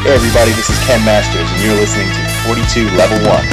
[0.00, 3.44] Hey everybody, this is Ken Masters, and you're listening to 42 Level 1.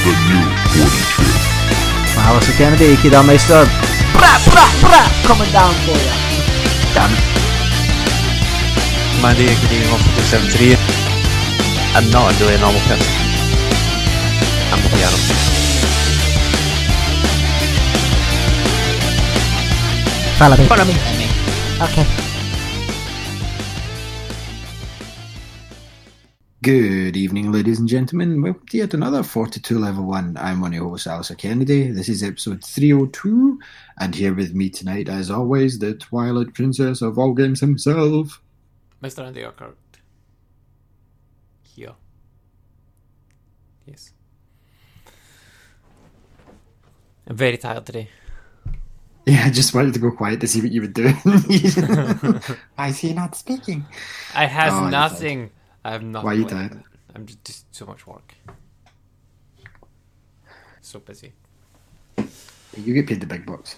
[0.00, 0.40] The new
[0.72, 1.28] forty-two.
[2.16, 3.68] Alice Kennedy, Kidameister.
[4.16, 6.16] Bra, bra, bra, coming down for you.
[6.96, 7.20] Damn it.
[9.20, 10.80] Mandy getting off the 73.
[11.92, 13.12] I'm not really a normal person.
[14.72, 15.59] I'm a piano.
[20.40, 20.64] Follow me.
[20.64, 20.94] Follow me.
[21.82, 22.06] Okay.
[26.62, 28.40] Good evening, ladies and gentlemen.
[28.40, 30.38] Welcome to yet another 42 Level 1.
[30.38, 31.90] I'm one of your hosts, Alistair Kennedy.
[31.90, 33.58] This is episode 302,
[33.98, 38.40] and here with me tonight, as always, the Twilight Princess of all games himself.
[39.02, 39.26] Mr.
[39.26, 39.76] Andy Urquhart.
[41.64, 41.92] Here.
[43.84, 44.12] Yes.
[47.26, 48.08] I'm very tired today.
[49.26, 51.10] Yeah, I just wanted to go quiet to see what you would do.
[52.74, 53.84] Why is he not speaking?
[54.34, 55.50] I have Oh, nothing.
[55.84, 56.24] I have nothing.
[56.26, 56.82] Why are you like- tired?
[57.14, 58.34] I'm just, just so much work.
[60.80, 61.32] So busy.
[62.76, 63.76] You get paid the big bucks.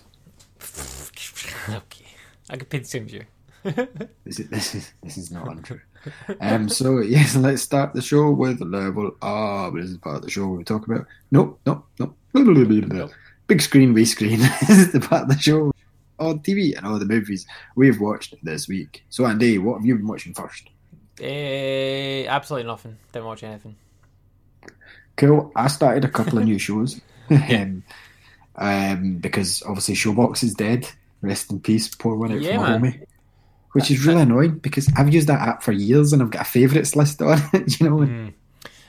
[1.68, 2.06] okay.
[2.50, 3.24] I could pay the same as you.
[4.24, 5.80] This is this is this is not untrue.
[6.40, 10.30] Um, so yes, let's start the show with level Ah, This is part of the
[10.30, 12.16] show where we talk about nope, nope, nope.
[12.32, 13.08] Blah,
[13.46, 14.38] Big screen, wee screen.
[14.60, 15.72] this is the part of the show
[16.18, 19.04] on TV and all the movies we've watched this week.
[19.10, 20.68] So Andy, what have you been watching first?
[21.20, 22.96] Eh, absolutely nothing.
[23.12, 23.76] Didn't watch anything.
[25.16, 25.52] Cool.
[25.56, 27.00] I started a couple of new shows.
[27.30, 27.82] um,
[28.56, 30.88] um, because obviously Showbox is dead.
[31.20, 32.92] Rest in peace, poor one out Yeah, from man.
[32.92, 33.06] homie.
[33.72, 36.44] Which is really annoying because I've used that app for years and I've got a
[36.50, 38.00] favourites list on it, you know.
[38.02, 38.34] and-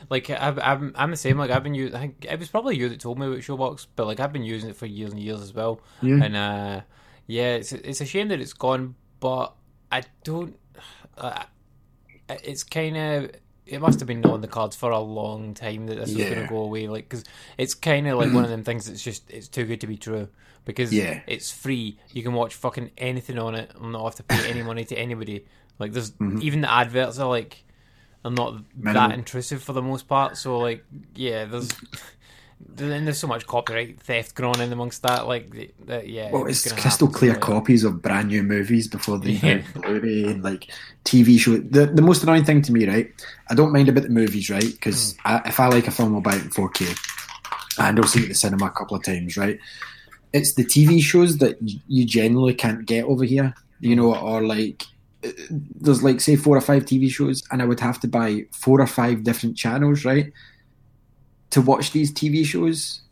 [0.10, 1.38] Like I've, I'm, I'm the same.
[1.38, 1.96] Like I've been using.
[1.96, 4.44] I think it was probably you that told me about Showbox, but like I've been
[4.44, 5.82] using it for years and years as well.
[6.02, 6.24] Yeah.
[6.24, 6.82] And uh,
[7.28, 9.54] yeah, it's it's a shame that it's gone, but
[9.92, 10.58] I don't.
[11.18, 11.44] Uh,
[12.30, 13.32] it's kind of.
[13.66, 16.42] It must have been on the cards for a long time that this was going
[16.42, 16.90] to go away.
[16.90, 17.24] Like, because
[17.58, 19.96] it's kind of like one of them things that's just it's too good to be
[19.96, 20.28] true.
[20.66, 21.22] Because Yeah.
[21.28, 24.64] it's free, you can watch fucking anything on it and not have to pay any
[24.64, 25.46] money to anybody.
[25.80, 27.64] Like, there's even the adverts are like
[28.26, 30.38] are not that intrusive for the most part.
[30.38, 30.84] So like,
[31.16, 31.70] yeah, there's
[32.76, 35.28] then there's so much copyright theft going on in amongst that.
[35.28, 39.32] Like, the, yeah, Well, it's gonna crystal clear copies of brand new movies before they
[39.32, 39.62] Yeah.
[39.74, 40.72] Blu-ray and like
[41.06, 41.58] TV show.
[41.58, 43.12] The the most annoying thing to me, right?
[43.50, 44.72] I don't mind about the movies, right?
[44.72, 45.38] Because hmm.
[45.46, 46.98] if I like a film, I'll buy it in 4K,
[47.80, 49.60] and I'll see it at the cinema a couple of times, right?
[50.32, 54.24] It's the TV shows that you generally can't get over here, you know, hmm.
[54.24, 54.86] or like
[55.50, 58.82] there's like say four or five TV shows, and I would have to buy four
[58.82, 60.32] or five different channels, right,
[61.52, 63.04] to watch these TV shows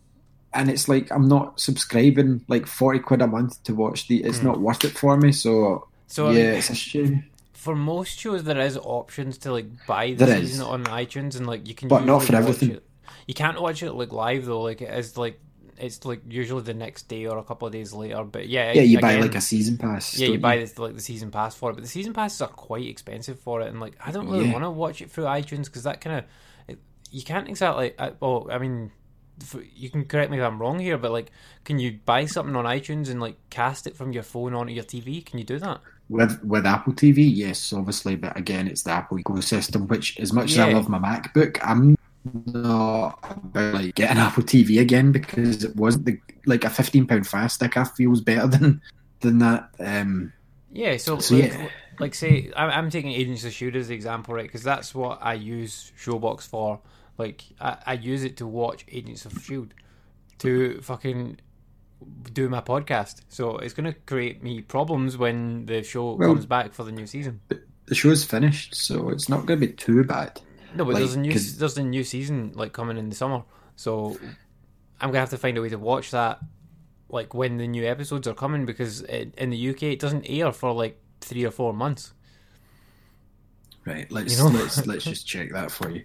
[0.54, 4.24] and it's like I'm not subscribing like forty quid a month to watch the.
[4.24, 4.48] It's hmm.
[4.48, 5.32] not worth it for me.
[5.32, 7.26] So, So, I yeah, mean, it's a shame.
[7.54, 10.52] for most shows, there is options to like buy the There is.
[10.52, 11.88] season on iTunes, and like you can.
[11.88, 12.72] But not for everything.
[12.72, 12.84] it-
[13.28, 14.62] You can't watch it like live though.
[14.62, 15.40] Like it is like
[15.82, 18.24] it's like usually the next day or a couple of days later.
[18.24, 20.18] But yeah, Yeah, you buy like a season pass.
[20.18, 22.42] Yeah, you don't buy this, like the season pass for it, but the season passes
[22.42, 24.54] are quite expensive for it, and like I don't really Yeah.
[24.54, 26.78] want to watch it through iTunes because that kind of
[27.12, 27.94] you can't exactly.
[28.00, 28.92] I, well, I mean,
[29.76, 31.32] you can correct me if I'm wrong here, but like,
[31.66, 34.84] can you buy something on iTunes and like cast it from your phone onto your
[34.86, 35.26] TV?
[35.26, 35.82] Can you do that?
[36.10, 39.88] With with Apple TV, yes, obviously, but again, it's the Apple ecosystem.
[39.88, 44.80] Which, as much as I love my MacBook, I'm not about like getting Apple TV
[44.80, 47.78] again because it wasn't the like a fifteen pound fast stick.
[47.78, 48.82] I feels better than
[49.22, 49.70] than that.
[49.80, 50.34] Um,
[50.72, 51.68] Yeah, so, So, like, yeah.
[52.00, 54.44] like say I'm, I'm taking Agents of Shield as the example, right?
[54.46, 56.80] Because that's what I use Showbox for.
[57.18, 59.74] Like I, I use it to watch Agents of Shield
[60.40, 61.40] to fucking
[62.34, 63.22] do my podcast.
[63.30, 66.92] So it's going to create me problems when the show Well- comes back for the
[66.92, 67.42] new season.
[67.86, 70.40] the show's finished, so it's not going to be too bad.
[70.76, 73.16] No, but Like, there's a new 'cause- there's a new season like coming in the
[73.16, 73.44] summer,
[73.76, 74.18] so
[75.02, 76.40] I'm gonna have to find a way to watch that
[77.10, 80.52] like when the new episodes are coming because in, in the UK it doesn't air
[80.54, 82.14] for like three or four months.
[83.86, 84.50] Right, let's You know?
[84.60, 86.04] let's let's just check that for you.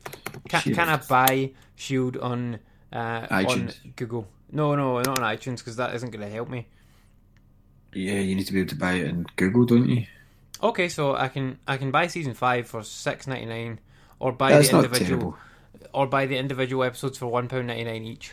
[0.49, 0.77] Can, Shield.
[0.77, 2.59] can I buy Shield on
[2.93, 3.71] uh, on.
[3.97, 4.27] Google?
[4.51, 6.69] No, no, not on iTunes because that isn't going to help me.
[7.93, 10.07] Yeah, you need to be able to buy it in Google, don't you?
[10.63, 13.79] Okay, so I can I can buy season five for six ninety nine,
[14.19, 15.37] or buy That's the individual,
[15.93, 18.33] or buy the individual episodes for one pound ninety nine each.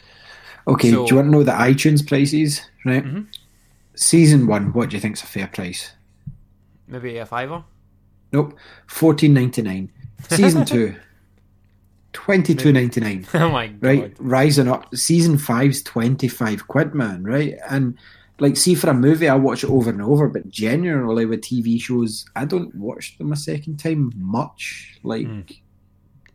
[0.68, 2.62] Okay, So- do you want to know the iTunes prices?
[2.86, 3.04] Right.
[3.06, 3.28] Mhm.
[3.96, 5.92] Season one, what do you think's a fair price?
[6.88, 7.64] Maybe a fiver.
[8.32, 8.58] Nope,
[8.88, 9.92] fourteen ninety nine.
[10.30, 10.96] Season two,
[12.14, 13.26] twenty two ninety nine.
[13.34, 13.84] oh my god!
[13.84, 14.96] Right, rising up.
[14.96, 17.24] Season five's twenty five quid, man.
[17.24, 17.98] Right, and
[18.40, 20.28] like, see for a movie, I watch it over and over.
[20.28, 24.98] But generally, with TV shows, I don't watch them a second time much.
[25.04, 25.42] Like, Hmm.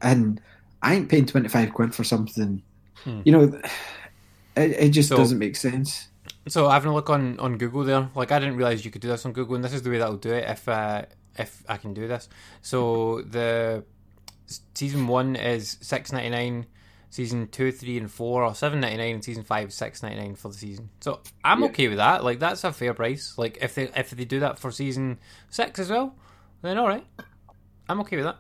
[0.03, 0.41] And
[0.83, 2.63] I ain't paying twenty five quid for something.
[3.05, 3.21] Hmm.
[3.25, 3.61] You know,
[4.57, 6.09] it, it just So- doesn't make sense.
[6.47, 9.09] So having a look on, on Google there, like I didn't realize you could do
[9.09, 11.03] this on Google, and this is the way that'll do it if uh,
[11.39, 12.29] if I can do this.
[12.63, 13.85] So the
[14.75, 16.67] season one is six ninety nine,
[17.11, 20.35] season two, three, and four are seven ninety nine, and season five six ninety nine
[20.37, 20.89] for the season.
[21.01, 21.67] So I'm Yeah.
[21.67, 22.25] okay with that.
[22.25, 23.37] Like that's a fair price.
[23.37, 25.19] Like if they if they do that for season
[25.51, 26.15] six as well,
[26.63, 27.07] then all right,
[27.89, 28.39] I'm okay with that.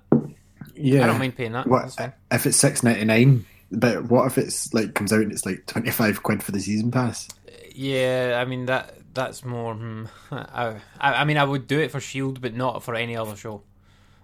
[0.74, 1.66] Yeah, I don't mind paying that.
[1.66, 1.96] What
[2.30, 3.44] if it's six ninety nine?
[3.70, 6.60] But what if it's like comes out and it's like twenty five quid for the
[6.60, 7.28] season pass?
[7.74, 9.74] Yeah, I mean that that's more.
[9.74, 13.16] Hmm, I, I I mean I would do it for Shield, but not for any
[13.16, 13.62] other show.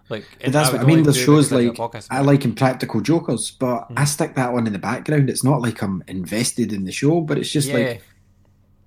[0.09, 0.99] Like But that's would what I mean.
[0.99, 3.99] only There's do it shows I like podcast I like Impractical Jokers, but Mm.
[3.99, 5.31] I stick that one in the background.
[5.31, 8.03] It's not like I'm invested in the show, but it's just yeah, like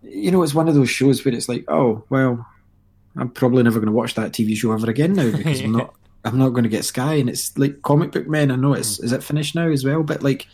[0.04, 2.46] you know, it's one of those shows where it's like, oh well,
[3.16, 5.94] I'm probably never going to watch that TV show ever again now because I'm not.
[6.28, 8.52] I'm not going to get Sky, and it's like comic book men.
[8.52, 8.80] I know Mm.
[8.80, 10.48] it's is it finished now as well, but like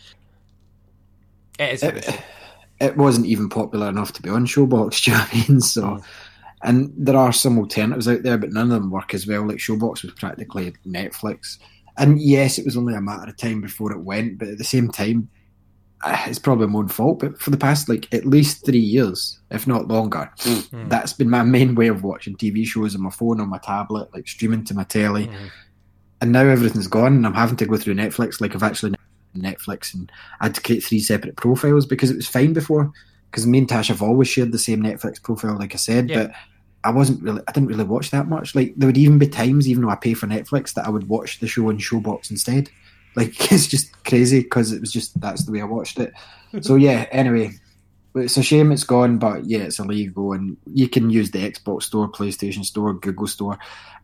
[1.58, 1.82] it is.
[1.82, 2.20] it,
[2.80, 5.02] it wasn't even popular enough to be on Showbox.
[5.04, 5.60] Do you know what I mean?
[5.60, 6.02] So, Mm.
[6.62, 9.46] and there are some alternatives out there, but none of them work as well.
[9.46, 11.58] Like Showbox was practically Netflix,
[11.98, 14.38] and yes, it was only a matter of time before it went.
[14.38, 15.28] But at the same time,
[16.02, 17.20] uh, it's probably my own fault.
[17.20, 20.88] But for the past like at least three years, if not longer, Mm.
[20.90, 24.08] that's been my main way of watching TV shows on my phone, on my tablet,
[24.12, 25.28] like streaming to my telly.
[25.28, 25.50] Mhm.
[26.24, 28.40] And now everything's gone, and I'm having to go through Netflix.
[28.40, 28.94] Like I've actually
[29.36, 30.10] Netflix, and
[30.40, 32.90] I had to create three separate profiles because it was fine before.
[33.30, 36.22] Because me and Tash have always shared the same Netflix profile, like I said, Yeah.
[36.28, 36.32] but
[36.82, 38.54] I wasn't really, I didn't really watch that much.
[38.54, 41.10] Like there would even be times, even though I pay for Netflix, that I would
[41.10, 42.70] watch the show on Showbox instead.
[43.16, 46.14] Like it's just crazy because it was just that's the way I watched it.
[46.62, 47.04] so yeah.
[47.10, 47.50] Anyway,
[48.14, 51.84] it's a shame it's gone, but yeah, it's illegal, and you can use the Xbox
[51.84, 53.58] Store, PlayStation Store, Google Store,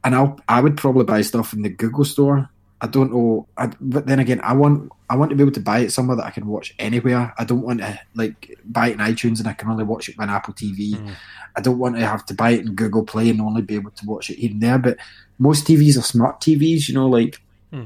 [0.05, 2.49] and I I would probably buy stuff in the Google Store.
[2.83, 5.61] I don't know, I, but then again, I want I want to be able to
[5.61, 7.35] buy it somewhere that I can watch anywhere.
[7.39, 10.17] I don't want to like buy it in iTunes and I can only watch it
[10.19, 10.95] on Apple TV.
[10.95, 11.15] Mm.
[11.57, 13.91] I don't want to have to buy it in Google Play and only be able
[13.91, 14.79] to watch it here and there.
[14.79, 14.97] But
[15.39, 17.39] most TVs are smart TVs, you know, like
[17.71, 17.85] Hmm.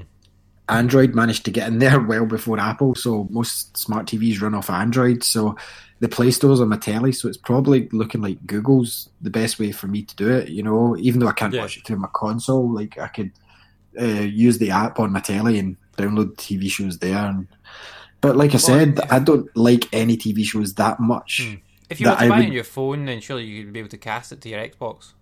[0.69, 2.95] Android managed to get in there well before Apple.
[2.95, 5.23] So most smart TVs run off Android.
[5.23, 5.57] So
[6.01, 9.73] the Play Store's on my telly, so it's probably looking like Google's the best way
[9.73, 10.49] for me to do it.
[10.49, 11.63] You know, even though I can't Yeah.
[11.63, 13.31] watch it through my console, like I could
[14.01, 17.17] uh, use the app on my telly and download TV shows there.
[17.17, 17.47] And
[18.21, 21.43] but like I said, I don't like any TV shows that much.
[21.45, 21.55] Hmm.
[21.91, 23.91] If you were to buy it would- on your phone, then surely you'd be able
[23.91, 25.13] to cast it to your Xbox,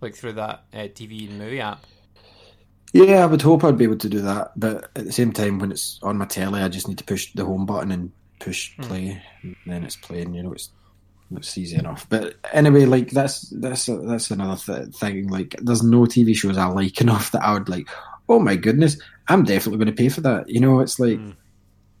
[0.00, 1.84] like through that uh, TV and movie app.
[2.92, 5.58] Yeah, I would hope I'd be able to do that, but at the same time,
[5.60, 8.10] when it's on my telly, I just need to push the home button and
[8.40, 8.82] push Hmm.
[8.82, 10.34] play, and then it's playing.
[10.34, 10.70] You know, it's
[11.36, 12.08] it's easy enough.
[12.08, 15.28] But anyway, like that's that's that's another th- thing.
[15.28, 17.88] Like, there's no TV shows I like enough that I would like.
[18.28, 18.96] Oh my goodness,
[19.28, 20.48] I'm definitely going to pay for that.
[20.48, 21.30] You know, it's like Hmm.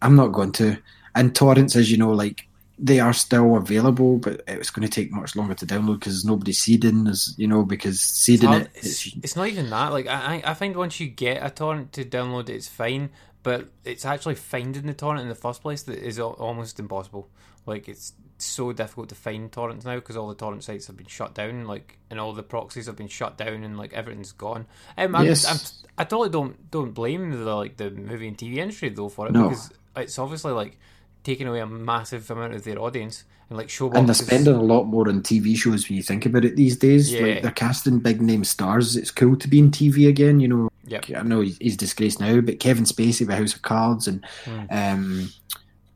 [0.02, 0.76] I'm not going to.
[1.14, 2.46] And torrents, as you know, like
[2.82, 6.24] they are still available, but it's going to take much longer to download because there's
[6.24, 8.70] nobody seeding, as you know, because It's, seeding hard- it.
[8.74, 9.92] it's, It's, it's not even that.
[9.92, 13.10] Like I, I I find once you get a torrent to download, it's fine.
[13.42, 17.28] But it's actually finding the torrent in the first place that is almost impossible.
[17.66, 21.06] Like it's so difficult to find torrents now because all the torrent sites have been
[21.06, 21.66] shut down.
[21.66, 24.66] Like and all the proxies have been shut down and like everything's gone.
[24.98, 25.46] Um, I'm, Yes.
[25.46, 29.26] I'm, I totally don't don't blame the like the movie and TV industry though for
[29.28, 29.48] it No.
[29.48, 30.78] because it's obviously like
[31.22, 33.94] taking away a massive amount of their audience and like showbox.
[33.96, 36.76] and they're spending a lot more on TV shows when you think about it these
[36.76, 37.12] days.
[37.12, 37.20] Yeah.
[37.22, 38.96] Like they're casting big name stars.
[38.96, 40.40] It's cool to be in TV again.
[40.40, 41.06] You know, Yep.
[41.16, 44.60] I know he's, he's disgraced now, but Kevin Spacey with House of Cards and Hmm.
[44.70, 45.32] um,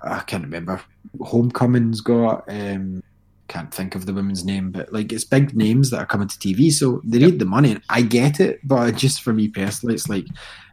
[0.01, 0.81] I can't remember.
[1.21, 2.45] Homecoming's got.
[2.49, 3.03] Um,
[3.47, 6.39] can't think of the woman's name, but like it's big names that are coming to
[6.39, 7.73] TV, so they need the money.
[7.73, 10.27] And I get it, but just for me personally, it's like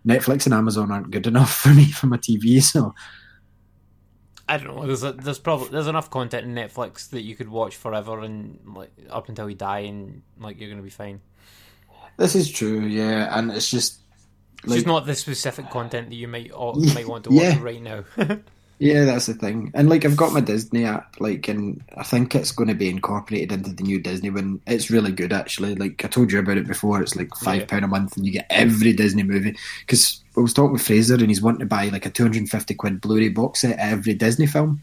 [0.08, 2.62] Netflix and Amazon aren't good enough for me for my TV.
[2.64, 2.94] So
[4.48, 4.86] I don't know.
[4.86, 8.60] There's a, there's probably there's enough content in Netflix that you could watch forever and
[8.66, 11.20] like up until you die and like you're gonna be fine.
[12.18, 14.01] this is true, yeah, and it's just
[14.64, 17.32] It's just not the specific content that you might or, uh, Yeah, might want to
[17.32, 17.62] watch yeah.
[17.62, 18.04] right now.
[18.82, 19.70] Yeah, that's the thing.
[19.76, 22.90] And like I've got my Disney app, like, and I think it's going to be
[22.90, 24.60] incorporated into the new Disney one.
[24.66, 25.76] It's really good, actually.
[25.76, 27.00] Like I told you about it before.
[27.00, 29.56] It's like five pound a month, and you get every Disney movie.
[29.82, 32.40] Because I was talking with Fraser, and he's wanting to buy like a two hundred
[32.40, 34.82] and fifty quid Blu-ray box set of every Disney film.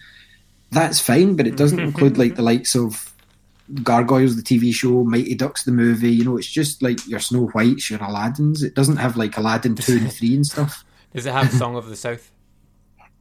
[0.71, 3.08] That's fine, but it doesn't include like the likes of
[3.83, 6.11] Gargoyles, the TV show, Mighty Ducks, the movie.
[6.11, 8.63] You know, it's just like your Snow Whites, your Aladdins.
[8.63, 10.85] It doesn't have like Aladdin two and three and stuff.
[11.15, 12.31] Does it have Song of the South?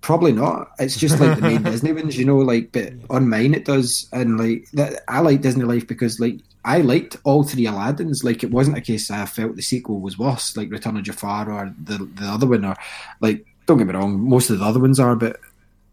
[0.02, 0.72] Probably not.
[0.80, 2.38] It's just like the main Disney ones, you know.
[2.38, 5.04] Like, but on mine it does, and like that.
[5.08, 8.24] I like Disney Life because like I liked all three Aladdins.
[8.24, 11.52] Like, it wasn't a case I felt the sequel was worse, like Return of Jafar
[11.52, 12.76] or the the other one, or
[13.22, 15.40] like don't get me wrong, most of the other ones are, but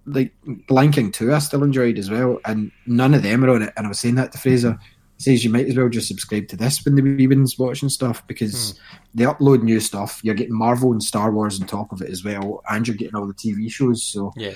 [0.06, 0.32] like
[0.68, 3.72] Lion King two, I still enjoyed as well, and none of them are on it.
[3.76, 4.78] And I was saying that to Fraser.
[5.16, 7.88] He says you might as well just subscribe to this when the wee ones watching
[7.88, 8.96] stuff because hmm.
[9.14, 10.20] they upload new stuff.
[10.24, 13.14] You're getting Marvel and Star Wars on top of it as well, and you're getting
[13.14, 14.02] all the TV shows.
[14.02, 14.54] So Yeah.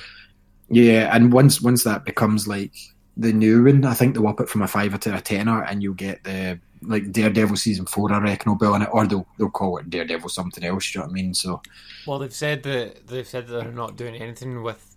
[0.68, 2.74] yeah, and once once that becomes like
[3.16, 5.82] the new one, I think they'll up it from a fiver to a tenner, and
[5.82, 8.12] you'll get the like Daredevil season four.
[8.12, 10.94] I reckon will be on it, or they'll they'll call it Daredevil something else.
[10.94, 11.34] You know what I mean?
[11.34, 11.62] So
[12.06, 14.96] Well, they've said that they've said that they're not doing anything with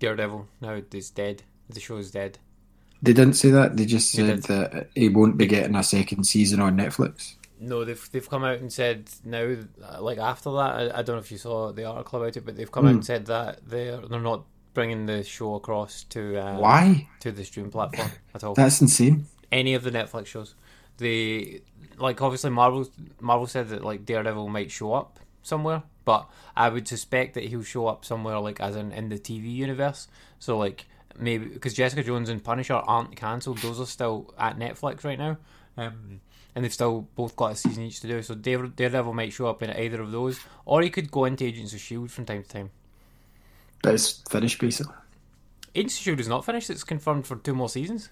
[0.00, 0.80] Daredevil now.
[0.92, 1.44] It's dead.
[1.68, 2.38] The show is dead.
[3.00, 3.76] they didn't say that.
[3.76, 4.42] They just said did.
[4.44, 7.34] that he won't be getting a second season on Netflix.
[7.60, 9.54] No, they've they've come out and said now,
[10.00, 12.56] like after that, I, I don't know if you saw the article about it, but
[12.56, 16.56] they've come out and said that they're they're not bringing the show across to uh,
[16.58, 17.08] Why?
[17.20, 18.54] to the stream platform at all.
[18.54, 19.26] That's insane.
[19.52, 20.54] Any of the Netflix shows,
[20.96, 21.60] they
[21.98, 22.88] like obviously Marvel
[23.20, 27.62] Marvel said that like Daredevil might show up somewhere, but I would suspect that he'll
[27.62, 30.08] show up somewhere like as in in the TV universe.
[30.40, 30.86] So like
[31.16, 35.38] maybe because Jessica Jones and Punisher aren't cancelled; those are still at Netflix right now.
[35.76, 36.20] Um,
[36.52, 38.22] and they've still both got a season each to do.
[38.22, 41.72] So Daredevil might show up in either of those, or he could go into Agents
[41.72, 42.70] of Shield from time to time.
[43.84, 44.96] But it's finished basically.
[45.76, 48.10] Agents of Shield is not finished; it's confirmed for two more seasons.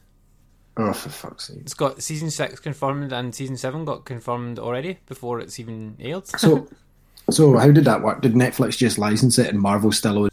[0.76, 1.62] Oh, for fuck's sake.
[1.62, 6.28] It's got season six confirmed, and season seven got confirmed already before it's even aired.
[6.28, 6.69] So,
[7.30, 8.23] so how did that work?
[8.23, 10.32] Did Netflix just license it, and Marvel still owns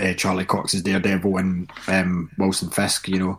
[0.00, 3.08] uh, Charlie Cox's Daredevil and um, Wilson Fisk?
[3.08, 3.38] You know,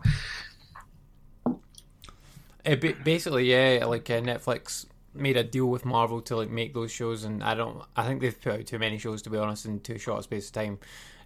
[2.66, 6.72] Uh, ba- basically, yeah, like uh, Netflix made a deal with Marvel to like make
[6.74, 9.36] those shows, and I don't, I think they've put out too many shows to be
[9.36, 10.78] honest in too short a space of time.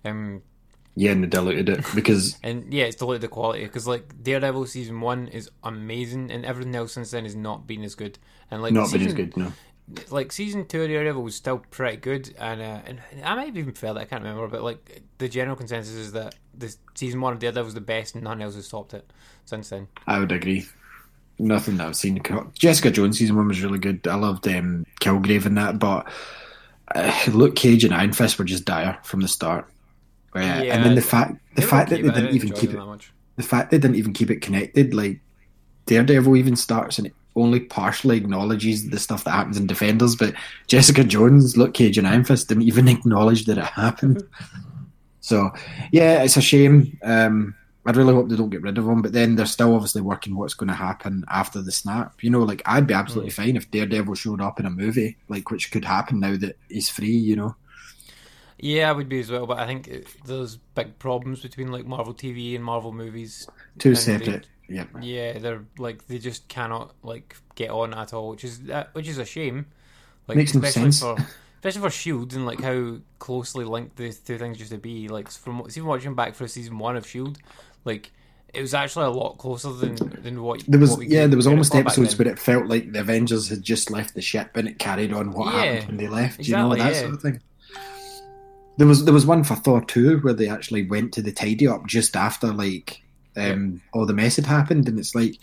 [0.04, 0.42] Um,
[0.97, 4.66] yeah, and they diluted it because and yeah, it's diluted the quality because like Daredevil
[4.66, 8.18] season one is amazing, and everything else since then has not been as good.
[8.50, 9.37] And like not been as good.
[9.37, 9.52] No,
[10.11, 13.57] like season two of Daredevil was still pretty good, and uh, and I might have
[13.57, 17.21] even felt that I can't remember, but like the general consensus is that the season
[17.21, 19.11] one of Daredevil was the best, and nothing else has topped it
[19.45, 19.88] since then.
[20.07, 20.66] I would agree.
[21.38, 22.21] Nothing that I've seen.
[22.54, 24.07] Jessica Jones season one was really good.
[24.09, 26.11] I loved um, Kilgrave in that, but
[26.95, 29.66] uh, Luke Cage and Iron Fist were just dire from the start.
[30.35, 32.80] Uh, Yeah, and then the fact the fact that they didn't even keep it
[33.37, 35.21] the fact they didn't even keep it connected, like
[35.87, 40.35] Daredevil even starts and it only partially acknowledges the stuff that happens in Defenders, but
[40.66, 44.23] Jessica Jones, Luke Cage, and Iron Fist didn't even acknowledge that it happened.
[45.21, 45.50] so,
[45.92, 46.99] yeah, it's a shame.
[47.02, 47.54] Um,
[47.87, 50.37] I really hope they don't get rid of him, but then they're still obviously working
[50.37, 52.23] what's going to happen after the snap.
[52.23, 55.50] You know, like I'd be absolutely fine if Daredevil showed up in a movie, like
[55.50, 57.16] which could happen now that he's free.
[57.16, 57.57] You know,
[58.59, 61.87] Yeah, I would be as well, but I think it- there's big problems between like
[61.87, 63.49] Marvel TV and Marvel movies.
[63.78, 64.49] two separate.
[64.69, 68.85] Yeah, Yeah, they're like they just cannot like get on at all, which is uh,
[68.93, 69.67] which is a shame.
[70.27, 71.01] Like Makes no especially sense.
[71.01, 71.17] for
[71.57, 75.09] especially for Shield and like how closely linked the two things used to be.
[75.09, 77.39] Like from even watching back for season one of Shield,
[77.85, 78.13] like
[78.55, 81.37] it was actually a lot closer than than what There was what we yeah, there
[81.37, 84.69] was almost episodes where it felt like the Avengers had just left the ship and
[84.69, 86.41] it carried on what Yeah, happened when they left.
[86.47, 87.01] you know that yeah.
[87.01, 87.41] sort of thing.
[88.77, 91.67] There was there was one for Thor two where they actually went to the tidy
[91.67, 93.03] up just after like
[93.37, 95.37] um, all the mess had happened, and it's like,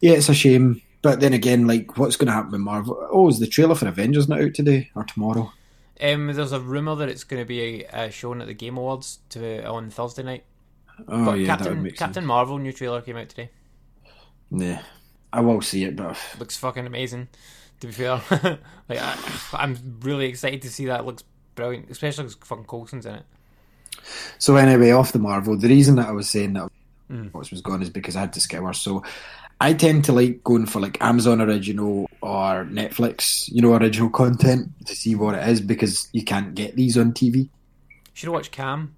[0.00, 0.82] yeah, it's a shame.
[1.02, 3.08] But then again, like, what's going to happen with Marvel?
[3.10, 5.52] Oh, is the trailer for Avengers not out today or tomorrow?
[6.00, 9.18] Um, there's a rumor that it's going to be uh, shown at the Game Awards
[9.30, 10.44] to on Thursday night.
[11.06, 12.26] Oh but yeah, that would Captain make Captain sense.
[12.26, 13.50] Marvel new trailer came out today.
[14.50, 14.82] Yeah,
[15.32, 17.28] I will see it, but looks fucking amazing.
[17.80, 18.20] To be fair,
[18.88, 19.16] like I,
[19.52, 21.00] I'm really excited to see that.
[21.00, 23.24] It looks brilliant, especially because fucking Coulson's in it.
[24.38, 26.70] So anyway, off the Marvel, the reason that I was saying that
[27.10, 27.32] Mm.
[27.32, 28.72] what was gone is because I had to scour.
[28.74, 29.02] So
[29.60, 34.68] I tend to like going for like Amazon original or Netflix, you know, original content
[34.86, 37.48] to see what it is because you can't get these on TV.
[38.12, 38.94] Should have watched Cam.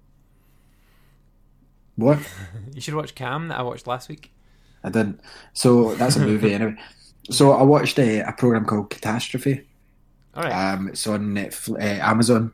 [1.95, 2.19] What?
[2.73, 4.31] You should watched Cam that I watched last week.
[4.83, 5.19] I didn't.
[5.53, 6.75] So that's a movie anyway.
[7.29, 9.67] So I watched a, a program called Catastrophe.
[10.35, 10.73] All right.
[10.73, 12.53] Um, it's on Netflix, uh, Amazon,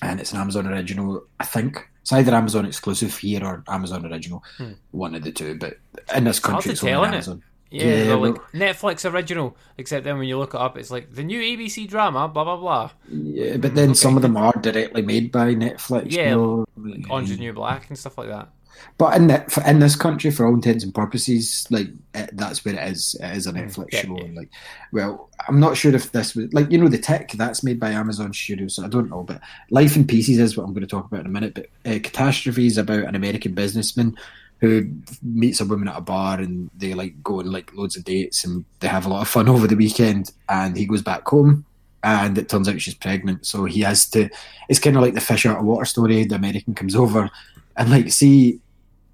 [0.00, 1.88] and it's an Amazon original, I think.
[2.04, 4.44] It's either Amazon exclusive here or Amazon original,
[4.90, 5.54] one of the two.
[5.54, 5.78] But
[6.14, 6.50] in this Hmm.
[6.52, 6.92] hard country, it's only?
[7.08, 7.42] Amazon.
[7.70, 11.14] Yeah, Yeah, they're like Netflix original, except then when you look it up, it's like
[11.14, 12.90] the new ABC drama, blah blah blah.
[13.08, 16.12] Yeah, but then some of them are directly made by Netflix.
[16.12, 16.66] Yeah, no?
[17.08, 18.50] Orange is New Black and stuff like that.
[18.96, 22.64] But in that, for- in this country, for all intents and purposes, like it, that's
[22.64, 23.16] where it is.
[23.20, 24.16] It is a Netflix yeah, show.
[24.16, 24.24] yeah.
[24.24, 24.50] And like,
[24.92, 27.90] well, I'm not sure if this was like you know the Tick that's made by
[27.90, 28.76] Amazon Studios.
[28.76, 29.40] So I don't know, but
[29.70, 31.54] Life in Pieces is what I'm going to talk about in a minute.
[31.54, 34.16] But uh, Catastrophe is about an American businessman
[34.60, 34.88] who
[35.22, 38.44] meets a woman at a bar and they like go on like loads of dates
[38.44, 40.30] and they have a lot of fun over the weekend.
[40.48, 41.66] And he goes back home
[42.02, 43.44] and it turns out she's pregnant.
[43.44, 44.30] So he has to.
[44.68, 46.24] It's kind of like the fish out of water story.
[46.24, 47.30] The American comes over
[47.76, 48.60] and like see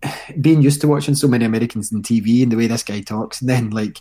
[0.40, 3.40] being used to watching so many Americans on TV and the way this guy talks,
[3.40, 3.98] and then like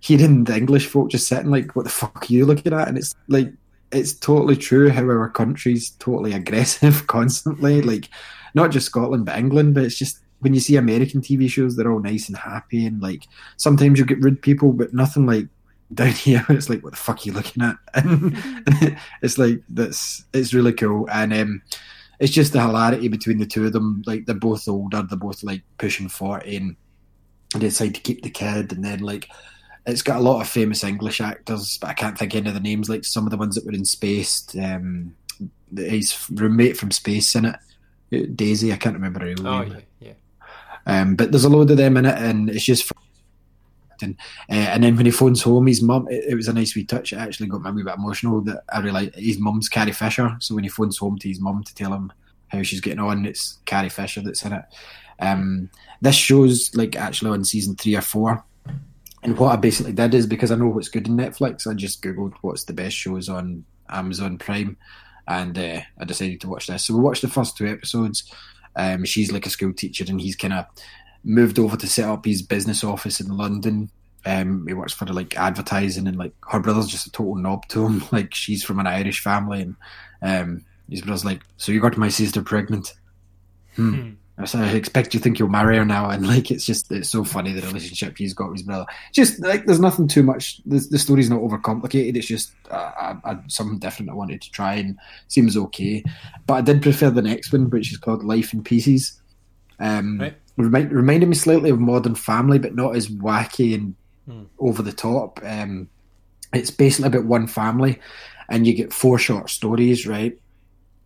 [0.00, 2.98] hearing the English folk just sitting like, "What the fuck are you looking at?" And
[2.98, 3.52] it's like
[3.90, 7.82] it's totally true how our country's totally aggressive constantly.
[7.82, 8.08] Like
[8.54, 11.90] not just Scotland but England, but it's just when you see American TV shows, they're
[11.90, 13.24] all nice and happy, and like
[13.56, 15.46] sometimes you get rude people, but nothing like
[15.94, 16.44] down here.
[16.48, 17.76] It's like, what the fuck are you looking at?
[17.94, 18.36] And
[19.22, 21.62] it's like that's it's really cool, and um,
[22.18, 24.02] it's just the hilarity between the two of them.
[24.06, 26.76] Like they're both older, they're both like pushing forty, and
[27.54, 29.28] they decide to keep the kid, and then like
[29.86, 32.54] it's got a lot of famous English actors, but I can't think of any of
[32.54, 32.88] the names.
[32.88, 34.56] Like some of the ones that were in Spaced.
[34.56, 35.14] Um,
[35.76, 37.44] his roommate from Spaced in
[38.10, 38.72] it, Daisy.
[38.72, 39.82] I can't remember her real Oh name.
[40.00, 40.12] yeah, yeah.
[41.02, 42.90] Um, but there's a load of them in it, and it's just.
[44.02, 44.16] And,
[44.50, 46.06] uh, and then when he phones home, his mum.
[46.08, 47.12] It, it was a nice wee touch.
[47.12, 48.40] It actually got me a wee bit emotional.
[48.42, 50.36] That I realised his mum's Carrie Fisher.
[50.40, 52.12] So when he phones home to his mum to tell him
[52.48, 54.64] how she's getting on, it's Carrie Fisher that's in it.
[55.20, 58.44] Um, this show's like actually on season three or four.
[59.22, 62.02] And what I basically did is because I know what's good in Netflix, I just
[62.02, 64.76] googled what's the best shows on Amazon Prime,
[65.26, 66.84] and uh, I decided to watch this.
[66.84, 68.32] So we watched the first two episodes.
[68.76, 70.66] Um, she's like a school teacher, and he's kind of
[71.24, 73.90] moved over to set up his business office in London.
[74.26, 77.86] Um, he works for like advertising, and like her brother's just a total knob to
[77.86, 78.02] him.
[78.12, 79.76] Like she's from an Irish family, and
[80.22, 82.94] um, his brother's like, "So you got my sister pregnant?"
[83.76, 84.10] Hmm.
[84.40, 87.08] I said, I expect you think you'll marry her now, and like it's just it's
[87.08, 88.86] so funny the relationship he's got with his brother.
[89.12, 90.60] Just like there's nothing too much.
[90.64, 92.16] The, the story's not overcomplicated.
[92.16, 96.04] It's just uh, I, I, something different I wanted to try, and seems okay.
[96.46, 99.20] But I did prefer the next one, which is called Life in Pieces.
[99.80, 100.36] Um, Right.
[100.56, 103.94] remind, reminded me slightly of Modern Family, but not as wacky and
[104.58, 105.40] over the top.
[105.42, 105.88] Um,
[106.52, 107.98] it's basically about one family,
[108.48, 110.38] and you get four short stories, right?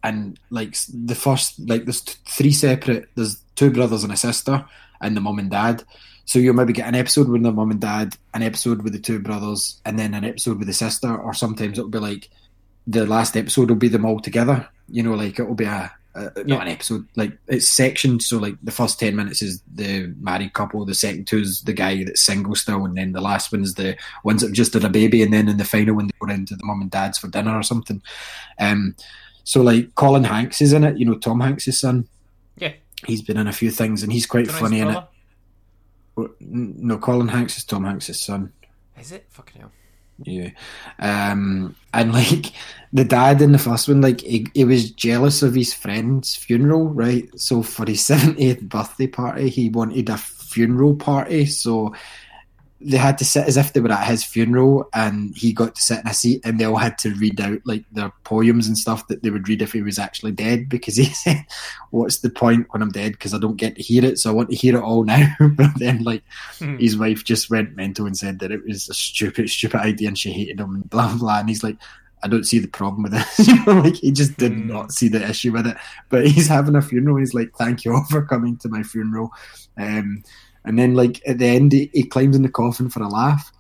[0.03, 3.09] And like the first, like there's t- three separate.
[3.15, 4.65] There's two brothers and a sister,
[5.01, 5.85] and the mum and dad.
[6.25, 8.99] So you'll maybe get an episode with the mum and dad, an episode with the
[8.99, 11.15] two brothers, and then an episode with the sister.
[11.15, 12.29] Or sometimes it'll be like
[12.87, 14.69] the last episode will be them all together.
[14.89, 18.23] You know, like it'll be a, a not an episode, like it's sectioned.
[18.23, 21.73] So like the first ten minutes is the married couple, the second two is the
[21.73, 24.85] guy that's single still, and then the last one's the ones that have just had
[24.85, 27.19] a baby, and then in the final one they go into the mum and dad's
[27.19, 28.03] for dinner or something.
[28.59, 28.95] Um,
[29.45, 30.99] so like Colin Hanks is in it.
[30.99, 32.09] You know Tom Hanks' son.
[32.57, 32.73] Yeah.
[33.07, 35.05] He's been in a few things, and he's quite Don't funny in it.
[36.41, 38.53] No, Colin Hanks is Tom Hanks' son.
[38.99, 39.73] Is it fucking hell?
[40.19, 40.51] Yeah.
[40.99, 42.53] Um, and like
[42.93, 46.89] the dad in the first one, like he, he was jealous of his friend's funeral,
[46.89, 47.29] right?
[47.39, 51.47] So for his 70th birthday party, he wanted a funeral party.
[51.47, 51.95] So
[52.85, 55.83] they had to sit as if they were at his funeral and he got to
[55.83, 58.77] sit in a seat and they all had to read out like their poems and
[58.77, 61.45] stuff that they would read if he was actually dead because he said,
[61.91, 63.13] What's the point when I'm dead?
[63.13, 64.19] Because I don't get to hear it.
[64.19, 65.29] So I want to hear it all now.
[65.57, 66.23] but then like
[66.79, 70.19] his wife just went mental and said that it was a stupid, stupid idea and
[70.19, 71.19] she hated him and blah blah.
[71.19, 71.41] blah.
[71.41, 71.77] And he's like,
[72.23, 73.39] I don't see the problem with this.
[73.49, 75.77] you know, like he just did not see the issue with it.
[76.09, 77.17] But he's having a funeral.
[77.17, 79.31] He's like, thank you all for coming to my funeral.
[79.77, 80.23] Um,
[80.65, 83.53] and then like at the end, he, he climbs in the coffin for a laugh.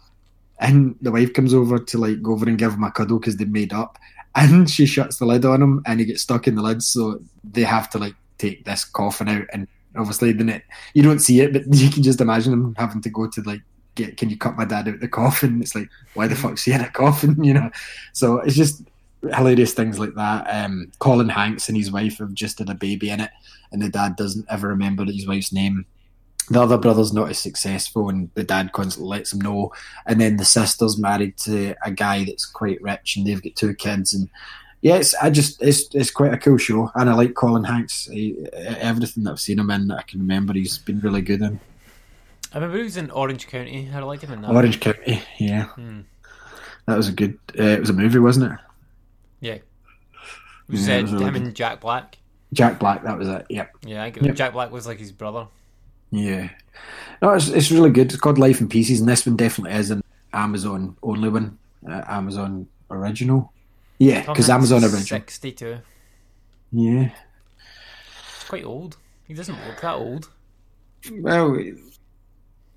[0.60, 3.36] And the wife comes over to like go over and give him a cuddle because
[3.36, 3.98] they've made up.
[4.34, 6.82] And she shuts the lid on him and he gets stuck in the lid.
[6.82, 10.62] So they have to like take this coffin out and obviously then it
[10.94, 13.60] you don't see it, but you can just imagine him having to go to like
[13.94, 15.60] get can you cut my dad out of the coffin?
[15.60, 17.36] It's like why the fuck's he in a coffin?
[17.44, 17.70] You know.
[18.14, 18.82] So it's just
[19.34, 20.46] hilarious things like that.
[20.48, 23.30] Um, Colin Hanks and his wife have just had a baby in it,
[23.70, 25.84] and the dad doesn't ever remember his wife's name.
[26.50, 29.72] The other brother's not as successful, and the dad constantly lets him know.
[30.06, 33.74] And then the sister's married to a guy that's quite rich, and they've got two
[33.74, 34.12] kids.
[34.12, 34.28] And
[34.80, 38.06] yeah, it's I just it's it's quite a cool show, and I like Colin Hanks.
[38.06, 41.40] He, everything that I've seen him in, that I can remember, he's been really good
[41.42, 41.60] in.
[42.52, 43.88] I remember he was in Orange County.
[43.94, 44.50] I liked him in that.
[44.50, 46.00] Orange County, yeah, Hmm.
[46.86, 47.38] that was a good.
[47.58, 48.58] Uh, it was a movie, wasn't it?
[49.40, 49.52] Yeah.
[49.54, 49.62] It
[50.68, 51.42] was, Yeah, uh, it was really him good.
[51.42, 52.18] and Jack Black.
[52.52, 53.04] Jack Black.
[53.04, 53.46] That was it.
[53.48, 53.76] Yep.
[53.86, 54.34] Yeah, I think Yep.
[54.36, 55.46] Jack Black was like his brother.
[56.12, 56.50] Yeah.
[57.20, 58.12] No, it's, it's really good.
[58.12, 61.58] It's called Life in Pieces, and this one definitely is an Amazon only one.
[61.88, 63.52] Uh, Amazon original.
[63.98, 65.02] Yeah, because Amazon original.
[65.02, 65.78] 62.
[66.72, 67.10] Yeah.
[68.34, 68.96] It's quite old.
[69.26, 70.28] He doesn't look that old.
[71.10, 71.54] Well,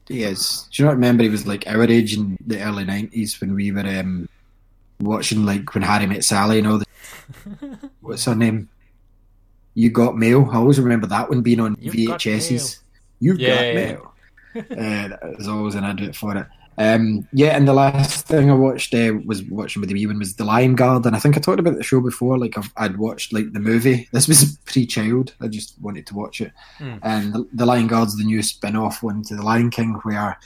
[0.08, 0.68] he is.
[0.72, 3.72] Do you not remember he was like our age in the early 90s when we
[3.72, 4.30] were um,
[5.00, 7.80] watching like when Harry met Sally and all the.
[8.02, 8.70] What's her name?
[9.74, 10.48] You Got Mail.
[10.52, 12.80] I always remember that one being on You've VHSs.
[13.26, 14.14] You've Yeah, got yeah, mail.
[14.56, 16.48] uh, there's always an advert for it.
[16.78, 20.20] Um, yeah, and the last thing I watched uh, was watching with the wee one
[20.20, 22.38] was The Lion Guard, and I think I talked about the show before.
[22.38, 24.08] Like I've, I'd watched like the movie.
[24.12, 25.34] This was pre-child.
[25.42, 26.52] I just wanted to watch it.
[26.78, 26.98] Hmm.
[27.02, 30.38] And the, the Lion Guard's the new spin-off one to The Lion King, where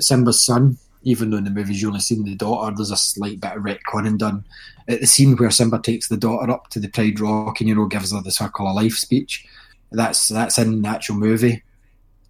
[0.00, 0.78] Simba's son.
[1.04, 3.64] Even though in the movies you only seen the daughter, there's a slight bit of
[3.64, 4.44] retconning done
[4.86, 7.74] at the scene where Simba takes the daughter up to the Pride Rock and you
[7.74, 9.44] know gives her the Circle of Life speech.
[9.90, 11.64] That's that's in the actual movie.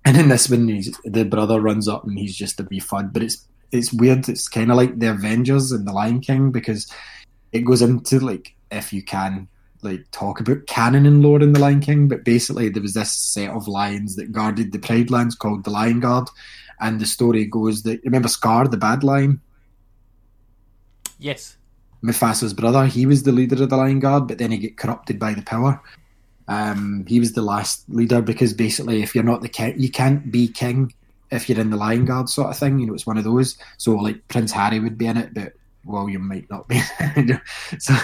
[0.04, 3.12] And in this one, he's, the brother runs up and he's just a wee fud.
[3.12, 4.28] But it's it's weird.
[4.28, 6.92] It's kind of like the Avengers and the Lion King because
[7.52, 9.48] it goes into like if you can
[9.82, 12.08] like talk about canon and lore in the Lion King.
[12.08, 15.70] But basically, there was this set of lions that guarded the Pride Lands called the
[15.70, 16.28] Lion Guard.
[16.80, 19.40] And the story goes that remember Scar, the bad lion,
[21.22, 21.56] Yes.
[22.02, 22.86] Mufasa's brother.
[22.86, 25.42] He was the leader of the Lion Guard, but then he get corrupted by the
[25.42, 25.80] power.
[26.48, 30.30] Um, he was the last leader because basically, if you're not the king, you can't
[30.30, 30.92] be king
[31.30, 32.78] if you're in the Lion Guard sort of thing.
[32.78, 33.56] You know, it's one of those.
[33.78, 35.52] So like Prince Harry would be in it, but
[35.84, 36.80] William might not be.
[37.78, 37.94] so,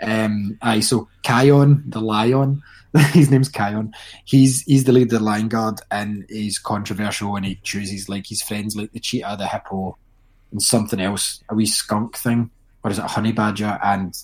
[0.00, 0.80] um, aye.
[0.80, 2.62] So Kion, the lion,
[3.12, 3.92] his name's Kion.
[4.24, 8.26] He's he's the leader of the Lion Guard, and he's controversial, and he chooses like
[8.26, 9.96] his friends, like the cheetah, the hippo,
[10.50, 12.50] and something else, a wee skunk thing,
[12.82, 14.14] or is it honey badger and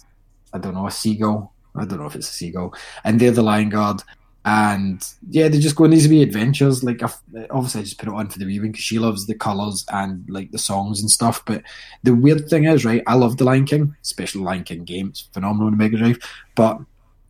[0.53, 1.53] I don't know a seagull.
[1.79, 4.03] I don't know if it's a seagull, and they're the Lion Guard.
[4.45, 6.85] And yeah, they're just go on these wee adventures.
[6.85, 9.85] Like, obviously, I just put it on for the weaving because she loves the colours
[9.91, 11.45] and like the songs and stuff.
[11.45, 11.65] But
[12.05, 15.09] the weird thing is, right, I love the Lion King, especially Lion King game.
[15.09, 16.19] It's phenomenal on Mega Drive.
[16.55, 16.79] But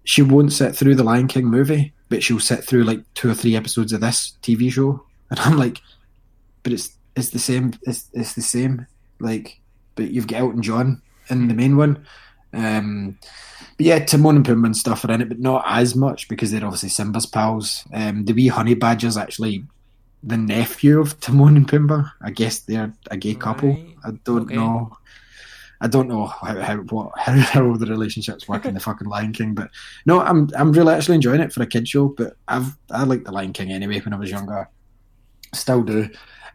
[0.04, 3.34] she won't sit through the Lion King movie, but she'll sit through like two or
[3.34, 5.02] three episodes of this TV show.
[5.28, 5.82] And I'm like,
[6.62, 7.72] but it's it's the same.
[7.82, 8.86] It's it's the same.
[9.18, 9.60] Like,
[9.96, 12.06] but you've got Elton John in the main one.
[12.56, 13.18] Um,
[13.76, 16.50] but yeah, Timon and Pumbaa and stuff are in it, but not as much because
[16.50, 17.84] they're obviously Simba's pals.
[17.92, 19.64] Um, the wee honey badger's actually
[20.22, 22.10] the nephew of Timon and Pumbaa.
[22.22, 23.70] I guess they're a gay couple.
[23.70, 23.96] Right.
[24.04, 24.56] I don't Okay.
[24.56, 24.96] know.
[25.78, 29.32] I don't know how how what how, how the relationships work in the fucking Lion
[29.34, 29.70] King, but
[30.06, 32.08] no, I'm I'm really actually enjoying it for a kid show.
[32.08, 34.68] But I've I liked the Lion King anyway when I was younger,
[35.54, 36.08] still do.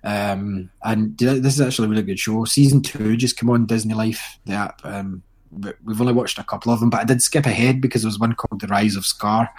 [0.04, 2.44] Um, and this is actually a really good show.
[2.46, 4.82] Season two just come on Disney Life, the app.
[4.84, 8.10] Um, we've only watched a couple of them, but I did skip ahead because there
[8.10, 9.50] was one called The Rise of Scar,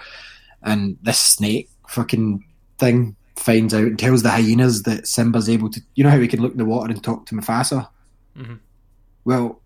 [0.61, 2.45] and this snake fucking
[2.77, 5.81] thing finds out and tells the hyenas that Simba's able to.
[5.95, 7.87] You know how he can look in the water and talk to Mufasa.
[8.37, 8.59] Mhm.
[9.25, 9.61] Well,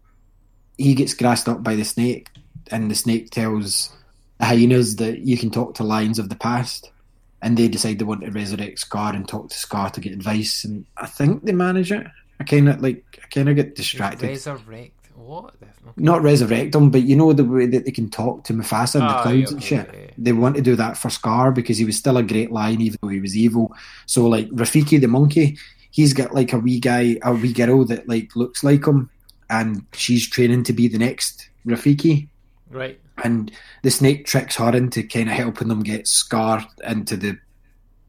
[0.78, 2.30] he gets grassed up by the snake,
[2.72, 3.92] and the snake tells
[4.40, 6.92] the hyenas that you can talk to lions of the past,
[7.42, 10.64] and they decide they want to resurrect Scar and talk to Scar to get advice,
[10.64, 12.06] and I think they manage it.
[12.40, 14.28] I kind of like, I kind of get distracted.
[14.28, 14.97] Resurrect.
[15.28, 15.60] What?
[15.60, 15.94] the f- okay.
[15.98, 19.02] Not resurrect him, but you know the way that they can talk to Mufasa in
[19.02, 19.90] the Ah, clouds yeah, and shit.
[19.94, 20.12] yeah, yeah.
[20.18, 22.98] They want to do that for Scar because he was still a great lion, even
[23.02, 23.74] though he was evil.
[24.06, 25.58] So, like Rafiki the monkey,
[25.92, 29.10] he's got like a wee guy, a wee girl that like looks like him,
[29.50, 32.30] and she's training to be the next Rafiki.
[32.70, 33.00] Right.
[33.24, 33.52] And
[33.84, 37.38] the snake tricks her into kind of helping them get Scar into the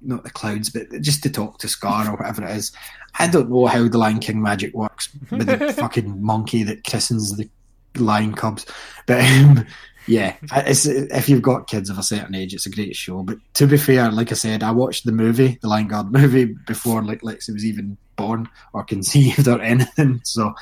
[0.01, 2.73] not the clouds, but just to talk to Scar or whatever it is.
[3.19, 7.37] I don't know how the Lion King magic works with the fucking monkey that christens
[7.37, 7.49] the
[7.97, 8.67] lion cubs,
[9.07, 9.67] but um,
[10.09, 13.23] yeah, it's, if you've got kids of a certain age, it's a great show.
[13.23, 16.47] But to be fair, like I said, I watched the movie, the Lion Guard movie,
[16.67, 20.21] before like Lexi was even born or conceived or anything.
[20.25, 20.55] So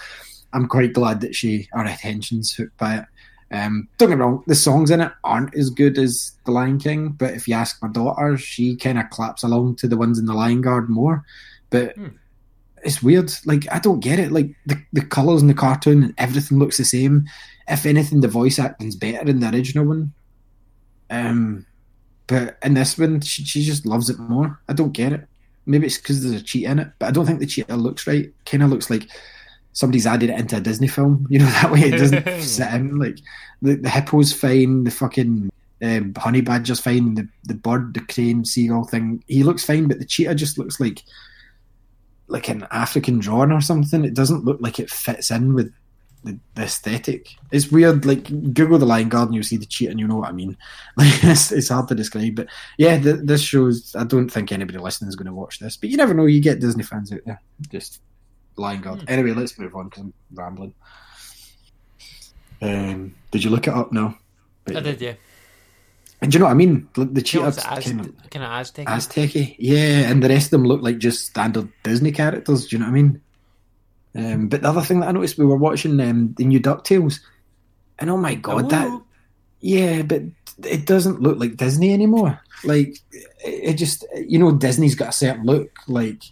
[0.52, 3.04] I'm quite glad that she our attention's hooked by it.
[3.52, 6.78] Um, don't get me wrong, the songs in it aren't as good as The Lion
[6.78, 10.18] King, but if you ask my daughter, she kind of claps along to the ones
[10.18, 11.24] in The Lion Guard more.
[11.70, 12.08] But Hmm.
[12.82, 13.32] it's weird.
[13.44, 14.32] Like, I don't get it.
[14.32, 17.24] Like, the, the colours in the cartoon and everything looks the same.
[17.68, 20.12] If anything, the voice acting's better in the original one.
[21.10, 21.66] Um,
[22.26, 24.60] but in this one, she, she just loves it more.
[24.68, 25.26] I don't get it.
[25.66, 28.06] Maybe it's because there's a cheat in it, but I don't think the cheetah looks
[28.06, 28.32] right.
[28.44, 29.08] Kind of looks like
[29.76, 31.26] somebody's added it into a Disney film.
[31.30, 32.98] You know that way it doesn't sit in.
[32.98, 33.18] Like
[33.62, 35.50] the, the hippo's fine, the fucking
[35.82, 39.22] um, honey badger's fine, the the bird, the crane, seagull thing.
[39.28, 41.02] He looks fine, but the cheetah just looks like
[42.28, 44.04] like an African drawing or something.
[44.04, 45.72] It doesn't look like it fits in with
[46.24, 47.28] the, the aesthetic.
[47.52, 48.06] It's weird.
[48.06, 50.32] Like Google the Lion Guard and you'll see the cheat, and you know what I
[50.32, 50.56] mean.
[50.96, 53.94] Like it's, it's hard to describe, but yeah, th- this shows.
[53.94, 56.24] I don't think anybody listening is going to watch this, but you never know.
[56.24, 57.42] You get Disney fans out there.
[57.70, 58.00] Just
[58.56, 59.04] Lion Guard.
[59.08, 60.74] Anyway, let's move on because I'm rambling.
[62.62, 63.92] Um, did you look it up?
[63.92, 64.14] No.
[64.64, 65.14] But, I did, yeah.
[66.20, 66.88] And do you know what I mean?
[66.94, 68.88] The, the You cheat know, ups it's Az- kind of kind of Aztec.
[68.88, 69.30] Aztec.
[69.58, 72.66] Yeah, and the rest of them look like just standard Disney characters.
[72.66, 73.20] Do you know what I mean?
[74.14, 77.20] Um, but the other thing that I noticed, we were watching um, the new Ducktales,
[77.98, 79.02] and oh my god, that
[79.60, 80.22] yeah, but
[80.64, 82.40] it doesn't look like Disney anymore.
[82.64, 85.70] Like it, it just, you know, Disney's got a certain look.
[85.86, 86.22] Like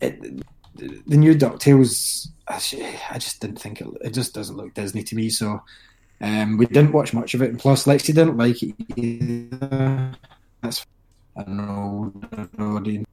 [0.00, 0.44] it,
[0.74, 3.88] the new Ducktales, I just didn't think it.
[4.02, 5.30] It just doesn't look Disney to me.
[5.30, 5.62] So.
[6.20, 10.14] Um, we didn't watch much of it, and plus Lexi didn't like it either.
[10.62, 10.86] That's
[11.36, 13.04] I don't know, I don't know,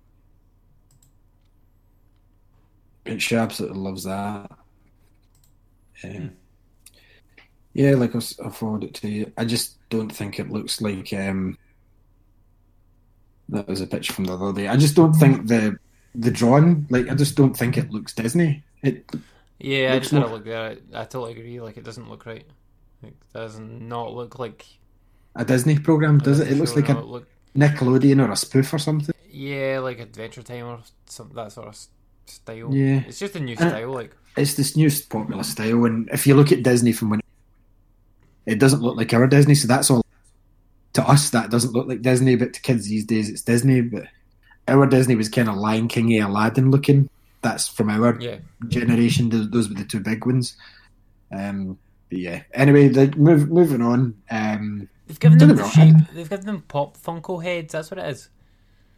[3.17, 4.49] she absolutely loves that.
[6.03, 6.31] Um,
[7.73, 9.31] yeah, like I'll, I'll forward it to you.
[9.37, 11.11] I just don't think it looks like.
[11.13, 11.57] Um,
[13.49, 14.67] that was a picture from the other day.
[14.67, 15.77] I just don't think the
[16.15, 18.63] the drawing, like, I just don't think it looks Disney.
[18.83, 19.09] It
[19.59, 20.83] Yeah, I just had a more- look at it.
[20.93, 21.59] I totally agree.
[21.61, 22.45] Like, it doesn't look right.
[23.03, 24.65] It does not look like.
[25.35, 26.51] a Disney program, does it?
[26.51, 29.15] It looks like a look, Nickelodeon or a spoof or something.
[29.31, 31.77] yeah, like Adventure Time or some that sort of
[32.25, 32.73] style.
[32.75, 33.03] Yeah.
[33.07, 33.91] it's just a new And- style.
[33.93, 37.21] Like, it's this new popular style, and if you look at Disney from when
[38.45, 40.03] it doesn't look like our Disney, so that's all
[40.93, 43.81] to us that doesn't look like Disney, but to kids these days it's Disney.
[43.81, 44.03] But
[44.71, 47.09] our Disney was kind of Lion King, Aladdin looking.
[47.41, 49.29] That's from our yeah, generation.
[49.29, 50.55] Those, those were the two big ones.
[51.31, 51.77] Um,
[52.09, 52.43] but yeah.
[52.53, 54.15] Anyway, the, move, moving on.
[54.29, 55.95] Um, they've given them get me shape.
[56.13, 57.73] They've given them pop Funko heads.
[57.73, 58.29] That's what it is.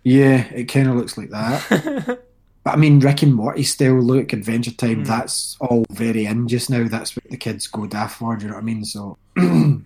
[0.03, 2.19] yeah, it kind of looks like that.
[2.63, 5.03] But I mean, Rick and Morty style look, Adventure Time, Hmm.
[5.03, 6.87] that's all very in just now.
[6.87, 8.85] That's what the kids go daft for, do you know what I mean?
[8.85, 9.85] So, kind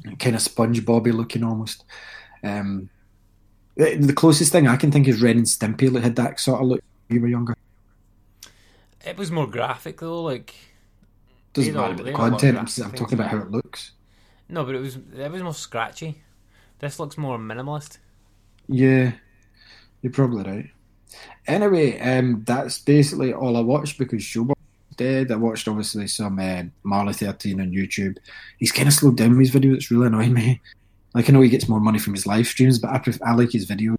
[0.00, 1.84] of SpongeBobby looking almost.
[2.42, 2.88] Um,
[3.78, 6.60] the, the closest thing I can think is Ren and Stimpy that had that sort
[6.60, 7.54] of look when we were younger.
[9.06, 10.22] it was more graphic though.
[10.22, 10.54] Like,
[11.54, 13.92] Doesn't matter about the content, I'm, I'm talking about how it looks.
[14.48, 16.20] no, but it was it was more scratchy.
[16.80, 17.98] This looks more minimalist.
[18.68, 19.12] Yeah,
[20.02, 20.70] you're probably right.
[21.46, 24.54] Anyway, um, that's basically all I watched because Showbox
[24.98, 25.32] dead.
[25.32, 28.18] I watched obviously some uh, Marley 13 on YouTube.
[28.58, 29.76] He's kind of slowed down his videos.
[29.76, 30.60] It's really annoying me.
[31.18, 33.34] Like I know he gets more money from his live streams, but I, pref- I
[33.34, 33.96] like his videos.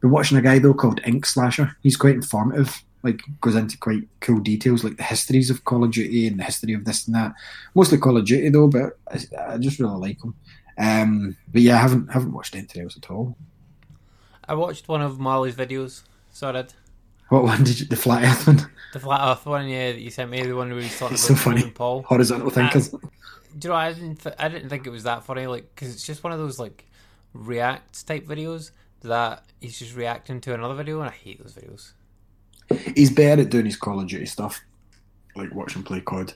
[0.00, 1.76] Been watching a guy though called Ink Slasher.
[1.82, 2.80] He's quite informative.
[3.02, 6.44] Like goes into quite cool details, like the histories of Call of Duty and the
[6.44, 7.32] history of this and that.
[7.74, 10.32] Mostly Call of Duty though, but I, I just really like him.
[10.78, 13.36] Um, but yeah, I haven't haven't watched anything else at all.
[14.46, 16.04] I watched one of Marley's videos.
[16.30, 16.72] So I did.
[17.30, 17.86] What one did you?
[17.86, 18.70] The Flat Earth one?
[18.92, 21.28] The flat Earth one, yeah, that you sent me, the one where he's talking It's
[21.28, 21.68] about so funny.
[21.70, 22.02] Paul.
[22.02, 22.94] Horizontal thinkers.
[23.58, 23.78] Do you know?
[23.78, 24.16] I didn't.
[24.16, 25.46] Th- I didn't think it was that funny.
[25.46, 26.86] Like, because it's just one of those like
[27.32, 28.70] react type videos
[29.02, 31.92] that he's just reacting to another video, and I hate those videos.
[32.94, 34.60] He's better at doing his Call of Duty stuff,
[35.34, 36.34] like watch him play COD.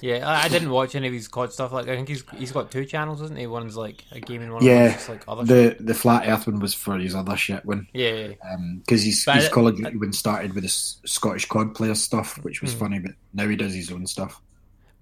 [0.00, 1.72] Yeah, I, I didn't watch any of his COD stuff.
[1.72, 3.46] Like, I think he's he's got two channels, isn't he?
[3.46, 4.62] One's like a gaming one.
[4.62, 5.46] Yeah, one's just like other.
[5.46, 5.78] shit.
[5.78, 7.88] The the Flat Earth one was for his other shit one.
[7.92, 8.52] Yeah, yeah, yeah.
[8.52, 11.74] Um, because his, But his I- Call of Duty one started with his Scottish COD
[11.74, 12.78] player stuff, which was hmm.
[12.80, 14.40] funny, but now he does his own stuff.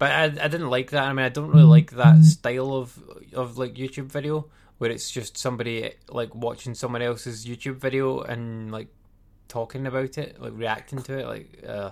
[0.03, 1.03] But I, I didn't like that.
[1.05, 3.01] I mean, I don't really like that style of
[3.33, 8.69] of like YouTube video where it's just somebody like watching someone else's YouTube video and
[8.69, 8.89] like
[9.47, 11.63] talking about it, like reacting to it, like.
[11.65, 11.91] Uh,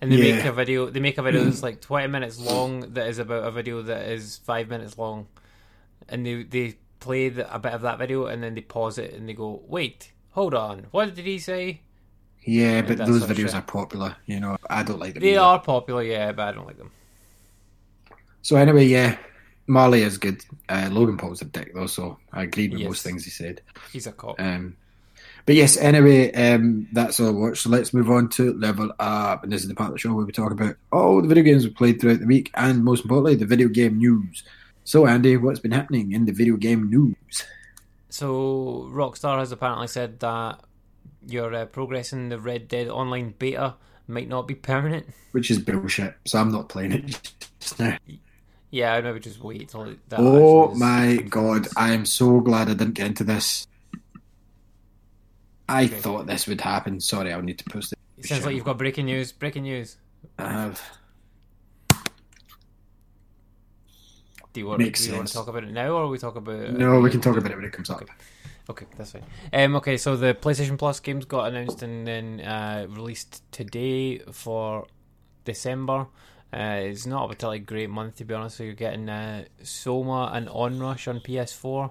[0.00, 0.36] and they Yeah.
[0.36, 0.88] make a video.
[0.88, 2.94] They make a video that's like twenty minutes long.
[2.94, 5.26] That is about a video that is five minutes long,
[6.08, 9.12] and they they play the, a bit of that video and then they pause it
[9.12, 11.82] and they go, "Wait, hold on, what did he say?"
[12.40, 14.16] Yeah, but those videos are popular.
[14.24, 15.20] You know, I don't like them.
[15.22, 15.40] They either.
[15.40, 16.90] are popular, yeah, but I don't like them.
[18.42, 19.16] So anyway, yeah,
[19.66, 20.44] Marley is good.
[20.68, 22.88] Uh, Logan Paul's a dick though, so I agreed with Yes.
[22.88, 23.60] most things he said.
[23.92, 24.40] He's a cop.
[24.40, 24.76] Um,
[25.46, 27.62] but yes, anyway, um, that's all I watched.
[27.62, 29.42] So let's move on to Level Up.
[29.42, 31.42] And this is the part of the show where we talk about all the video
[31.44, 34.44] games we played throughout the week and most importantly, the video game news.
[34.84, 37.44] So, Andy, what's been happening in the video game news?
[38.08, 40.60] So Rockstar has apparently said that
[41.26, 43.74] your uh, progress in the Red Dead Online beta
[44.08, 45.06] might not be permanent.
[45.32, 46.14] Which is bullshit.
[46.26, 47.96] So I'm not playing it just now.
[48.72, 50.18] Yeah, I'd maybe just wait till that.
[50.18, 53.66] Oh my god, I am so glad I didn't get into this.
[55.68, 55.94] I Okay.
[55.96, 56.98] thought this would happen.
[56.98, 57.98] Sorry, I'll need to post it.
[58.16, 59.30] It sounds like you've got breaking news.
[59.30, 59.98] Breaking news.
[60.38, 60.82] I have.
[64.52, 66.36] Do you want, Makes do you want to talk about it now, or we talk
[66.36, 66.54] about?
[66.54, 68.02] it No, we can talk about it when it comes up.
[68.02, 68.12] Okay.
[68.70, 69.24] Okay, that's fine.
[69.52, 74.86] Um, okay, so the PlayStation Plus games got announced and then uh, released today for
[75.44, 76.06] December.
[76.52, 78.58] Uh, it's not a particularly great month to be honest.
[78.58, 81.90] So you're getting uh, Soma and Onrush on PS4,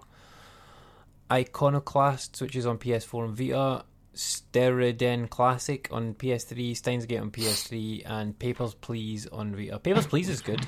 [1.32, 8.04] Iconoclasts, which is on PS4 and Vita, Steriden Classic on PS3, Steins Gate on PS3,
[8.06, 9.80] and Papers Please on Vita.
[9.80, 10.62] Papers Please is good,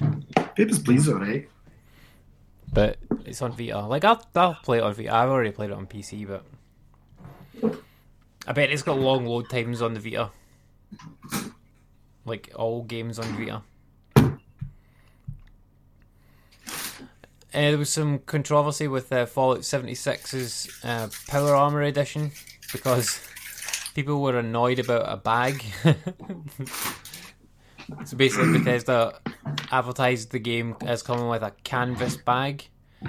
[0.55, 1.47] Papers, Please, alright.
[2.71, 3.81] but it's on Vita.
[3.85, 5.13] Like I'll, I'll play it on Vita.
[5.13, 6.43] I've already played it on PC, but
[8.47, 10.31] I bet it's got long load times on the Vita.
[12.25, 13.61] Like all games on Vita.
[17.53, 22.31] Uh, there was some controversy with uh, Fallout 76's uh, Power Armor Edition
[22.71, 23.21] because
[23.93, 25.63] people were annoyed about a bag.
[28.05, 29.19] so basically, Bethesda
[29.71, 32.67] advertised the game as coming with a canvas bag.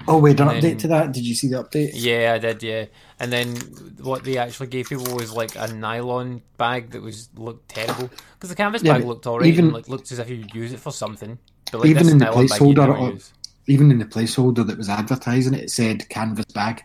[0.09, 1.13] Oh, wait, an update to that?
[1.13, 1.93] Did you see the update?
[1.95, 2.63] Yeah, I did.
[2.63, 2.87] Yeah,
[3.21, 3.55] and then
[4.03, 8.51] what they actually gave people was like a nylon bag that was looked terrible because
[8.51, 10.81] the canvas Yeah, bag looked alright even- and like looked as if you'd use it
[10.81, 11.39] for something.
[11.71, 13.33] But like Even this in the nylon bag placeholder, never or- use.
[13.67, 16.83] Even in the placeholder that was advertising it, it said canvas bag.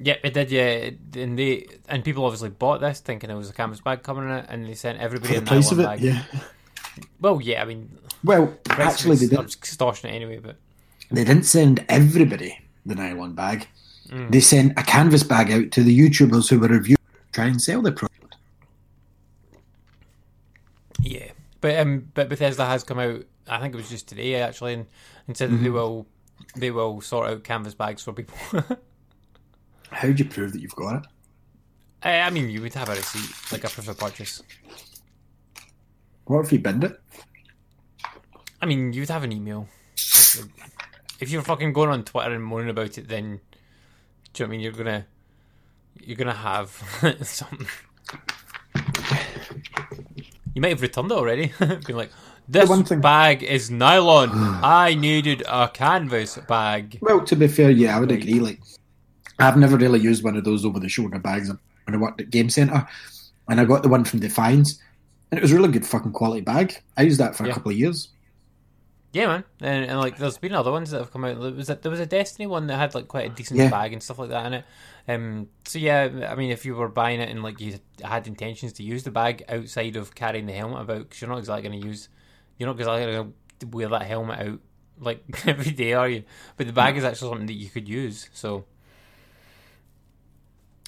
[0.00, 0.50] Yep, it did.
[0.52, 4.24] Yeah, and they and people obviously bought this thinking it was a canvas bag coming
[4.24, 6.04] in it, and they sent everybody For a the price of nylon it, bag.
[6.06, 6.40] yeah.
[7.20, 9.54] Well, yeah, I mean, Well, actually, they didn't.
[9.56, 10.38] extortionate anyway.
[10.38, 10.56] But
[11.10, 13.66] They didn't send everybody the nylon bag.
[14.08, 14.30] Mm.
[14.30, 17.60] They sent a canvas bag out to the YouTubers who were reviewing to try and
[17.60, 18.36] sell the product.
[21.02, 21.30] yeah,
[21.60, 23.22] but um, but Bethesda has come out.
[23.48, 24.86] I think it was just today actually, and,
[25.26, 25.64] and said Mm-hmm.
[25.64, 26.06] they will
[26.56, 28.36] they will sort out canvas bags for people.
[29.90, 31.06] How do you prove that you've got it?
[32.02, 34.42] I, I mean, you would have a receipt, like a proof of purchase.
[36.26, 37.00] What if you binned it?
[38.60, 39.66] I mean, you'd have an email.
[41.20, 43.40] If you're fucking going on Twitter and moaning about it, then
[44.32, 44.60] do you know I mean?
[44.60, 45.06] You're gonna
[46.00, 46.70] you're gonna have
[47.22, 47.66] something.
[50.54, 51.52] You might have returned it already.
[51.58, 52.10] Been like,
[52.48, 54.30] this thing- bag is nylon.
[54.62, 56.98] I needed a canvas bag.
[57.00, 58.40] Well, to be fair, yeah, I would agree.
[58.40, 58.60] Like,
[59.38, 61.48] I've never really used one of those over the shoulder bags
[61.84, 62.86] when I worked at Game Centre,
[63.48, 64.80] and I got the one from Defiance,
[65.30, 66.74] and it was a really good fucking quality bag.
[66.96, 67.52] I used that for Yeah.
[67.52, 68.08] a couple of years.
[69.12, 71.40] Yeah, man, and, and like there's been other ones that have come out.
[71.40, 73.70] There was a, there was a Destiny one that had like quite a decent Yeah.
[73.70, 74.64] bag and stuff like that in it.
[75.08, 78.74] Um, so yeah, I mean, if you were buying it and like you had intentions
[78.74, 81.80] to use the bag outside of carrying the helmet about, because you're not exactly going
[81.80, 82.10] to use,
[82.58, 84.60] you're not exactly going to wear that helmet out
[85.00, 86.24] like every day, are you?
[86.56, 88.28] But the bag is actually something that you could use.
[88.32, 88.64] So,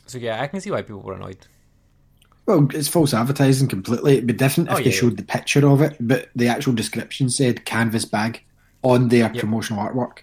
[0.06, 1.46] so yeah, I can see why people were annoyed.
[2.46, 4.14] Well, it's false advertising completely.
[4.14, 6.72] It'd be different if Oh, they yeah, showed the picture of it, but the actual
[6.72, 8.42] description said canvas bag
[8.82, 9.40] on their Yep.
[9.40, 10.18] promotional artwork.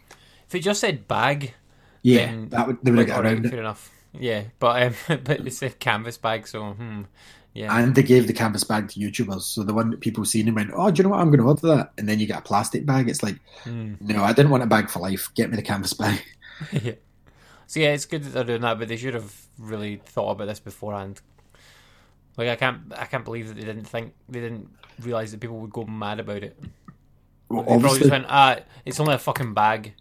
[0.48, 1.54] If it just said bag,
[2.02, 3.62] Yeah, that would they would like, alright, around fair it.
[3.62, 3.92] enough.
[4.14, 7.04] Yeah, but um, but it said canvas bag, so hmm,
[7.58, 7.76] yeah.
[7.76, 9.42] And they gave the canvas bag to YouTubers.
[9.42, 11.22] So the one that people seen and went, Oh, do you know what?
[11.22, 11.92] I'm going to order that.
[11.98, 13.10] And then you get a plastic bag.
[13.10, 13.96] It's like, Hmm.
[14.00, 15.34] No, I didn't want a bag for life.
[15.34, 16.22] Get me the canvas bag.
[16.72, 16.94] yeah.
[17.66, 20.46] So yeah, it's good that they're doing that, but they should have really thought about
[20.48, 21.20] this beforehand.
[22.38, 24.70] Like I can't, I can't believe that they didn't think they didn't
[25.02, 26.60] realize that people would go mad about it.
[27.50, 29.94] Well, They probably just went, ah, it's only a fucking bag.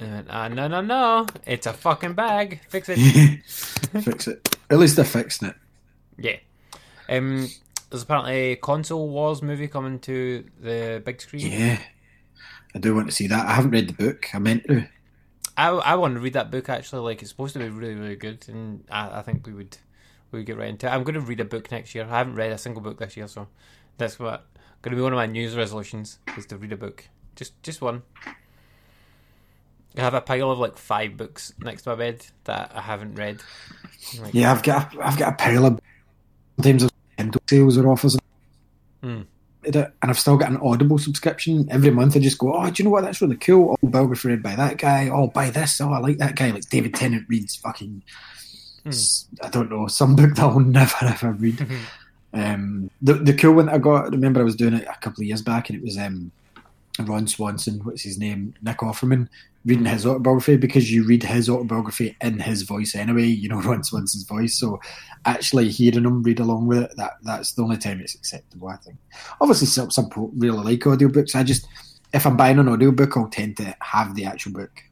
[0.00, 2.60] And they went, ah, no, no, no, it's a fucking bag.
[2.68, 2.96] Fix it.
[4.02, 4.58] fix it.
[4.68, 5.56] At least they're fixing it.
[6.18, 6.36] Yeah.
[7.08, 7.48] Um,
[7.90, 11.52] there's apparently a console wars movie coming to the big screen.
[11.52, 11.78] Yeah.
[12.74, 13.46] I do want to see that.
[13.46, 14.34] I haven't read the book.
[14.34, 14.88] I meant to.
[15.56, 17.02] I, I want to read that book actually.
[17.02, 19.78] Like it's supposed to be really really good, and I, I think we would
[20.32, 20.90] we would get right into it.
[20.90, 22.04] I'm going to read a book next year.
[22.04, 23.46] I haven't read a single book this year, so
[23.96, 24.46] that's what
[24.82, 27.08] going to be one of my New Year's resolutions is to read a book.
[27.36, 28.02] Just just one.
[29.96, 33.14] I have a pile of like five books next to my bed that I haven't
[33.14, 33.40] read.
[34.20, 35.80] Like, Yeah, I've got I've got a pile of
[36.56, 38.16] sometimes Kindle sales or offers.
[39.02, 39.22] Hmm.
[39.66, 41.66] And I've still got an Audible subscription.
[41.70, 43.02] Every month I just go, oh, do you know what?
[43.04, 43.78] That's really cool.
[43.82, 45.08] Oh, biography read by that guy.
[45.08, 45.80] Oh, buy this.
[45.80, 46.50] Oh, I like that guy.
[46.50, 48.02] Like David Tennant reads fucking,
[48.84, 51.66] s- I don't know, some book that I'll never ever read.
[52.34, 54.98] um, the the cool one that I got, I remember I was doing it a
[55.00, 56.30] couple of years back and it was um,
[57.00, 58.54] Ron Swanson, what's his name?
[58.62, 59.28] Nick Offerman,
[59.64, 63.82] reading his autobiography because you read his autobiography in his voice anyway, you know, Ron
[63.82, 64.58] Swanson's voice.
[64.58, 64.80] So
[65.24, 68.76] actually hearing him read along with it, that that's the only time it's acceptable, I
[68.76, 68.96] think.
[69.40, 71.34] Obviously, some, some people really like audiobooks.
[71.34, 71.66] I just,
[72.12, 74.82] if I'm buying an audiobook, I'll tend to have the actual book.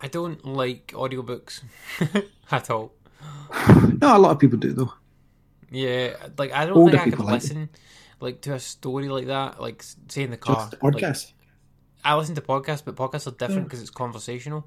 [0.00, 1.62] I don't like audiobooks
[2.50, 2.92] at all.
[4.00, 4.92] No, a lot of people do, though.
[5.70, 7.70] Yeah, like I don't Older think I could people like listen
[8.24, 9.60] like to a story like that.
[9.60, 11.32] Like say in the car, a like, podcast.
[12.04, 14.66] I listen to podcasts, but podcasts are different because it's conversational.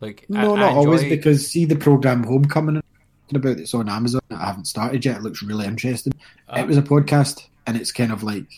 [0.00, 2.82] Like no, I, not I always, because see the program Homecoming
[3.34, 4.20] about it's on Amazon.
[4.30, 5.16] I haven't started yet.
[5.16, 6.12] It looks really interesting.
[6.48, 8.48] Uh, it was a podcast, and it's kind of like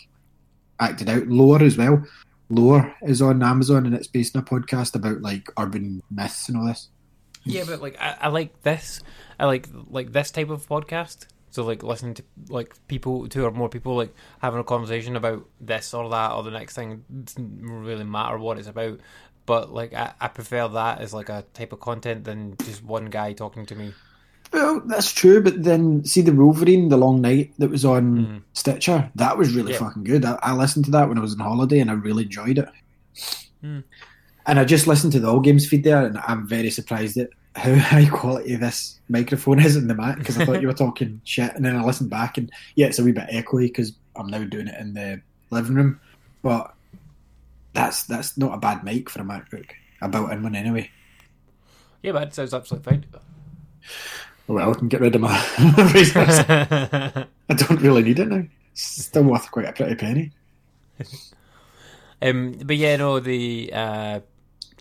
[0.81, 1.29] acted out.
[1.29, 2.05] Lore as well.
[2.51, 6.59] Lore is on Amazon and it's based on a podcast about like urban myths and
[6.59, 6.89] all this.
[7.45, 9.01] Yeah, but like I, I like this.
[9.39, 11.27] I like like this type of podcast.
[11.51, 15.45] So like listening to like people, two or more people, like having a conversation about
[15.61, 17.05] this or that or the next thing.
[17.25, 19.01] Doesn't really matter what it's about.
[19.47, 23.07] But like I, I prefer that as like a type of content than just one
[23.07, 23.93] guy talking to me.
[24.53, 29.09] Well, that's true, but then see the Wolverine, the Long Night that was on Stitcher.
[29.15, 29.79] That was really Yeah.
[29.79, 30.25] fucking good.
[30.25, 32.69] I, I listened to that when I was on holiday, and I really enjoyed it.
[33.61, 33.81] Hmm.
[34.47, 37.31] And I just listened to the All Games feed there, and I'm very surprised at
[37.57, 41.21] how high quality this microphone is in the Mac because I thought you were talking
[41.25, 44.29] shit, and then I listened back, and yeah, it's a wee bit echoey because I'm
[44.29, 45.21] now doing it in the
[45.51, 46.01] living room,
[46.43, 46.75] but
[47.73, 49.71] that's that's not a bad mic for a MacBook.
[50.03, 50.91] I built in one anyway.
[52.03, 53.07] Yeah, but it sounds absolutely fine.
[54.47, 58.45] Well, I can get rid of my I don't really need it now.
[58.73, 60.33] It's still worth quite a pretty penny.
[62.23, 64.21] Um, but yeah, no, the uh,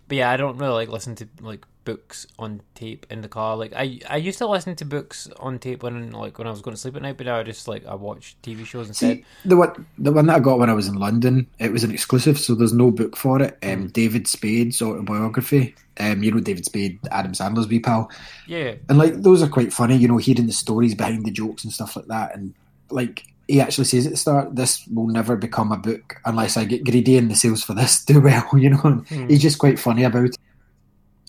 [0.08, 3.56] but yeah, I don't really like listen to like books on tape in the car.
[3.58, 6.62] Like I, I used to listen to books on tape when like when I was
[6.62, 9.18] going to sleep at night, but now I just like I watch TV shows instead.
[9.18, 11.84] See, the one, the one that I got when I was in London, it was
[11.84, 13.58] an exclusive, so there's no book for it.
[13.64, 15.76] Um, David Spade's autobiography.
[16.02, 18.10] Um, you know David Spade, Adam Sandler's wee pal,
[18.48, 19.98] Yeah, and like those are quite funny.
[19.98, 22.54] You know, hearing the stories behind the jokes and stuff like that, and
[22.90, 26.64] like he actually says at the start, this will never become a book unless I
[26.66, 28.48] get greedy and the sales for this do well.
[28.56, 29.28] You know, Hmm.
[29.28, 30.38] he's just quite funny about it.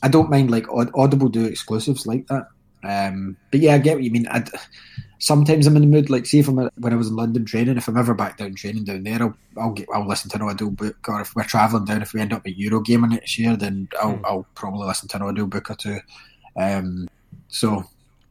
[0.02, 2.46] I don't mind like Audible do exclusives like that.
[2.82, 4.26] Um, but yeah, I get what you mean.
[4.28, 4.48] I'd,
[5.18, 6.08] sometimes I'm in the mood.
[6.08, 8.38] Like, see if I'm at- when I was in London training, if I'm ever back
[8.38, 10.96] down training down there, I'll I'll get I'll listen to an audio book.
[11.08, 14.16] Or if we're traveling down, if we end up at Eurogamer next year, then I'll
[14.16, 14.24] Hmm.
[14.24, 15.98] I'll probably listen to an audio book or two.
[16.56, 17.08] Um,
[17.48, 17.84] so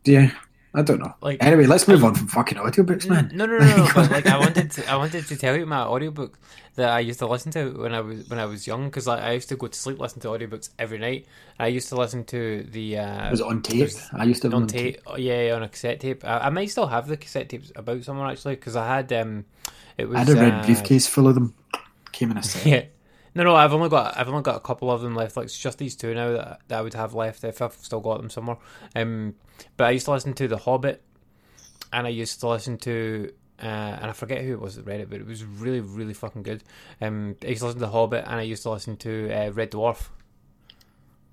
[0.06, 0.32] yeah,
[0.74, 1.14] I don't know.
[1.22, 3.32] Like- anyway, let's move on from fucking audiobooks, man.
[3.34, 3.88] No, no, no, no.
[3.96, 6.38] but like, I wanted, to, I wanted to tell you my audiobook
[6.76, 9.22] that I used to listen to when I was when I was young because like,
[9.22, 11.26] I used to go to sleep listening to audiobooks every night.
[11.60, 13.90] I used to listen to the uh, was it on tape?
[14.14, 15.02] I used to on them tape.
[15.08, 16.24] oh, Yeah, yeah, on a cassette tape.
[16.24, 19.46] I, I might still have the cassette tapes about somewhere actually because I had um,
[19.98, 21.56] it was I had a red uh, briefcase full of them.
[22.12, 22.66] Came in a set.
[22.68, 22.84] Yeah.
[23.36, 25.38] No, no, I've only got I've only got a couple of them left.
[25.38, 28.00] Like it's just these two now that, that I would have left if I've still
[28.00, 28.58] got them somewhere.
[28.96, 29.36] Um,
[29.78, 31.02] but I used to listen to The Hobbit,
[31.94, 35.02] and I used to listen to uh, and I forget who it was that read
[35.02, 36.64] it, but it was really really fucking good.
[37.02, 39.52] Um, I used to listen to The Hobbit, and I used to listen to uh,
[39.52, 40.08] Red Dwarf.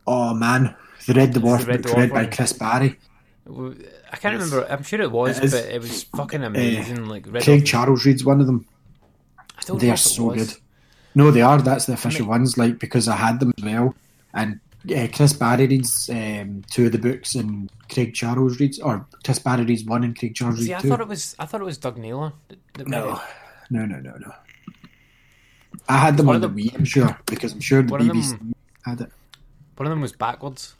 [0.06, 0.74] Oh man,
[1.06, 2.26] the Red Dwarf the Red Dwarf read by.
[2.26, 2.98] Chris Barrie.
[3.48, 4.66] I can't remember.
[4.68, 7.06] I'm sure it was, It but it was fucking amazing.
[7.06, 7.66] like Red Craig Dwarf.
[7.66, 8.66] Charles reads one of them.
[9.58, 10.52] I don't They know are so good.
[11.16, 11.60] No, they are.
[11.60, 12.56] That's the official ones.
[12.58, 13.94] Like because I had them as well,
[14.34, 19.04] and yeah, Chris Barrie reads um, two of the books, and Craig Charles reads, or
[19.24, 20.88] Chris Barrie reads one, and Craig Charles See, reads I two.
[20.90, 22.32] thought it was I thought it was Doug Naylor.
[22.48, 23.20] that- that read No,
[23.70, 24.32] no, no, no, no.
[25.88, 28.16] I had them One on the Wii, I'm sure, because I'm sure the of them-
[28.16, 28.54] BBC
[28.84, 29.10] had it.
[29.76, 30.74] One of them was backwards,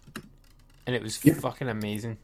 [0.87, 1.34] and it was Yeah.
[1.34, 2.18] fucking amazing.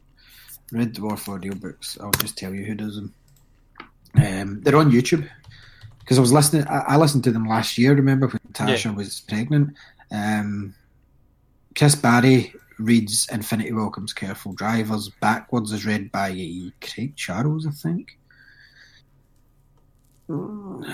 [0.71, 1.99] Red Dwarf audiobooks.
[2.01, 3.13] I'll just tell you who does them.
[4.15, 5.27] Um, they're on YouTube
[6.03, 6.67] because I was listening.
[6.67, 7.93] I, I listened to them last year.
[7.95, 9.73] Remember when Tasha was pregnant?
[10.11, 10.75] Um,
[11.75, 16.31] Chris Barrie reads Infinity Welcomes Careful Drivers backwards is read by
[16.81, 18.17] Craig Charles, I think.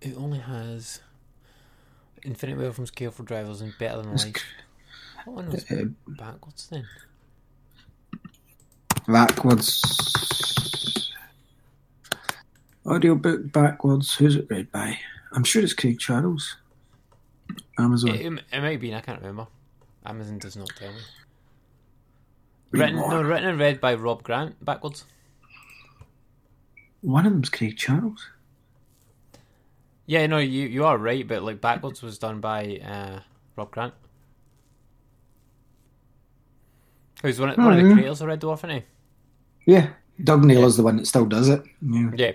[0.00, 1.00] It only has
[2.22, 4.44] Infinite Welcomes, Careful Drivers, and Better Than Life.
[5.24, 6.86] What one was Uh, backwards then?
[9.08, 9.82] backwards.
[12.88, 14.14] Audiobook backwards.
[14.14, 14.98] Who's it read by?
[15.32, 16.56] I'm sure it's Craig Charles.
[17.78, 18.10] Amazon.
[18.10, 19.46] It, it, it might be, I can't remember.
[20.06, 20.98] Amazon does not tell me.
[22.70, 25.04] Written, no, written and read by Rob Grant, backwards.
[27.00, 28.26] One of them's Craig Charles.
[30.06, 33.20] Yeah, no, you you are right, but like backwards was done by uh,
[33.56, 33.94] Rob Grant.
[37.22, 37.94] Who's one of, one of the Hmm.
[37.94, 38.82] creators of Red Dwarf, isn't he?
[39.72, 39.90] Yeah,
[40.22, 41.62] Doug Naylor's the one that still does it.
[41.82, 42.10] Yeah.
[42.16, 42.32] Yeah.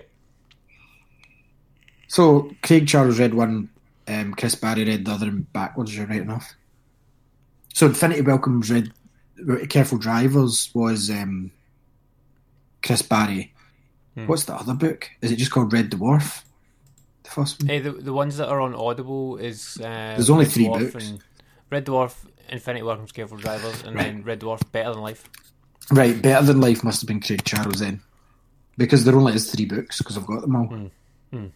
[2.08, 3.68] So Craig Charles read one,
[4.08, 5.96] um, Chris Barrie read the other, and backwards.
[5.96, 6.54] You're right enough.
[7.72, 8.92] So Infinity Welcomes read
[9.68, 11.50] Careful Drivers was um,
[12.82, 13.52] Chris Barrie.
[14.14, 14.26] Hmm.
[14.26, 15.10] What's the other book?
[15.20, 16.44] Is it just called Red Dwarf?
[17.24, 17.68] The first one.
[17.68, 20.92] Hey, the the ones that are on Audible is uh, There's only Red three Dwarf
[20.92, 21.12] books.
[21.70, 22.14] Red Dwarf,
[22.50, 25.28] Infinity Welcomes, Careful Drivers, and then Red Dwarf, Better Than Life.
[25.90, 28.00] Right, Better Than Life must have been Craig Charles then,
[28.76, 30.90] because there only is three books because I've got them all.
[31.32, 31.46] Hmm.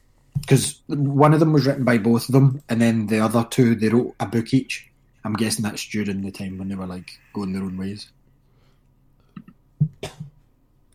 [0.40, 3.74] Because one of them was written by both of them, and then the other two
[3.74, 4.88] they wrote a book each.
[5.24, 8.10] I'm guessing that's during the time when they were like going their own ways.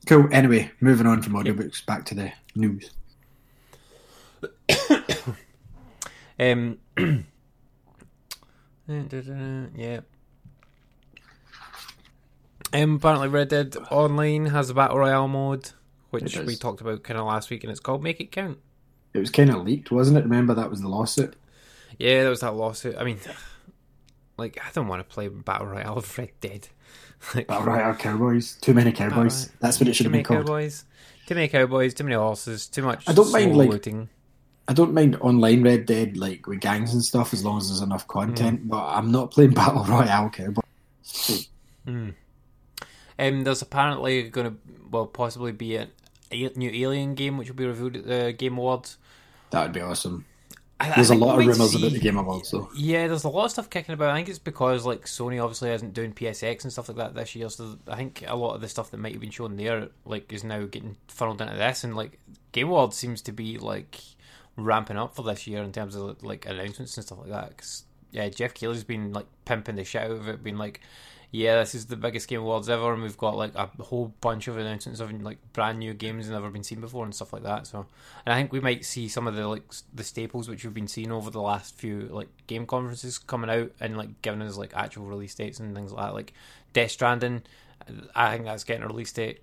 [0.06, 0.28] Cool.
[0.32, 2.92] Anyway, moving on from audiobooks back to the news.
[6.40, 6.80] um,
[8.88, 10.00] yeah.
[12.74, 15.70] Um, apparently, Red Dead Online has a battle royale mode,
[16.10, 18.58] which we talked about kind of last week, and it's called Make It Count.
[19.14, 20.24] It was kind of leaked, wasn't it?
[20.24, 21.36] Remember that was the lawsuit.
[22.00, 22.96] Yeah, there was that lawsuit.
[22.98, 23.20] I mean,
[24.38, 26.68] like, I don't want to play battle royale of Red Dead.
[27.36, 28.58] like, Battle Royale Cowboys.
[28.62, 29.46] Too many Cowboys.
[29.46, 30.48] Battle- That's what it should have been called.
[30.48, 30.86] cowboys,
[31.28, 33.08] too many cowboys, too many horses, too much.
[33.08, 34.10] I don't mind, like- looting.
[34.68, 37.82] I don't mind online Red Dead like with gangs and stuff as long as there's
[37.82, 38.66] enough content.
[38.66, 38.70] Mm.
[38.70, 41.50] But I'm not playing Battle Royale Cowboys.
[41.86, 42.16] Um,
[43.44, 44.58] there's apparently going to,
[44.90, 45.90] well, possibly be a,
[46.32, 48.98] a new Alien game which will be revealed at the Game Awards.
[49.54, 50.26] That would be awesome.
[50.80, 52.68] I- I There's a lot of rumors about see- the Game Awards though.
[52.76, 54.10] Yeah, there's a lot of stuff kicking about.
[54.10, 57.36] I think it's because like Sony obviously isn't doing PSX and stuff like that this
[57.36, 57.48] year.
[57.50, 60.34] So I think a lot of the stuff that might have been shown there like
[60.34, 62.20] is now getting funneled into this, and like
[62.52, 64.00] Game World seems to be like
[64.58, 67.56] ramping up for this year in terms of like announcements and stuff like that.
[67.58, 70.82] 'Cause, yeah, Geoff Keighley's been like pimping the shit out of it, being like,
[71.36, 74.48] yeah, this is the biggest Game Awards ever, and we've got like a whole bunch
[74.48, 77.42] of announcements of like brand new games that never been seen before and stuff like
[77.42, 77.66] that.
[77.66, 77.88] So,
[78.24, 80.88] and I think we might see some of the like the staples which we've been
[80.88, 84.74] seeing over the last few like game conferences coming out and like giving us like
[84.76, 86.14] actual release dates and things like that.
[86.14, 86.34] Like
[86.72, 87.42] Death Stranding,
[88.14, 89.42] I think that's getting a release date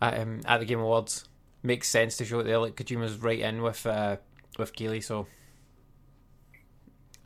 [0.00, 1.28] at, um, at the Game Awards.
[1.62, 2.56] Makes sense to show it there.
[2.56, 4.16] Like Kojima's right in with uh,
[4.58, 5.26] with Keighley, so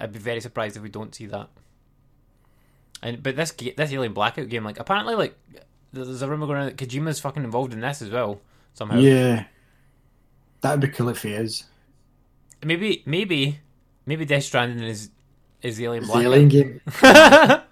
[0.00, 1.48] I'd be very surprised if we don't see that.
[3.02, 5.34] And but this this Alien Blackout game, like apparently, like
[5.92, 8.40] there's a rumor going around that Kojima's fucking involved in this as well
[8.74, 8.98] somehow.
[8.98, 9.44] Yeah,
[10.60, 11.64] that'd be cool if he is.
[12.62, 13.60] Maybe maybe
[14.04, 15.10] maybe Death Stranding is
[15.62, 16.24] is the Alien Blackout.
[16.24, 16.80] Alien game.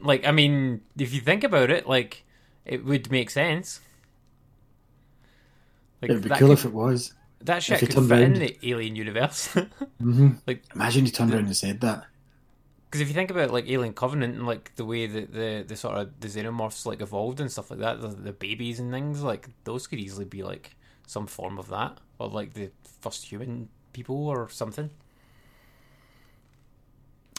[0.00, 2.24] like I mean, if you think about it, like
[2.64, 3.80] it would make sense.
[6.02, 7.12] Like It'd be cool could- if it was.
[7.42, 9.48] that shit could fit in the Alien universe.
[10.00, 12.04] hmm Like- imagine he turned around and said that.
[12.86, 15.76] Because if you think about like Alien Covenant and like the way that the the
[15.76, 19.22] sort of the xenomorphs like evolved and stuff like that, the, the babies and things
[19.22, 20.76] like those could easily be like
[21.06, 22.70] some form of that, or like the
[23.00, 24.90] first human people or something.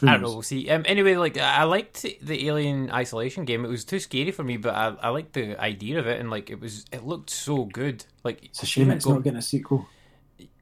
[0.01, 0.29] Who I don't know.
[0.29, 0.69] We'll see.
[0.69, 3.65] Um, anyway, like I I liked the Alien Isolation game.
[3.65, 6.29] It was too scary for me, but I, I liked the idea of it, and
[6.29, 8.05] like it was, it looked so good.
[8.23, 9.87] Like It's a shame it's go- not getting a sequel.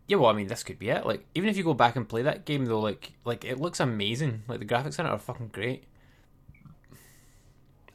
[0.08, 1.06] Yeah, well, I mean, this could be it.
[1.06, 3.80] Like, even if you go back and play that game, though, like, like it looks
[3.80, 4.44] amazing.
[4.48, 5.84] Like the graphics in it are fucking great.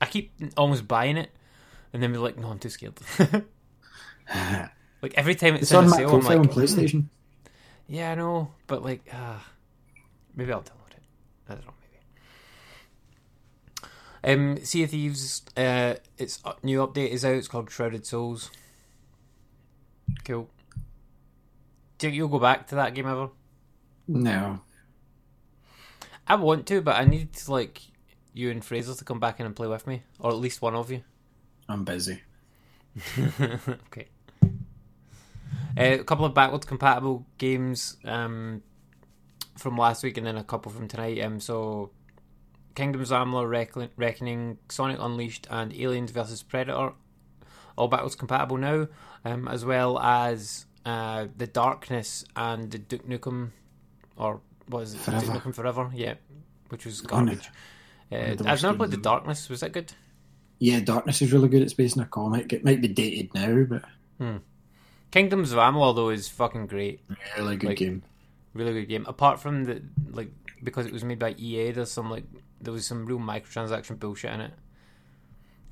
[0.01, 1.31] I keep almost buying it,
[1.93, 2.95] and then be like, no, I'm too scared.
[5.03, 7.05] like every time it's, It's in on a my sale, I'm like, on PlayStation.
[7.87, 9.47] yeah, I know, but like, ah,
[10.35, 11.03] maybe I'll download it.
[11.49, 11.75] I don't know,
[14.25, 14.41] maybe.
[14.59, 17.35] Um, Sea of Thieves, uh, its uh, new update is out.
[17.35, 18.51] It's called Shrouded Souls.
[20.25, 20.49] Cool.
[22.01, 23.29] Do you go back to that game ever?
[24.09, 24.61] No,
[26.27, 27.83] I want to, but I need like
[28.33, 30.75] you and Fraser to come back in and play with me, or at least one
[30.75, 31.03] of you.
[31.69, 32.23] I'm busy.
[33.21, 34.09] okay.
[35.77, 38.63] Uh, a couple of backwards compatible games um,
[39.59, 41.21] from last week, and then a couple from tonight.
[41.21, 41.91] Um, so,
[42.75, 46.95] Kingdoms Amalur, Reckon- Reckoning, Sonic Unleashed, and Aliens vs Predator,
[47.77, 48.89] all backwards compatible now,
[49.25, 53.51] um, as well as uh, the Darkness and the Duke Nukem,
[54.17, 54.99] or what is it?
[55.01, 55.33] Forever.
[55.33, 56.15] Duke Nukem Forever, yeah,
[56.69, 57.49] which was garbage.
[58.13, 58.97] Uh, I've never played the.
[58.97, 59.49] Darkness.
[59.49, 59.93] Was that good?
[60.59, 61.63] Yeah, Darkness is really good.
[61.63, 62.53] It's based on a comic.
[62.53, 63.85] It might be dated now, but
[64.19, 64.37] hmm.
[65.11, 67.01] Kingdoms of Amalur though is fucking great.
[67.37, 68.03] really good Like- game.
[68.55, 69.05] really good game.
[69.09, 70.31] Apart from the like
[70.63, 72.25] because it was made by EA, there's some like
[72.61, 74.53] there was some real microtransaction bullshit in it.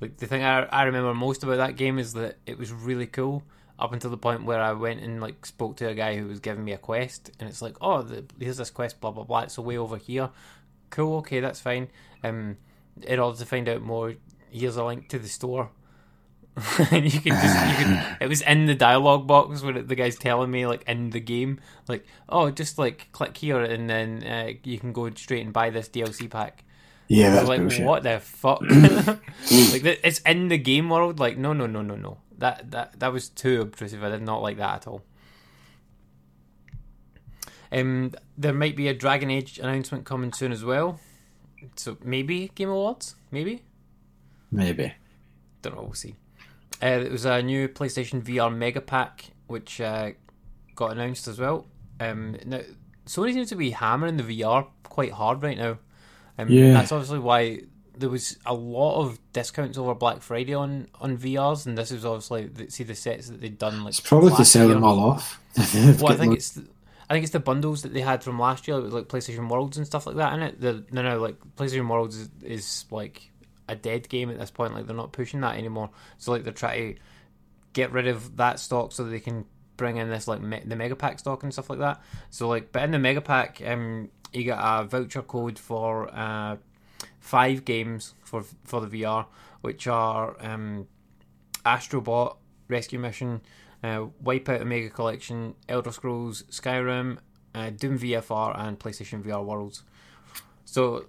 [0.01, 3.05] Like the thing I I remember most about that game is that it was really
[3.07, 3.43] cool
[3.79, 6.39] up until the point where I went and like spoke to a guy who was
[6.39, 9.41] giving me a quest, and it's like, oh, the, here's this quest, blah blah blah.
[9.41, 10.29] It's way over here.
[10.89, 11.87] Cool, okay, that's fine.
[12.23, 12.57] Um,
[13.03, 14.15] in order to find out more,
[14.51, 15.69] here's a link to the store.
[16.91, 20.17] and you can just you can it was in the dialogue box where the guy's
[20.17, 21.57] telling me like in the game
[21.87, 25.69] like oh just like click here and then uh, you can go straight and buy
[25.69, 26.65] this DLC pack
[27.07, 27.85] Yeah, that's like bullshit.
[27.85, 32.17] what the fuck like it's in the game world like no no no no no
[32.39, 35.01] that that that was too obtrusive I did not like that at all
[37.71, 40.99] um there might be a Dragon Age announcement coming soon as well
[41.75, 43.63] so maybe Game Awards maybe
[44.51, 44.91] Maybe.
[45.61, 45.83] don't know.
[45.83, 46.15] We'll see.
[46.81, 50.11] Uh, it was a new PlayStation VR Mega Pack, which uh,
[50.75, 51.67] got announced as well.
[51.99, 52.61] Um, now,
[53.05, 55.77] Sony seems to be hammering the VR quite hard right now.
[56.39, 56.73] Um, Yeah.
[56.73, 57.59] That's obviously why
[57.99, 62.05] there was a lot of discounts over Black Friday on on VRs, and this is
[62.05, 63.83] obviously the, see the sets that they'd done.
[63.83, 64.75] Like It's probably to sell year.
[64.75, 65.39] them all off.
[66.01, 66.57] Well, I think it's
[67.09, 69.85] I think it's the bundles that they had from last year, like PlayStation Worlds and
[69.85, 70.61] stuff like that in it.
[70.61, 73.31] The, no, no, like PlayStation Worlds is, is like
[73.67, 74.73] a dead game at this point.
[74.73, 75.89] Like they're not pushing that anymore.
[76.19, 77.01] So like they're trying to
[77.73, 79.45] get rid of that stock so they can
[79.75, 82.01] bring in this like me- the mega pack stock and stuff like that.
[82.29, 86.57] So like, but in the mega pack, um, you get a voucher code for uh
[87.19, 89.25] five games for for the VR,
[89.61, 90.87] which are um
[91.65, 93.41] Astrobot Rescue Mission,
[93.83, 97.17] uh, Wipeout Omega Collection, Elder Scrolls Skyrim,
[97.55, 99.83] uh, Doom VFR, and PlayStation VR Worlds.
[100.65, 101.05] So,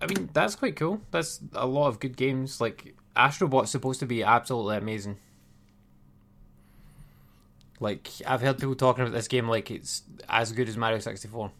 [0.00, 1.00] I mean, that's quite cool.
[1.10, 2.60] That's a lot of good games.
[2.60, 5.18] Like Astrobot's supposed to be absolutely amazing.
[7.80, 11.28] Like I've heard people talking about this game like it's as good as Mario sixty
[11.28, 11.50] four.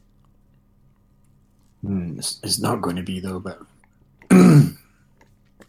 [1.81, 3.59] Hmm, it's, it's not going to be though, but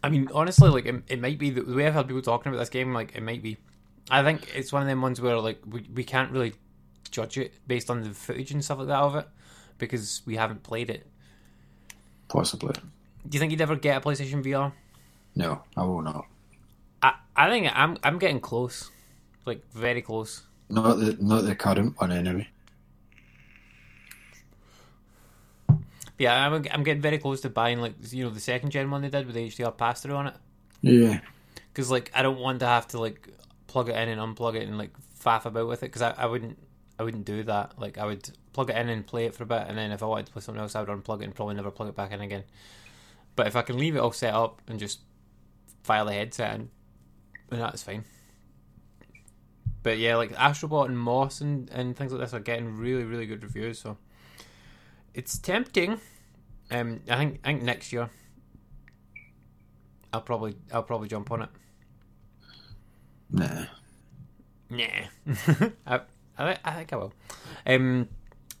[0.02, 2.58] I mean, honestly, like it, it might be the, way I've heard people talking about
[2.58, 2.92] this game.
[2.92, 3.58] Like it might be.
[4.10, 6.54] I think it's one of them ones where like we we can't really
[7.10, 9.28] judge it based on the footage and stuff like that of it
[9.78, 11.06] because we haven't played it.
[12.28, 12.74] possibly.
[13.28, 14.72] Do you think you'd ever get a PlayStation VR?
[15.36, 16.26] No, I will not.
[17.02, 18.90] I I think I'm I'm getting close,
[19.46, 20.42] like very close.
[20.68, 22.48] Not the not the current one anyway.
[26.22, 29.02] Yeah, I'm I'm getting very close to buying like you know the second gen one
[29.02, 30.34] they did with the HDR pass through on it.
[30.80, 31.18] Yeah,
[31.72, 33.26] because like I don't want to have to like
[33.66, 36.26] plug it in and unplug it and like faff about with it because I, I
[36.26, 36.58] wouldn't
[36.96, 37.76] I wouldn't do that.
[37.76, 40.00] Like I would plug it in and play it for a bit, and then if
[40.00, 41.96] I wanted to play something else, I would unplug it and probably never plug it
[41.96, 42.44] back in again.
[43.34, 45.00] But if I can leave it all set up and just
[45.82, 46.70] file the headset in,
[47.50, 48.04] then that's fine.
[49.82, 53.26] But yeah, like Astrobot and Moss and, and things like this are getting really really
[53.26, 53.96] good reviews, so
[55.14, 55.98] it's tempting.
[56.72, 58.08] Um, I think I think next year
[60.12, 61.48] I'll probably I'll probably jump on it.
[63.30, 63.64] nah.
[64.70, 64.86] Nah,
[65.86, 66.00] I,
[66.38, 67.12] I, I think I will.
[67.66, 68.08] Um,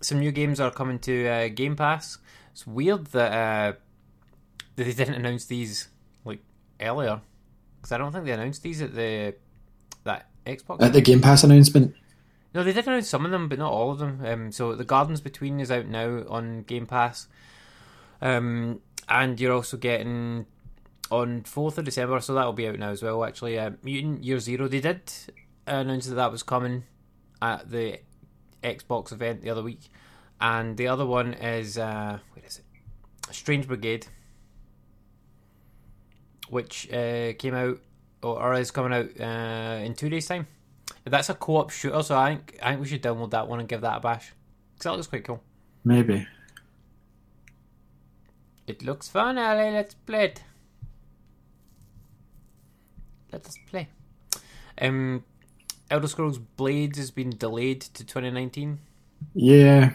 [0.02, 2.18] some new games are coming to uh, Game Pass.
[2.52, 3.72] It's weird that uh,
[4.76, 5.88] that they didn't announce these
[6.26, 6.40] like
[6.80, 7.22] earlier
[7.80, 9.34] because I don't think they announced these at the
[10.04, 10.82] that Xbox.
[10.82, 11.94] At the Game Pass announcement,
[12.54, 14.22] No, they did announce some of them, but not all of them.
[14.22, 17.26] Um, so the Gardens Between is out now on Game Pass,
[18.22, 20.46] um, and you're also getting
[21.10, 23.24] on fourth of December, so that'll be out now as well.
[23.24, 24.68] Actually, uh, Mutant Year Zero.
[24.68, 25.12] They did
[25.66, 26.84] announce that that was coming
[27.42, 27.98] at the
[28.62, 29.90] Xbox event the other week,
[30.40, 32.64] and the other one is uh, where is it?
[33.34, 34.06] Strange Brigade,
[36.48, 37.80] which uh, came out
[38.22, 40.46] or, or is coming out uh, in two days' time.
[41.04, 43.68] That's a co-op shooter, so I think I think we should download that one and
[43.68, 44.32] give that a bash
[44.74, 45.42] because that looks quite cool.
[45.84, 46.26] maybe.
[48.66, 49.70] It looks fun, Ali.
[49.70, 50.42] Let's play it.
[53.32, 53.88] Let us play.
[54.80, 55.24] Um,
[55.90, 58.78] Elder Scrolls Blades has been delayed to 2019.
[59.34, 59.94] Yeah,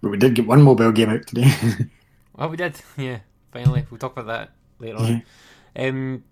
[0.00, 1.52] but we did get one mobile game out today.
[2.36, 2.80] well, we did.
[2.96, 3.20] Yeah,
[3.52, 3.86] finally.
[3.90, 5.22] We'll talk about that later on.
[5.76, 6.24] Um,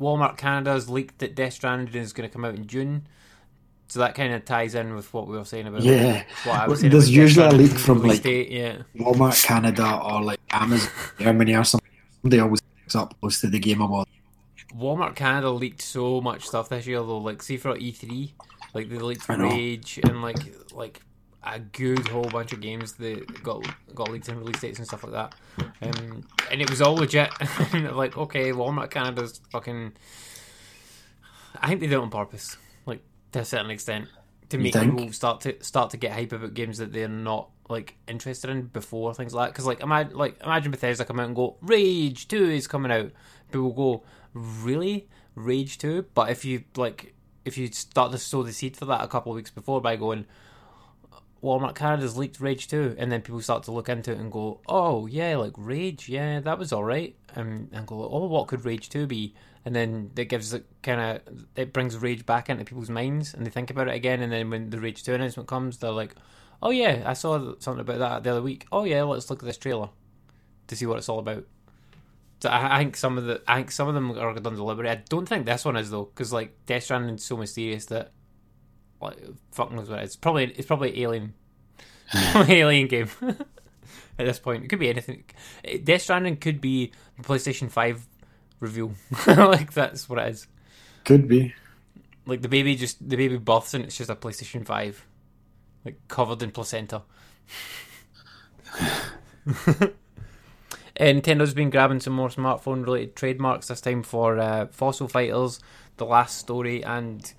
[0.00, 3.06] Walmart Canada has leaked that Death Stranding is going to come out in June.
[3.88, 5.82] So that kind of ties in with what we were saying about.
[5.82, 6.24] Yeah.
[6.44, 8.78] what I was saying there's usually a leak from, like- date, yeah.
[8.96, 11.88] Walmart Canada or like Amazon Germany or something.
[12.24, 14.08] They always picks up close to the Game Award.
[14.74, 17.18] Walmart Canada leaked so much stuff this year though.
[17.18, 18.32] Like see for E3,
[18.74, 19.28] like they leaked.
[19.28, 20.38] Rage and like
[20.74, 21.00] like
[21.44, 23.64] a good whole bunch of games that got
[23.94, 25.34] got leaked in release dates and stuff like that.
[25.80, 27.30] Um, and it was all legit.
[27.72, 29.92] Like okay, Walmart Canada's fucking.
[31.60, 32.56] I think they did it on purpose,
[33.36, 34.08] to a certain extent,
[34.48, 37.96] to make people start to start to get hype about games that they're not like
[38.06, 39.52] interested in before things like that.
[39.52, 43.10] Because like imagine like imagine Bethesda come out and go Rage Two is coming out,
[43.50, 46.06] people go really Rage Two.
[46.14, 47.14] But if you like
[47.44, 49.96] if you start to sow the seed for that a couple of weeks before by
[49.96, 50.26] going.
[51.42, 54.60] Walmart Canada's leaked Rage 2, and then people start to look into it and go,
[54.66, 57.14] oh, yeah, like Rage, yeah, that was alright.
[57.34, 59.34] And, um, and go, oh, what could Rage 2 be?
[59.66, 63.44] and then it gives it kind of it brings rage back into people's minds and
[63.44, 66.14] they think about it again and then when the rage 2 announcement comes they're like
[66.62, 68.64] oh yeah i saw something about that the other week.
[68.70, 69.90] Oh yeah let's look at this trailer
[70.68, 71.44] to see what it's all about.
[72.40, 74.92] So i, I think some of the i think some of them are done deliberately.
[74.92, 78.12] I don't think this one is though because like death stranding is so mysterious that
[79.02, 79.18] like
[79.50, 80.10] fuck knows what it is.
[80.10, 81.34] It's probably it's probably alien.
[82.36, 83.08] Alien game.
[83.20, 85.24] At this point it could be anything.
[85.82, 88.06] Death stranding could be playstation 5
[88.60, 88.92] reveal.
[89.26, 90.46] like that's what it is.
[91.04, 91.54] Could be.
[92.26, 95.06] Like the baby just the baby births and it's just a PlayStation Five,
[95.84, 97.02] like covered in placenta.
[100.98, 105.60] Nintendo's been grabbing some more smartphone related trademarks this time for uh, Fossil Fighters,
[105.98, 107.32] The Last Story, and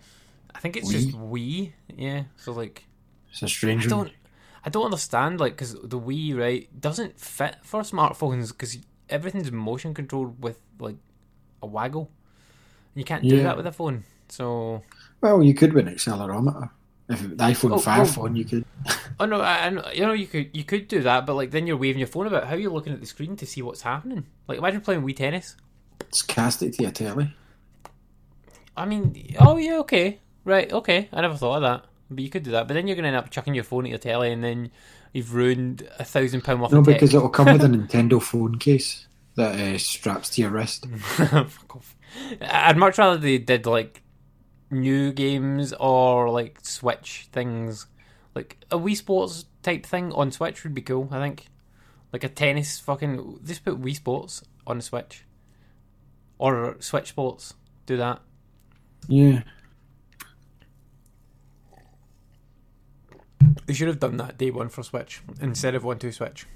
[0.54, 0.92] I think it's Wii?
[0.92, 1.74] just Wii.
[1.96, 2.86] Yeah, so like
[3.32, 3.86] it's a strange.
[3.86, 4.12] I don't.
[4.64, 8.78] I don't understand like because the Wii right doesn't fit for smartphones because
[9.10, 10.98] everything's motion controlled with like
[11.62, 12.12] a waggle.
[12.96, 13.44] You can't do Yeah.
[13.44, 14.04] that with a phone.
[14.30, 14.82] So
[15.22, 16.70] Well, you could with an accelerometer.
[17.10, 18.06] If the iPhone Oh, 5 oh.
[18.06, 18.66] phone, you could.
[19.20, 21.66] oh no, I, I you know you could you could do that, but like then
[21.66, 22.48] you're waving your phone about.
[22.48, 24.26] How are you looking at the screen to see what's happening?
[24.48, 25.56] Like imagine playing Wii tennis.
[26.12, 27.34] Just cast it to your telly.
[28.76, 31.10] I mean, oh yeah, okay, right, okay.
[31.14, 32.68] I never thought of that, but you could do that.
[32.68, 34.70] But then you're gonna end up chucking your phone at your telly, and then
[35.14, 39.07] you've ruined a thousand pound worth No, because it'll come with a Nintendo phone case
[39.38, 40.88] that uh, straps to your wrist.
[40.96, 41.96] Fuck off.
[42.42, 44.02] I'd much rather they did like
[44.72, 47.86] new games or like Switch things.
[48.36, 51.48] Like a Wii Sports type thing on Switch would be cool, I think.
[52.12, 55.24] Like a tennis fucking just put Wii Sports on the Switch.
[56.40, 57.54] Or Switch Sports.
[57.86, 58.22] Do that.
[59.08, 59.44] Yeah.
[63.68, 66.48] They should have done that day one for Switch instead of one two Switch.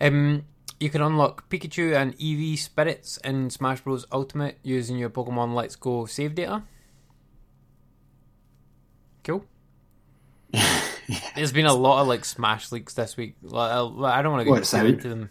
[0.00, 0.44] Um,
[0.78, 4.06] you can unlock Pikachu and Eevee spirits in Smash Bros.
[4.12, 6.62] Ultimate using your Pokemon Let's Go save data.
[9.24, 9.44] Cool.
[11.34, 13.34] There's been a lot of like Smash leaks this week.
[13.42, 14.86] Like, I I don't want to Well, get out.
[14.86, 15.30] into them.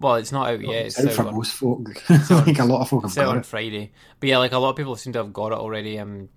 [0.00, 0.86] Well, it's not out yet.
[0.86, 2.02] It's It's, out for out most folk.
[2.10, 3.46] I think a lot of folk have got on it.
[3.46, 3.92] Friday.
[4.20, 5.98] But yeah, like a lot of people seem to have got it already.
[5.98, 6.28] Um,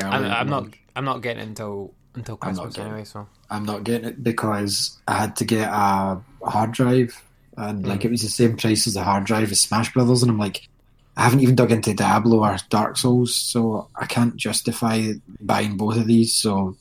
[0.00, 0.74] I'm, I'm in the not.
[0.96, 3.04] I'm not getting it until until I'm not Christmas getting anyway.
[3.04, 7.22] So I'm not getting it because I had to get a hard drive,
[7.56, 10.30] and like it was the same price as the hard drive as Smash Brothers, and
[10.30, 10.68] I'm like,
[11.16, 15.96] I haven't even dug into Diablo or Dark Souls, so I can't justify buying both
[15.96, 16.34] of these.
[16.34, 16.76] So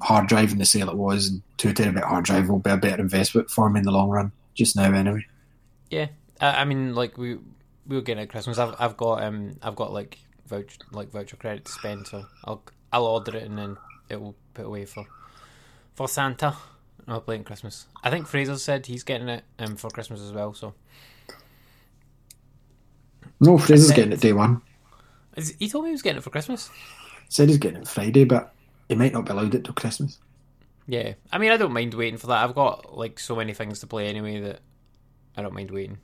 [0.00, 2.76] hard drive in the sale it was, and two terabyte hard drive will be a
[2.76, 4.32] better investment for me in the long run.
[4.54, 5.26] Just now, anyway.
[5.90, 6.06] yeah,
[6.40, 7.38] I, I mean, like we
[7.86, 8.58] we were getting it at Christmas.
[8.58, 12.62] I've I've got um I've got like voucher like voucher credit to spend, so I'll
[12.92, 13.76] I'll order it and then
[14.08, 15.06] it will put away for
[15.94, 16.56] for Santa.
[16.98, 17.86] And I'll play it in Christmas.
[18.02, 20.54] I think Fraser said he's getting it um for Christmas as well.
[20.54, 20.74] So
[23.40, 24.62] No, Fraser's getting it day one.
[25.36, 26.70] Is, he told me he was getting it for Christmas.
[27.28, 28.54] Said he's getting it Friday, but
[28.88, 30.18] he might not be allowed it till Christmas.
[30.86, 32.44] Yeah, I mean, I don't mind waiting for that.
[32.44, 34.60] I've got like so many things to play anyway that
[35.36, 35.98] I don't mind waiting.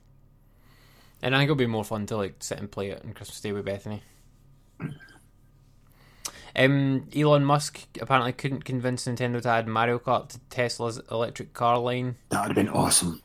[1.21, 3.39] And I think it'll be more fun to like sit and play it on Christmas
[3.39, 4.03] Day with Bethany.
[6.55, 11.79] Um, Elon Musk apparently couldn't convince Nintendo to add Mario Kart to Tesla's electric car
[11.79, 12.15] line.
[12.29, 13.21] That would have been awesome.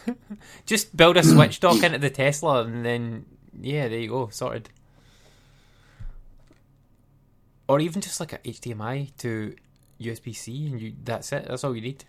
[0.66, 3.26] Just build a Switch dock into the Tesla, and then
[3.60, 4.70] yeah, there you go, sorted.
[7.68, 9.54] Or even just like a HDMI to
[10.00, 11.46] USB C, and you that's it.
[11.48, 12.04] That's all you need.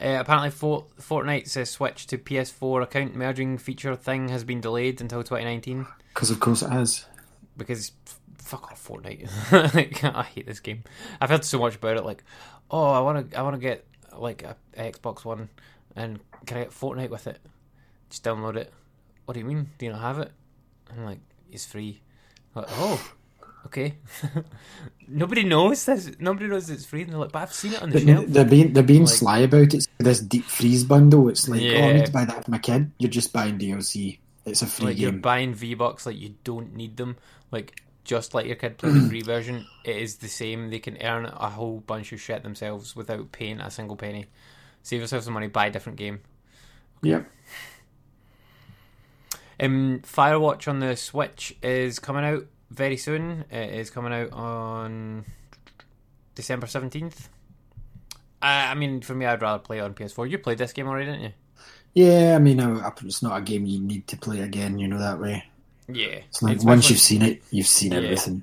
[0.00, 5.22] Uh, apparently, For- Fortnite's switch to PS4 account merging feature thing has been delayed until
[5.22, 7.06] 2019 Because of course it has.
[7.56, 7.92] because
[8.42, 9.74] fuck off Fortnite.
[9.74, 10.84] like, I hate this game.
[11.20, 12.04] I've heard so much about it.
[12.04, 12.24] Like,
[12.70, 13.86] oh, I want to, I want to get
[14.16, 15.48] like a, a Xbox One,
[15.96, 17.38] and can I get Fortnite with it?
[18.10, 18.72] Just download it.
[19.24, 19.70] What do you mean?
[19.78, 20.32] Do you not have it?
[20.90, 21.20] I'm like,
[21.50, 22.00] it's free.
[22.54, 23.12] Like, oh,
[23.66, 23.94] okay.
[25.08, 26.10] Nobody knows this.
[26.18, 27.02] Nobody knows it's free.
[27.02, 28.26] And they're like, but I've seen it on the They're, shelf.
[28.28, 29.86] they're being they're being Like- sly about it.
[29.98, 31.28] This deep freeze bundle.
[31.28, 32.90] It's like, oh, I need to buy that for my kid.
[32.98, 34.18] You're just buying DLC.
[34.44, 37.16] It's a free like you're buying V Bucks, like you don't need them.
[37.52, 39.66] Like just let your kid play the free version.
[39.84, 40.70] It is the same.
[40.70, 44.26] They can earn a whole bunch of shit themselves without paying a single penny.
[44.82, 45.48] Save yourself some money.
[45.48, 46.20] Buy a different game.
[47.02, 47.26] Yep.
[49.60, 53.44] Um, Firewatch on the Switch is coming out very soon.
[53.50, 55.24] It is coming out on
[56.34, 57.28] December seventeenth.
[58.40, 60.28] I, I mean, for me, I'd rather play it on PS4.
[60.28, 61.32] You played this game already, didn't you?
[61.94, 62.58] Yeah, I mean,
[63.04, 64.78] it's not a game you need to play again.
[64.78, 65.44] You know that way.
[65.94, 66.20] Yeah.
[66.28, 67.98] It's like It's once you've seen it, you've seen Yeah.
[67.98, 68.42] everything.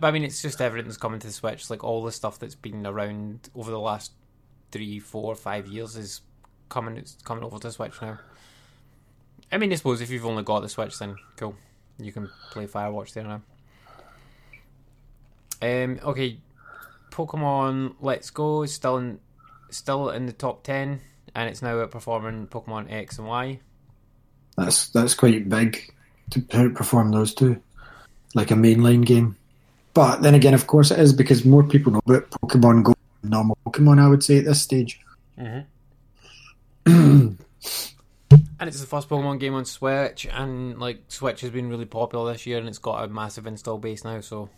[0.00, 1.70] But I mean, it's just everything's coming to the Switch.
[1.70, 4.12] Like all the stuff that's been around over the last
[4.72, 6.20] three, four, five years is
[6.68, 6.96] coming.
[6.96, 8.18] It's coming over to the Switch now.
[9.52, 11.54] I mean, I suppose if you've only got the Switch, then cool,
[11.98, 13.42] you can play Firewatch there now.
[15.62, 16.00] Um.
[16.02, 16.38] Okay,
[17.10, 19.20] Pokemon Let's Go is still in,
[19.70, 21.00] still in the top ten,
[21.34, 23.60] and it's now outperforming Pokemon X and Y.
[24.56, 25.93] That's that's quite big
[26.30, 27.60] to outperform those two,
[28.34, 29.36] like a mainline game.
[29.94, 33.30] But then again, of course, it is because more people know about Pokemon Go than
[33.30, 34.00] normal Pokemon.
[34.00, 35.00] I would say at this stage.
[35.38, 37.28] Mm-hmm.
[38.58, 42.32] And it's the first Pokemon game on Switch, and like Switch has been really popular
[42.32, 44.20] this year, and it's got a massive install base now.
[44.20, 44.48] So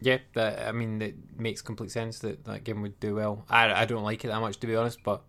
[0.00, 3.44] Yeah, that, I mean, it makes complete sense that that game would do well.
[3.48, 5.22] I, I don't like it that much to be honest, but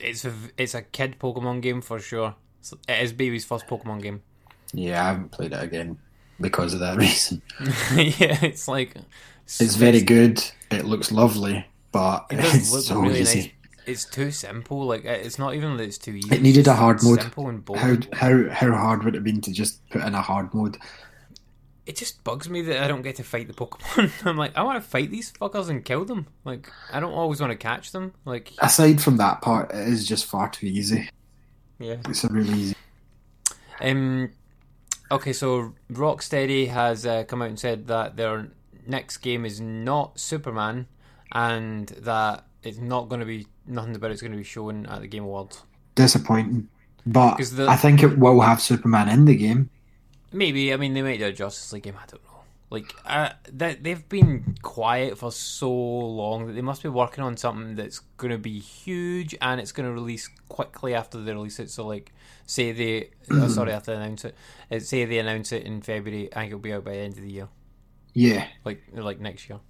[0.00, 2.34] it's a it's a kid Pokemon game for sure.
[2.60, 4.22] It's- It is baby's first Pokemon game.
[4.72, 5.98] Yeah, I haven't played it again
[6.40, 7.40] because of that reason.
[7.94, 8.94] yeah, it's like
[9.60, 10.42] It's very good.
[10.70, 13.40] It looks lovely, but It it's so really easy.
[13.40, 13.50] nice.
[13.86, 14.84] It's too simple.
[14.84, 16.34] Like it's not even that it's too easy.
[16.34, 17.22] It needed a hard mode.
[17.74, 20.76] How how how hard would it have been to just put in a hard mode?
[21.86, 24.10] It just bugs me that I don't get to fight the Pokemon.
[24.26, 26.26] I'm like, I want to fight these fuckers and kill them.
[26.44, 28.12] Like, I don't always want to catch them.
[28.26, 31.08] Like, Aside from that part, it is just far too easy.
[31.78, 31.96] Yeah.
[32.08, 32.76] It's a really easy.
[33.80, 34.30] Um.
[35.10, 38.48] Okay, so Rocksteady has uh, come out and said that their
[38.86, 40.86] next game is not Superman,
[41.32, 45.00] and that it's not going to be nothing about it's going to be shown at
[45.00, 45.62] the Game Awards.
[45.94, 46.68] Disappointing.
[47.06, 49.70] but the- I think it will have Superman in the game.
[50.30, 51.96] Maybe I mean they might do a Justice League game.
[51.96, 52.27] I don't know.
[52.70, 57.36] Like uh, that they've been quiet for so long that they must be working on
[57.38, 61.58] something that's going to be huge and it's going to release quickly after they release
[61.60, 61.70] it.
[61.70, 62.12] So like,
[62.44, 64.34] say they oh, sorry after they announce it,
[64.70, 67.14] uh, say they announce it in February, I think it'll be out by the end
[67.16, 67.48] of the year,
[68.12, 68.46] Yeah.
[68.66, 69.60] like like next year.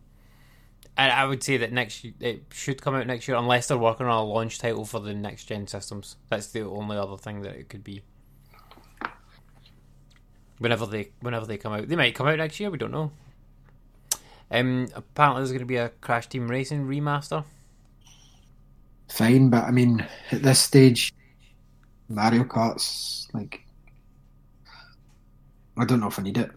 [0.96, 3.78] And I would say that next year, it should come out next year unless they're
[3.78, 6.16] working on a launch title for the next gen systems.
[6.28, 8.02] That's the only other thing that it could be.
[10.58, 12.70] Whenever they whenever they come out, they might come out next year.
[12.70, 13.12] We don't know.
[14.50, 17.44] Um, apparently there's going to be a Crash Team Racing remaster.
[19.08, 21.12] Fine, but I mean, at this stage,
[22.08, 23.64] Mario Kart's like.
[25.76, 26.50] I don't know if I need it.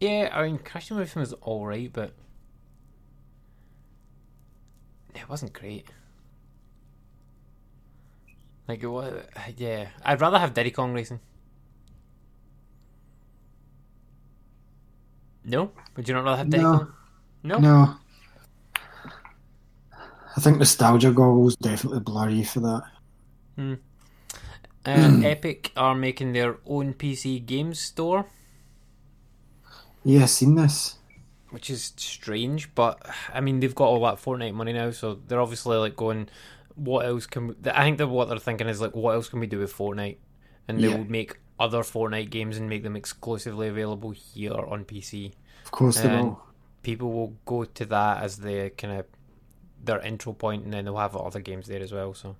[0.00, 2.12] Yeah, I mean Crash Team Racing was all right, but
[5.14, 5.86] it wasn't great.
[8.66, 9.24] Like it was,
[9.56, 9.88] yeah.
[10.04, 11.20] I'd rather have Diddy Kong Racing.
[15.44, 16.88] No, but you don't rather have Diddy No.
[17.42, 17.58] No.
[17.58, 17.96] No.
[20.36, 22.82] I think nostalgia goggles definitely blurry for that.
[23.56, 23.74] Hmm.
[24.86, 28.26] Uh, Epic are making their own PC games store.
[30.04, 30.96] Yeah, I've seen this.
[31.48, 32.74] which is strange.
[32.74, 33.00] But
[33.32, 36.28] I mean, they've got all that Fortnite money now, so they're obviously like going,
[36.74, 37.54] "What else can?" We...
[37.70, 40.18] I think that what they're thinking is like, "What else can we do with Fortnite?"
[40.68, 40.96] And they Yeah.
[40.98, 45.32] will make other Fortnite games and make them exclusively available here on PC.
[45.64, 46.42] Of course they will.
[46.82, 49.06] people will go to that as the kind of
[49.82, 52.14] their intro point, and then they'll have other games there as well.
[52.14, 52.36] So.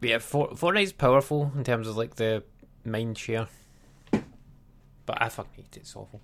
[0.00, 2.42] But yeah, For- Fortnite's powerful in terms of like the
[2.84, 3.48] mind share,
[4.10, 5.80] but I fucking hate it.
[5.80, 6.20] It's awful.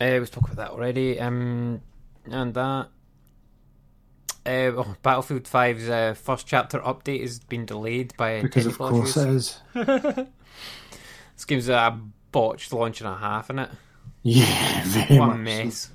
[0.00, 1.20] Uh, we spoke about that already.
[1.20, 1.82] Um,
[2.26, 2.88] and that.
[4.46, 9.16] Uh, oh, Battlefield 5's uh, first chapter update has been delayed by Because of course
[9.16, 9.60] issues.
[9.74, 10.26] it is.
[11.36, 11.98] This game's a
[12.32, 13.70] botched launch and a half in it.
[14.22, 15.36] Yeah, very What a much.
[15.36, 15.42] so.
[15.64, 15.90] mess.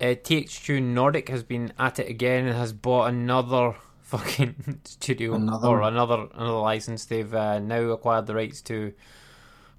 [0.00, 5.68] Uh, THQ Nordic has been at it again and has bought another fucking studio Another
[5.68, 7.04] or another another license.
[7.04, 8.94] They've uh, now acquired the rights to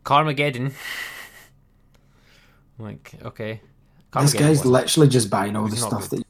[0.03, 0.73] Carmageddon.
[2.77, 3.61] like, okay,
[4.13, 6.19] This guy's literally just buying all the stuff good.
[6.19, 6.27] that.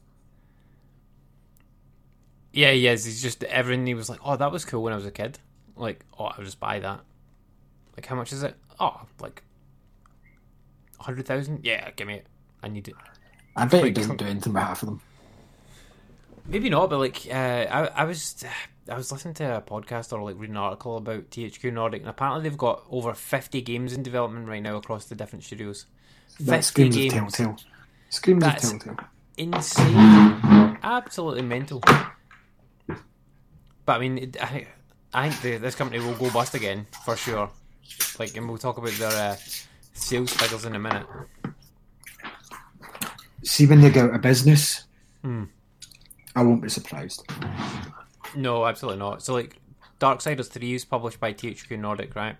[2.52, 3.04] Yeah, he is.
[3.04, 3.86] He's just everything.
[3.86, 5.38] He was like, "Oh, that was cool when I was a kid."
[5.76, 7.00] Like, "Oh, I'll just buy that."
[7.96, 8.56] Like, how much is it?
[8.78, 9.42] Oh, like
[10.98, 11.64] hundred thousand.
[11.64, 12.26] Yeah, give me it.
[12.62, 12.94] I need it.
[13.56, 15.00] I bet he doesn't do anything with half of them.
[16.46, 18.44] Maybe not, but like, uh, I I was
[18.90, 22.10] I was listening to a podcast or like reading an article about THQ Nordic, and
[22.10, 25.86] apparently they've got over fifty games in development right now across the different studios.
[26.40, 27.10] That 50 screams of.
[27.12, 27.56] Telltale.
[28.10, 29.04] Screams That's- of Telltale.
[29.38, 31.80] insane, absolutely mental.
[33.86, 34.66] But I mean, I,
[35.14, 37.50] I think the, this company will go bust again for sure.
[38.18, 39.36] Like, and we'll talk about their uh,
[39.94, 41.06] sales figures in a minute.
[43.42, 44.84] See when they go out of business,
[45.22, 45.44] Hmm.
[46.36, 47.24] I won't be surprised.
[48.36, 49.22] No, absolutely not.
[49.22, 49.56] So, like,
[49.98, 52.36] Darksiders Three is published by THQ Nordic, right?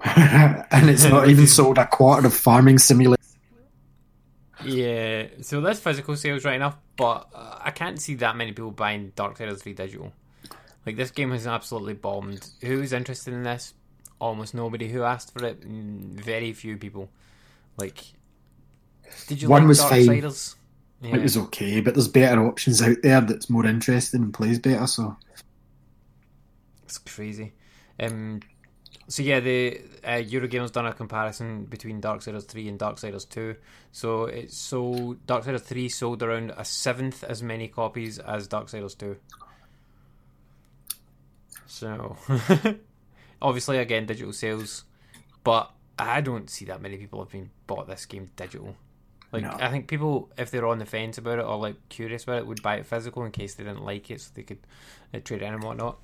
[0.04, 3.20] and it's not even sold a quarter of Farming Simulator.
[4.72, 5.26] Yeah.
[5.42, 9.12] So that's physical sales right enough, but uh, I can't see that many people buying
[9.16, 10.12] Dark Darksiders Three digital.
[10.86, 12.48] Like, this game has absolutely bombed.
[12.62, 13.74] Who's interested in this?
[14.20, 14.88] Almost nobody.
[14.88, 15.60] Who asked for it?
[15.60, 17.10] Mm, Very few people.
[17.76, 18.02] Like,
[19.26, 20.06] did you One like was fine.
[20.06, 20.54] Darksiders?
[21.00, 21.16] Yeah.
[21.16, 24.86] It was okay, but there's better options out there that's more interesting and plays better.
[24.86, 25.16] So
[26.84, 27.52] It's crazy.
[28.00, 28.40] Um,
[29.08, 33.56] so yeah, the uh, Eurogamer's done a comparison between Darksiders 3 and Darksiders 2.
[33.90, 39.16] So it sold Darksiders 3 sold around a seventh as many copies as Darksiders 2.
[41.66, 42.16] So,
[43.42, 44.84] obviously, again, digital sales,
[45.44, 48.76] but I don't see that many people have been bought this game digital.
[49.32, 49.56] Like, No.
[49.60, 52.46] I think people, if they're on the fence about it or like curious about it,
[52.46, 54.58] would buy it physical in case they didn't like it, so they could
[55.14, 55.98] uh, trade it in and whatnot.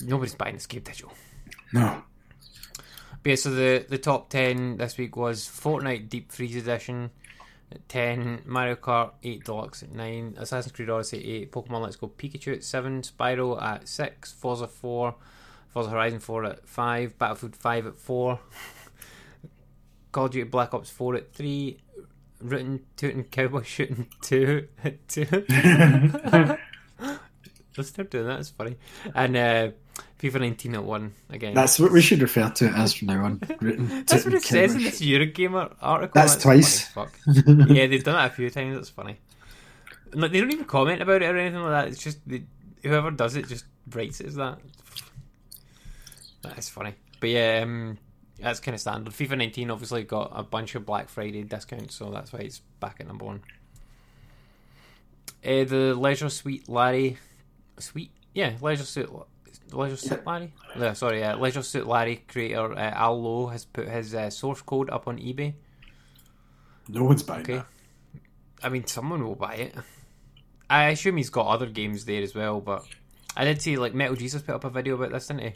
[0.00, 1.12] Nobody's buying this game digital.
[1.72, 2.02] No.
[3.22, 7.10] But yeah, so the, the top 10 this week was Fortnite Deep Freeze Edition
[7.70, 11.96] at 10, Mario Kart 8 Deluxe at 9, Assassin's Creed Odyssey at 8, Pokemon Let's
[11.96, 15.14] Go Pikachu at 7, Spyro at 6, Forza 4,
[15.68, 18.40] Forza Horizon 4 at 5, Battlefield 5 at 4,
[20.12, 21.78] Call of Duty Black Ops 4 at 3,
[22.40, 25.26] Rootin' Tootin' Cowboy Shooting 2 at 2.
[27.76, 28.76] Let's start doing that, it's funny.
[29.14, 29.70] And uh,
[30.20, 31.54] FIFA 19 at 1 again.
[31.54, 33.42] That's what we should refer to it as from now on.
[33.60, 36.12] Written That's what it says in this Eurogamer article.
[36.14, 36.86] That's twice.
[36.88, 37.18] funny fuck.
[37.46, 38.76] yeah, they've done it a few times.
[38.76, 39.16] That's funny.
[40.12, 41.88] Like they don't even comment about it or anything like that.
[41.92, 42.42] It's just they,
[42.82, 44.58] whoever does it just writes it as that.
[46.42, 46.94] That's funny.
[47.20, 47.98] But yeah, um,
[48.38, 49.12] that's kind of standard.
[49.12, 52.96] FIFA 19 obviously got a bunch of Black Friday discounts, so that's why it's back
[53.00, 53.42] at number one.
[55.44, 57.18] Uh, the Leisure Suite Larry,
[57.78, 59.10] Sweet, yeah, Leisure Suit,
[59.74, 60.52] Leisure Suit Larry.
[60.78, 64.62] Yeah, sorry, uh, Leisure Suit Larry creator uh, Al Lowe has put his uh, source
[64.62, 65.54] code up on eBay.
[66.88, 67.56] No one's buying Okay.
[67.56, 67.66] that.
[68.62, 69.74] I mean, someone will buy it.
[70.68, 72.84] I assume he's got other games there as well, but
[73.36, 75.52] I did see like Metal Jesus put up a video about this, didn't he?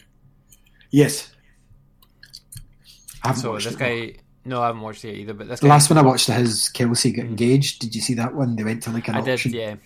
[0.91, 1.33] Yes.
[3.23, 5.35] I haven't So watched this it, guy, no, I haven't watched it either.
[5.35, 7.81] But this The last one I watched his, Kelsey get engaged.
[7.81, 8.57] Did you see that one?
[8.57, 9.53] They went to like an I did, auction.
[9.53, 9.77] yeah,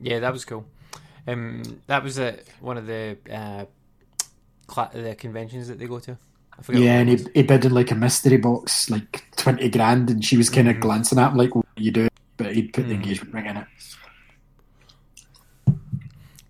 [0.00, 0.66] yeah, that was cool.
[1.26, 3.64] Um, that was at one of the uh,
[4.66, 6.16] cla- the conventions that they go to.
[6.58, 10.24] I Yeah, and he, he bid in like a mystery box, like twenty grand, and
[10.24, 10.80] she was kind of Mhm.
[10.80, 12.96] glancing at him like, "What are you doing?" But he'd put the Mhm.
[13.02, 13.66] engagement ring in it.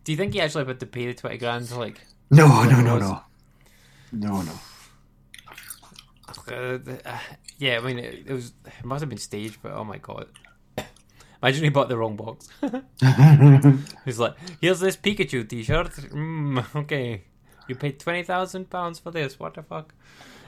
[0.04, 2.00] Do you think he actually had to pay the twenty grand to like?
[2.30, 3.22] No, no, no, no,
[4.12, 4.52] no, no.
[6.48, 7.18] Uh, uh,
[7.58, 10.26] yeah, I mean, it, it was it must have been staged, but oh my god!
[11.46, 12.48] Imagine he bought the wrong box.
[14.04, 15.92] He's like, "Here's this Pikachu T-shirt.
[15.92, 17.22] Mm, okay,
[17.68, 19.38] you paid twenty thousand pounds for this.
[19.38, 19.94] What the fuck?"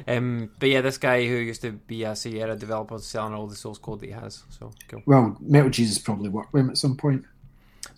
[0.09, 3.55] Um, but yeah, this guy who used to be a Sierra developer selling all the
[3.55, 4.42] source code that he has.
[4.51, 5.03] So cool.
[5.07, 7.24] well, Metal Jesus probably worked with him at some point.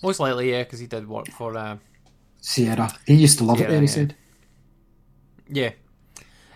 [0.02, 1.56] Most likely, yeah, because he did work for.
[1.56, 1.78] Uh,
[2.42, 3.74] Sierra, he used to love Sierra, it.
[3.76, 3.92] There, he yeah.
[3.94, 4.16] said.
[5.48, 5.70] yeah.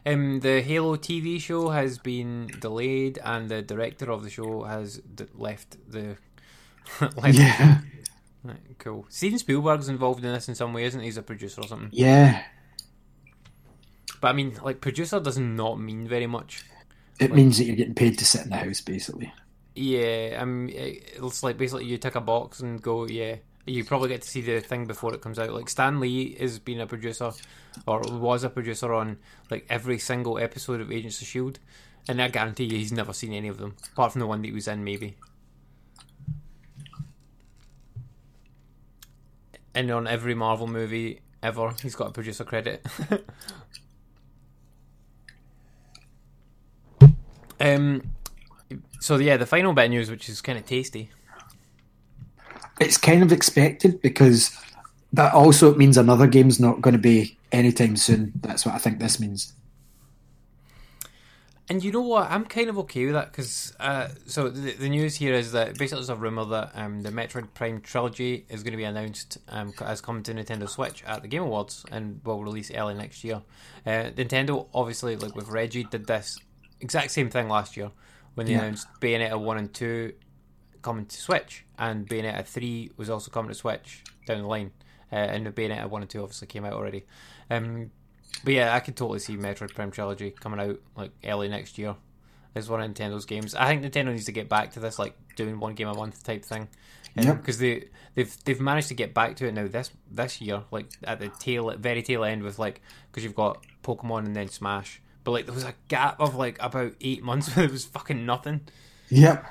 [0.04, 4.98] Um, the Halo TV show has been delayed, and the director of the show has
[4.98, 6.18] d- left the.
[7.16, 7.80] left Yeah,
[8.42, 9.06] Right, cool.
[9.08, 11.06] Steven Spielberg's involved in this in some way, isn't he?
[11.06, 11.88] He's a producer or something.
[11.92, 12.42] yeah.
[14.20, 16.64] But I mean, like, producer does not mean very much.
[17.18, 19.32] It Like- means that you're getting paid to sit in the house, basically.
[19.74, 23.36] Yeah, um, it's like basically you tick a box and go, yeah.
[23.66, 25.50] You probably get to see the thing before it comes out.
[25.52, 27.32] Like Stan Lee has been a producer,
[27.86, 29.16] or was a producer on
[29.50, 31.58] like every single episode of Agents of Shield,
[32.06, 34.48] and I guarantee you he's never seen any of them apart from the one that
[34.48, 35.16] he was in, maybe.
[39.74, 42.86] And on every Marvel movie ever, he's got a producer credit.
[47.60, 48.02] um.
[49.00, 51.10] So yeah, the final bit of news, which is kind of tasty.
[52.80, 54.56] It's kind of expected because
[55.12, 58.32] that also means another game's not going to be anytime soon.
[58.40, 59.52] That's what I think this means.
[61.70, 62.30] And you know what?
[62.30, 65.78] I'm kind of okay with that because uh, so the, the news here is that
[65.78, 69.38] basically there's a rumor that um, the Metroid Prime trilogy is going to be announced
[69.48, 73.24] um, as coming to Nintendo Switch at the Game Awards and will release early next
[73.24, 73.40] year.
[73.86, 76.38] Uh, Nintendo obviously, like with Reggie, did this
[76.82, 77.90] exact same thing last year
[78.34, 78.60] when they Yeah.
[78.64, 80.12] announced Bayonetta one and two
[80.82, 84.70] coming to Switch, and Bayonetta three was also coming to Switch down the line.
[85.10, 87.04] Uh, and the Bayonetta one and two obviously came out already.
[87.50, 87.90] Um,
[88.42, 91.94] but yeah, I could totally see Metroid Prime Trilogy coming out like early next year
[92.54, 93.54] as one of Nintendo's games.
[93.54, 96.22] I think Nintendo needs to get back to this like doing one game a month
[96.22, 96.68] type thing.
[97.16, 97.36] Yep.
[97.38, 100.86] Because they they've they've managed to get back to it now this this year, like
[101.04, 102.80] at the tail very tail end with like
[103.10, 105.00] because you've got Pokemon and then Smash.
[105.22, 108.26] But like there was a gap of like about eight months where it was fucking
[108.26, 108.62] nothing.
[109.10, 109.46] Yep.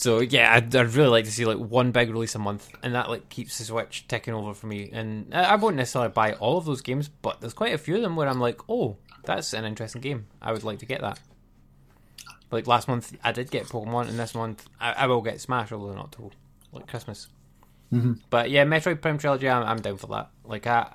[0.00, 2.94] So yeah, I'd, I'd really like to see like one big release a month, and
[2.94, 4.88] that like keeps the Switch ticking over for me.
[4.90, 7.96] And I, I won't necessarily buy all of those games, but there's quite a few
[7.96, 10.26] of them where I'm like, oh, that's an interesting game.
[10.40, 11.20] I would like to get that.
[12.50, 15.70] Like last month, I did get Pokemon, and this month I, I will get Smash,
[15.70, 16.32] although not till
[16.72, 17.28] like Christmas.
[17.92, 18.20] Mhm.
[18.30, 20.30] But yeah, Metroid Prime Trilogy, I'm, I'm down for that.
[20.46, 20.94] Like I,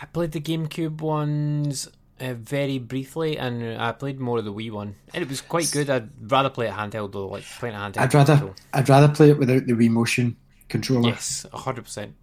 [0.00, 1.86] I played the GameCube ones
[2.20, 5.70] uh, very briefly, and I played more of the Wii one, and it was quite
[5.72, 5.90] good.
[5.90, 7.98] I'd rather play it handheld though, like playing it handheld.
[8.02, 10.36] I'd rather so- I'd rather play it without the Wii motion
[10.68, 11.08] controller.
[11.10, 12.14] Yes, hundred percent.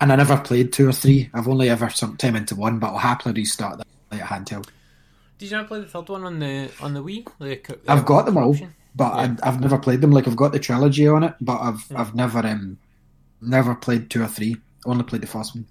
[0.00, 1.30] and I never played two or three.
[1.32, 4.68] I've only ever sunk time into one, but I'll happily restart that like, handheld.
[5.38, 7.26] Did you not play the third one on the on the Wii?
[7.38, 8.74] The, co- I've uh, got them all, option?
[8.94, 9.36] but Yeah.
[9.42, 10.10] I, I've never played them.
[10.12, 12.78] Like I've got the trilogy on it, but I've I've never um
[13.40, 14.56] never played two or three.
[14.84, 15.66] Only played the first one.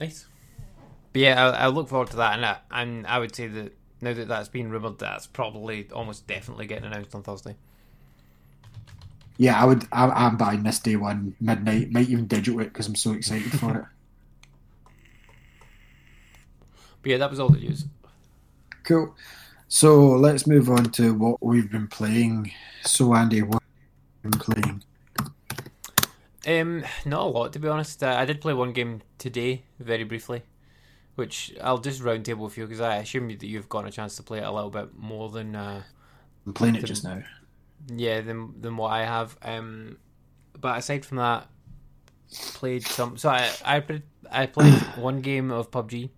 [0.00, 0.26] Nice.
[1.12, 3.76] But yeah, I, I look forward to that, and I, and I would say that
[4.00, 7.56] now that that's been rumored, that's probably almost definitely getting announced on Thursday.
[9.36, 9.86] Yeah, I would.
[9.92, 11.92] I, I'm buying this day one midnight.
[11.92, 13.84] Might even digital it because I'm so excited for it.
[17.02, 17.86] But yeah, that was all the news.
[18.84, 19.16] Cool.
[19.68, 22.52] So let's move on to what we've been playing.
[22.82, 23.62] So Andy, what have
[24.22, 24.82] you been playing?
[26.46, 28.02] Um, not a lot to be honest.
[28.02, 30.42] Uh, I did play one game today, very briefly,
[31.14, 34.22] which I'll just roundtable with you because I assume that you've gotten a chance to
[34.22, 35.82] play it a little bit more than uh,
[36.46, 37.22] I'm playing it just now.
[37.94, 39.36] yeah than than what I have.
[39.42, 39.98] Um,
[40.58, 41.48] but aside from that,
[42.54, 43.16] played some.
[43.16, 46.10] So I I played, I played one game of PUBG.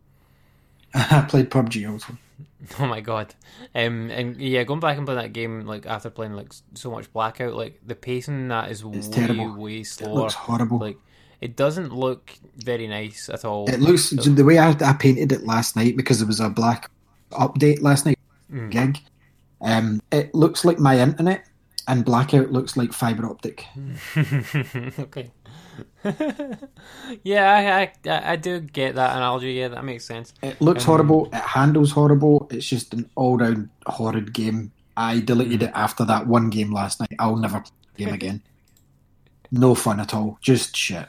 [0.94, 2.16] I played PUBG also.
[2.78, 3.34] Oh my god.
[3.74, 7.12] Um and yeah, going back and playing that game like after playing like so much
[7.12, 9.56] blackout, like the pacing in that is It's way terrible.
[9.56, 10.14] way It slower.
[10.14, 10.78] looks horrible.
[10.78, 10.98] Like
[11.40, 13.68] it doesn't look very nice at all.
[13.68, 16.90] it looks the way I, I painted it last night because it was a black
[17.32, 18.18] update last night
[18.52, 18.70] Mm.
[18.70, 18.98] gig.
[19.62, 21.46] Um, it looks like my internet,
[21.88, 23.64] and blackout looks like fiber optic.
[24.98, 25.30] okay.
[27.22, 29.52] yeah, I, I I do get that analogy.
[29.52, 30.32] Yeah, that makes sense.
[30.42, 31.26] It looks Um, horrible.
[31.26, 32.48] It handles horrible.
[32.50, 34.72] It's just an all-round horrid game.
[34.96, 35.68] I deleted Mm.
[35.68, 37.14] it after that one game last night.
[37.18, 38.42] I'll never play the game again.
[39.50, 40.38] No fun at all.
[40.40, 41.06] Just shit.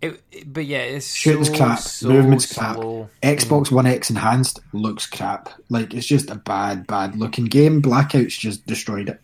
[0.00, 1.78] It, it- but yeah, it's Shooting's so, crap.
[1.80, 2.76] so Movement's crap.
[2.76, 3.08] slow.
[3.22, 5.48] Xbox One X enhanced looks crap.
[5.68, 7.80] Like it's just a bad, bad looking game.
[7.80, 9.20] Blackout's just destroyed it.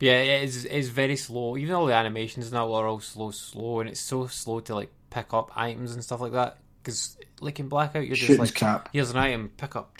[0.00, 1.56] Yeah, it is it's very slow.
[1.56, 4.90] Even all the animations now are all slow, slow, and it's so slow to like
[5.10, 6.58] pick up items and stuff like that.
[6.82, 8.90] Because like in Blackout, you're just Shooting's like, crap.
[8.92, 9.96] here's an item, pick up.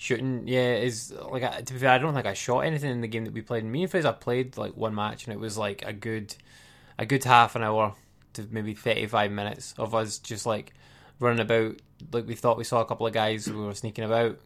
[0.00, 3.00] Shooting, yeah, is like I- to be fair, I don't think I shot anything in
[3.00, 3.64] the game that we played.
[3.64, 6.34] Me and I played like one match, and it was like a good,
[6.98, 7.94] a good half an hour
[8.34, 10.72] to maybe thirty five minutes of us just like
[11.18, 11.80] running about.
[12.12, 14.38] Like we thought we saw a couple of guys who were sneaking about,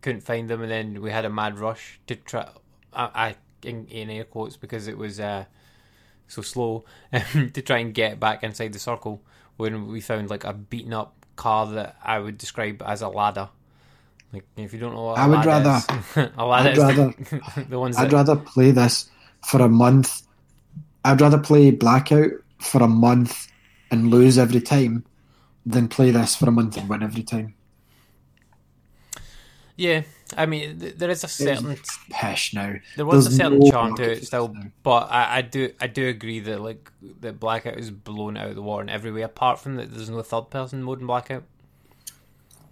[0.00, 2.48] couldn't find them, and then we had a mad rush to try.
[2.92, 5.44] I, I in, in air quotes because it was uh,
[6.28, 9.22] so slow to try and get back inside the circle
[9.56, 13.48] when we found like a beaten up car that I would describe as a ladder.
[14.32, 15.80] Like if you don't know what I would ladder
[16.16, 19.08] is, a ladder I'd is the, the ones I'd that rather play this
[19.44, 20.22] for a month.
[21.04, 23.48] I'd rather play Blackout for a month
[23.90, 25.04] and lose every time
[25.64, 27.54] than play this for a month and win every time.
[29.76, 30.02] yeah.
[30.36, 31.78] I mean, there is a certain
[32.10, 32.74] Pish now.
[32.96, 34.62] there was a certain no charm to it still, now.
[34.82, 38.56] but I, I do I do agree that like that Blackout is blown out of
[38.56, 39.22] the water in every way.
[39.22, 41.44] Apart from that, there's no third person mode in Blackout.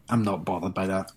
[0.08, 1.12] I'm not bothered by that.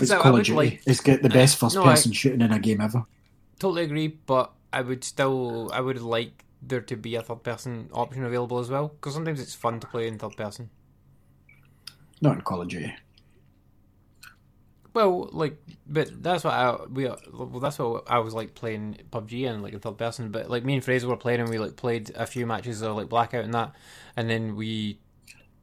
[0.00, 0.56] It's So Call of Duty.
[0.56, 3.04] like- it's get the uh, best first No, I- person shooting in a game ever.
[3.58, 7.88] Totally agree, but I would still I would like there to be a third person
[7.92, 10.70] option available as well because sometimes it's fun to play in third person.
[12.20, 12.92] Not in Call of Duty.
[14.98, 19.48] Well, like, but that's what I we well that's what I was like playing PUBG
[19.48, 20.32] and like in third person.
[20.32, 22.96] But like me and Fraser were playing and we like played a few matches of
[22.96, 23.76] like Blackout and that,
[24.16, 24.98] and then we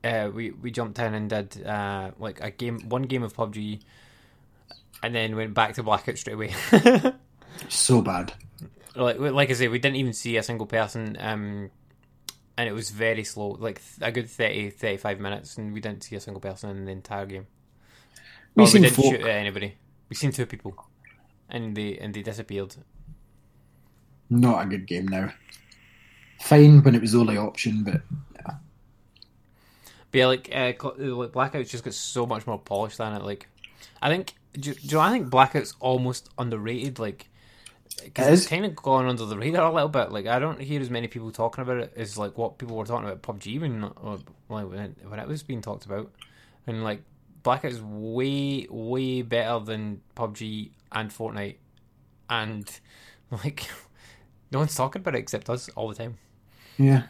[0.06, 3.82] uh we we jumped in and did uh like a game one game of PUBG,
[5.04, 6.56] and then went back to Blackout straight away.
[7.68, 8.34] So bad.
[8.96, 11.72] like like I say, we didn't even see a single person, um,
[12.58, 16.16] and it was very slow, like a good 30, 35 minutes, and we didn't see
[16.16, 17.48] a single person in the entire game.
[18.56, 19.76] We Well, we seen didn't folk- shoot at anybody.
[20.10, 20.76] We seen two people,
[21.50, 22.76] and they and they disappeared.
[24.30, 25.34] Not a good game now.
[26.42, 28.02] Fine when it was the only option, but
[30.12, 33.24] But yeah, like uh, like Blackout's just got so much more polish than it.
[33.24, 33.48] Like,
[34.02, 37.00] I think, do, do you know, I think Blackout's almost underrated.
[37.00, 37.28] Like,
[38.04, 40.12] because It it's kind of gone under the radar a little bit.
[40.12, 42.86] Like, I don't hear as many people talking about it as like what people were
[42.86, 44.20] talking about PUBG when or,
[44.50, 46.10] like when it, when it was being talked about,
[46.66, 47.02] and like
[47.46, 51.58] Blackout is way way better than PUBG and Fortnite,
[52.28, 52.68] and
[53.32, 53.68] like
[54.52, 56.18] no one's talking about it except us all the time.
[56.78, 57.04] yeah.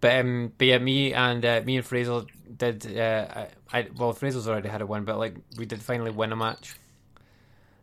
[0.00, 2.22] But um, but yeah, me and uh, me and Fraser
[2.58, 2.98] did.
[2.98, 6.32] Uh, I, I well, Fraser's already had a win, but like we did finally win
[6.32, 6.74] a match.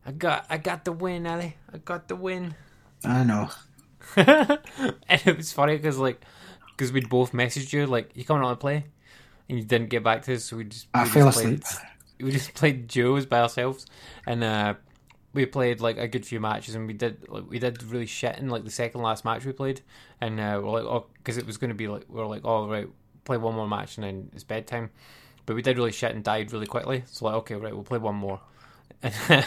[0.05, 1.55] I got I got the win, Ali.
[1.73, 2.53] I got the win.
[3.05, 3.49] I know.
[4.17, 4.59] and
[5.07, 6.21] it was funny because like
[6.75, 8.85] because we'd both messaged you like you coming on to play,
[9.47, 10.43] and you didn't get back to us.
[10.43, 11.63] So we just I we fell just asleep.
[12.23, 13.85] We just played duos by ourselves,
[14.25, 14.75] and uh,
[15.33, 18.37] we played like a good few matches, and we did like we did really shit
[18.37, 19.81] in like the second last match we played,
[20.21, 22.41] and uh, we're like, oh, because it was going to be like we are like,
[22.43, 22.87] oh right,
[23.25, 24.91] play one more match and then it's bedtime,
[25.45, 27.03] but we did really shit and died really quickly.
[27.07, 28.39] So like, okay, right, we'll play one more,
[29.01, 29.13] and,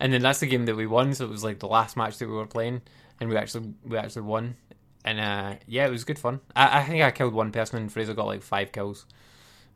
[0.00, 1.14] and then that's the game that we won.
[1.14, 2.82] So it was like the last match that we were playing,
[3.18, 4.56] and we actually we actually won,
[5.04, 6.40] and uh, yeah, it was good fun.
[6.54, 9.06] I, I think I killed one person, and Fraser got like five kills.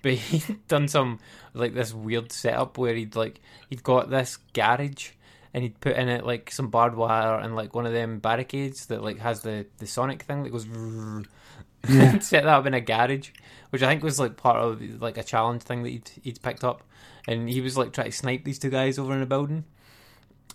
[0.02, 1.18] But he'd done some
[1.54, 5.10] like this weird setup where he'd like he'd got this garage
[5.54, 8.86] and he'd put in it like some barbed wire and like one of them barricades
[8.86, 10.66] that like has the the sonic thing that goes
[11.88, 12.18] yeah.
[12.18, 13.30] set that up in a garage
[13.70, 16.64] which i think was like part of like a challenge thing that he'd, he'd picked
[16.64, 16.82] up
[17.26, 19.64] and he was like trying to snipe these two guys over in a building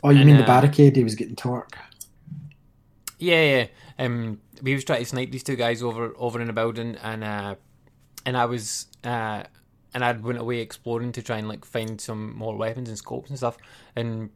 [0.03, 0.95] Oh, you And, mean the uh, barricade?
[0.97, 1.77] He was getting torque.
[3.19, 3.67] Yeah, yeah.
[3.97, 7.23] Um, we was trying to snipe these two guys over over in a building, and
[7.23, 7.55] uh,
[8.25, 9.43] and I was uh,
[9.93, 13.29] and I went away exploring to try and like find some more weapons and scopes
[13.29, 13.57] and stuff,
[13.95, 14.29] and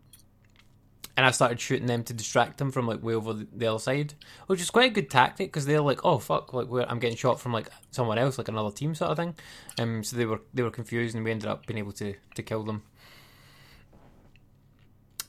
[1.18, 3.80] and I started shooting them to distract them from like way over the, the other
[3.80, 4.14] side,
[4.46, 7.18] which is quite a good tactic because they're like, oh fuck, like we're, I'm getting
[7.18, 9.36] shot from like someone else, like another team sort of thing.
[9.80, 12.44] Um, so they were they were confused, and we ended up being able to to
[12.44, 12.84] kill them.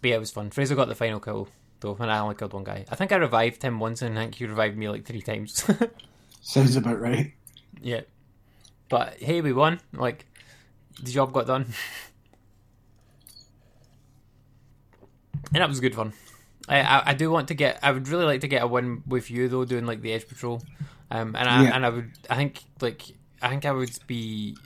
[0.03, 0.51] But yeah, it was fun.
[0.51, 1.49] Fraser got the final kill
[1.81, 2.85] though, and I only killed one guy.
[2.91, 5.65] I think I revived him once, and I think he revived me like three times.
[6.43, 7.33] Sounds about right.
[7.81, 8.03] yeah,
[8.89, 9.81] but hey, we won.
[9.93, 10.27] Like
[11.03, 11.67] the job got done,
[15.53, 16.13] and that was good fun.
[16.69, 17.79] I, I I do want to get.
[17.83, 20.29] I would really like to get a win with you though, doing like the edge
[20.29, 20.63] patrol.
[21.11, 21.73] Um, and I Yeah.
[21.75, 22.13] and I would.
[22.29, 23.03] I think like
[23.41, 24.57] I think I would be.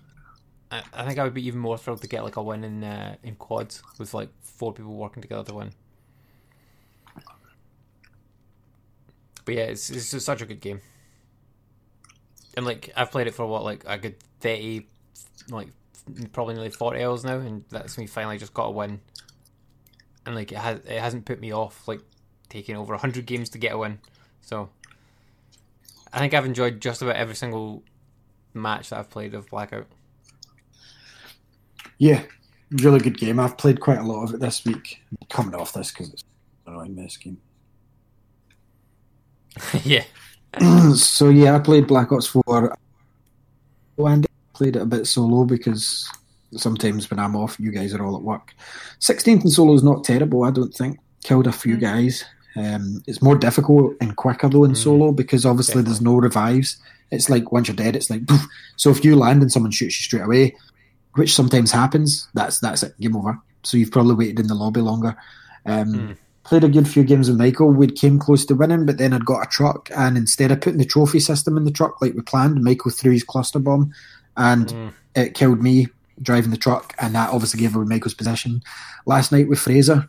[0.71, 2.85] I I think I would be even more thrilled to get like a win in
[2.85, 5.73] uh, in quads with like four people working together to win.
[9.45, 10.81] But yeah, it's it's just such a good game.
[12.57, 14.87] And like I've played it for what like a good thirty,
[15.49, 15.69] like
[16.33, 19.01] probably nearly forty hours now, and that's me finally just got a win.
[20.27, 22.01] And like it has it hasn't put me off like
[22.49, 23.99] taking over hundred games to get a win.
[24.43, 24.69] So
[26.13, 27.83] I think I've enjoyed just about every single
[28.55, 29.87] match that I've played of Blackout.
[31.99, 32.23] Yeah,
[32.71, 33.41] really good game.
[33.41, 35.03] I've played quite a lot of it this week.
[35.31, 36.25] Coming off this because it's
[36.67, 37.39] annoying this game.
[39.85, 40.05] yeah.
[40.95, 42.75] so yeah, I played Black Ops Four.
[43.99, 46.11] And played it a bit solo because
[46.57, 48.55] sometimes when I'm off, you guys are all at work.
[48.99, 50.99] Sixteenth and solo is not terrible, I don't think.
[51.25, 52.25] Killed a few guys.
[52.57, 56.77] Um, it's more difficult and quicker though in solo because obviously there's no revives.
[57.11, 58.47] It's like once you're dead, it's like poof.
[58.77, 60.57] so if you land and someone shoots you straight away,
[61.15, 63.39] which sometimes happens, that's that's it, game over.
[63.63, 65.17] So you've probably waited in the lobby longer.
[65.65, 67.71] Um, Played a good few games with Michael.
[67.71, 70.79] We came close to winning, but then I'd got a truck, and instead of putting
[70.79, 73.93] the trophy system in the truck like we planned, Michael threw his cluster bomb,
[74.37, 74.89] and hmm.
[75.15, 75.87] it killed me
[76.21, 78.63] driving the truck, and that obviously gave away Michael's position.
[79.07, 80.09] Last night with Fraser,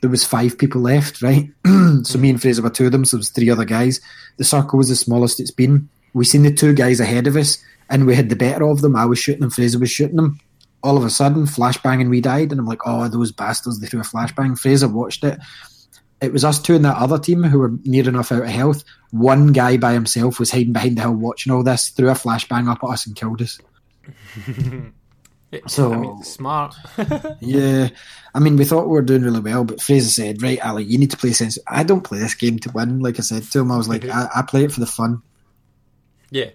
[0.00, 1.50] there was five people left, right?
[2.02, 4.00] so me and Fraser were two of them, so there was three other guys.
[4.36, 5.88] The circle was the smallest it's been.
[6.14, 8.96] We seen the two guys ahead of us, and we had the better of them.
[8.96, 10.40] I was shooting them, Fraser was shooting them.
[10.82, 12.50] All of a sudden, flashbang, and we died.
[12.50, 13.80] And I'm like, oh, those bastards!
[13.80, 14.58] They threw a flashbang.
[14.58, 15.38] Fraser watched it.
[16.22, 18.84] It was us two and that other team who were near enough out of health.
[19.10, 22.68] One guy by himself was hiding behind the hill watching all this, threw a flashbang
[22.70, 23.58] up at us and killed us.
[25.66, 26.76] So- I mean, smart.
[27.40, 27.88] Yeah,
[28.34, 30.96] I mean, we thought we were doing really well, but Fraser said, "Right, Ali, you
[30.96, 33.00] need to play sense." I don't play this game to win.
[33.00, 34.16] Like I said to him, I was like, mm-hmm.
[34.16, 35.22] I, I play it for the fun.
[36.30, 36.50] yeah.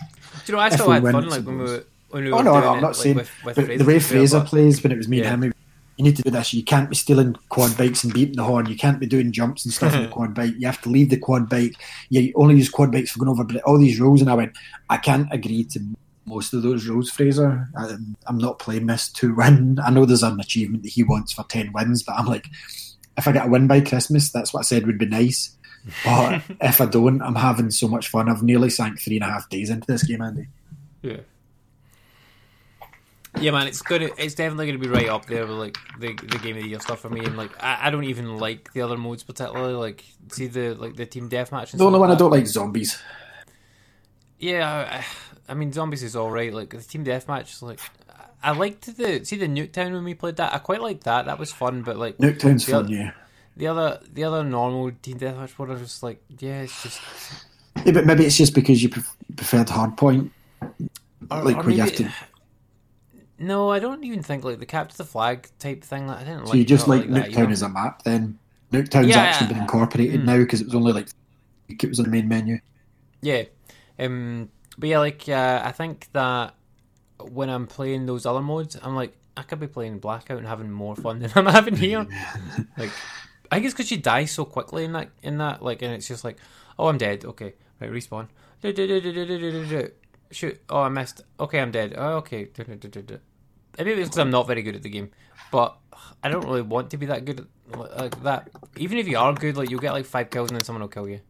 [0.00, 0.60] Do you know?
[0.60, 2.64] I still had win, fun like when we were when we Oh were no, doing
[2.64, 3.16] no, I'm it, not like, saying.
[3.16, 5.32] with, with Fraser the way to be fair, Fraser plays when it was me Yeah.
[5.34, 5.52] and him,
[5.96, 6.52] you need to do this.
[6.52, 8.66] You can't be stealing quad bikes and beating the horn.
[8.66, 10.54] You can't be doing jumps and stuff on the quad bike.
[10.58, 11.74] You have to leave the quad bike.
[12.10, 14.20] You only use quad bikes for going over but all these rules.
[14.20, 14.56] And I went,
[14.90, 15.80] I can't agree to
[16.26, 17.66] most of those rules, Fraser.
[17.76, 17.96] I,
[18.26, 19.78] I'm not playing this to win.
[19.82, 22.48] I know there's an achievement that he wants for 10 wins, but I'm like,
[23.16, 25.56] if I get a win by Christmas, that's what I said would be nice.
[26.04, 28.28] But if I don't, I'm having so much fun.
[28.28, 30.48] I've nearly sank three and a half days into this game, Andy.
[31.00, 31.20] Yeah.
[33.40, 36.38] Yeah, man, it's gonna, it's definitely gonna be right up there with like the the
[36.38, 37.20] game of the year stuff for me.
[37.20, 39.74] And like, I, I don't even like the other modes particularly.
[39.74, 41.72] Like, see the like the team deathmatch.
[41.72, 43.00] And The only one I don't like zombies.
[44.38, 46.52] Yeah, I, I mean, zombies is all right.
[46.52, 47.80] Like the team deathmatch, is like
[48.42, 50.54] I liked the see the Nuketown when we played that.
[50.54, 51.26] I quite liked that.
[51.26, 51.82] That was fun.
[51.82, 53.12] But like Nuketown's the fun, yeah.
[53.56, 57.00] The other the other normal team deathmatch one, I was just like, yeah, it's just
[57.84, 60.30] Yeah, but maybe it's just because you pref- preferred hardpoint,
[61.30, 62.10] or, like or where you have to.
[63.38, 66.06] No, I don't even think like the capture the flag type thing.
[66.06, 66.48] That I didn't like.
[66.48, 68.38] So you just like, that Nuketown as a map then?
[68.72, 70.24] Nuketown's Yeah, actually been incorporated mm.
[70.24, 71.08] now because it was only like
[71.68, 72.58] it was on the main menu.
[73.20, 73.44] Yeah.
[73.98, 76.54] Um but yeah, like uh, I think that
[77.20, 80.70] when I'm playing those other modes, I'm like I could be playing Blackout and having
[80.70, 82.06] more fun than I'm having here.
[82.78, 82.90] like,
[83.50, 86.24] I guess because you die so quickly in that in that like, and it's just
[86.24, 86.38] like,
[86.78, 87.24] oh, I'm dead.
[87.24, 88.28] Okay, right, respawn
[90.36, 91.22] shoot, oh, I missed.
[91.40, 91.94] Okay, I'm dead.
[91.96, 92.48] Oh, okay.
[92.58, 95.10] Maybe it's because I'm not very good at the game,
[95.50, 95.76] but
[96.22, 97.40] I don't really want to be that good
[97.72, 98.50] at, like that.
[98.76, 100.88] Even if you are good, like you'll get like five kills and then someone will
[100.88, 101.20] kill you.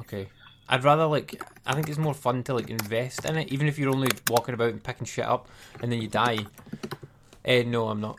[0.00, 0.28] Okay,
[0.68, 3.78] I'd rather like I think it's more fun to like invest in it, even if
[3.78, 5.48] you're only walking about and picking shit up
[5.82, 6.38] and then you die.
[7.44, 8.18] Eh, no, I'm not.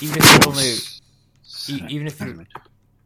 [0.00, 0.74] Even if you're only,
[1.88, 2.44] even if you're,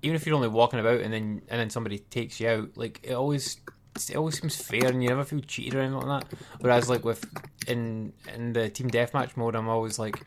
[0.02, 3.00] even if you're only walking about and then and then somebody takes you out, like
[3.02, 3.58] it always
[3.96, 6.38] it always seems fair and you never feel cheated or anything like that.
[6.60, 7.24] Whereas like with
[7.68, 10.20] in in the team deathmatch mode, I'm always like,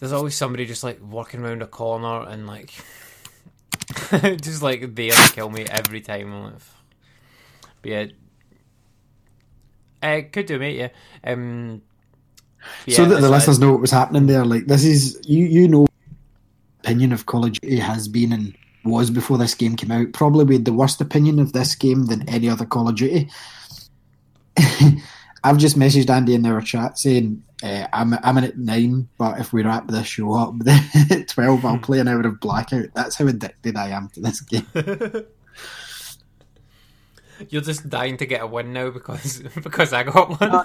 [0.00, 2.72] there's always somebody just like working around a corner and like
[4.40, 6.32] just like there to kill me every time.
[6.32, 6.62] I'm like,
[7.82, 8.06] but yeah,
[10.02, 10.76] uh, could do, mate.
[10.76, 10.88] Yeah.
[11.24, 11.82] Um,
[12.86, 14.44] yeah, so that the listeners know what was happening there.
[14.44, 15.86] Like this is you you know
[16.80, 18.56] opinion of Call of Duty has been and
[18.88, 20.12] was before this game came out.
[20.12, 23.30] Probably we had the worst opinion of this game than any other Call of Duty.
[25.44, 29.40] I've just messaged Andy in our chat saying uh, I'm I'm in at nine, but
[29.40, 32.88] if we wrap this show up then at twelve, I'll play an hour of Blackout.
[32.94, 34.66] That's how addicted I am to this game.
[37.50, 40.64] You're just dying to get a win now because because I got one.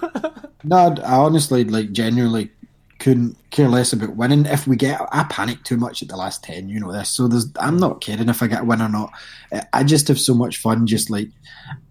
[0.64, 2.50] No, I honestly, like, genuinely
[2.98, 4.46] couldn't care less about winning.
[4.46, 6.68] If we get, I panic too much at the last ten.
[6.68, 7.48] You know this, so there's.
[7.58, 9.12] I'm not caring if I get a win or not.
[9.72, 10.88] I- just have so much fun.
[10.88, 11.30] Just like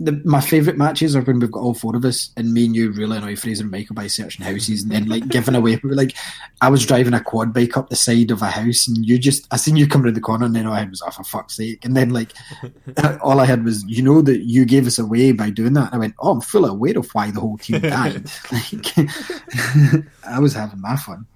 [0.01, 2.75] the, my favorite matches are when we've got all four of us, and me and
[2.75, 5.79] you really annoy Fraser and Michael by searching houses and then like giving away.
[5.85, 6.17] Like
[6.61, 9.47] I was driving a quad bike up the side of a house, and you just
[9.53, 11.25] I seen you come around the corner, and then all I had was, "Oh, for
[11.25, 12.33] fuck's sake!" And then like
[13.23, 15.87] all I had was, you know, that you gave us away by doing that.
[15.93, 18.97] And I went, "Oh, I'm fully aware of why the whole team died." like
[20.27, 21.27] I was having my fun.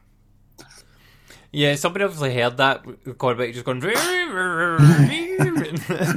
[1.57, 3.83] Yeah, somebody obviously heard that record back just going.
[3.83, 3.95] and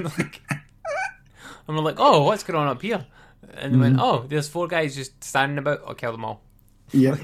[0.03, 0.41] like,
[1.65, 3.05] I'm like, oh, what's going on up here?
[3.53, 4.01] And they went, mm.
[4.01, 5.81] oh, there's four guys just standing about.
[5.87, 6.41] I'll kill them all.
[6.91, 7.15] Yeah.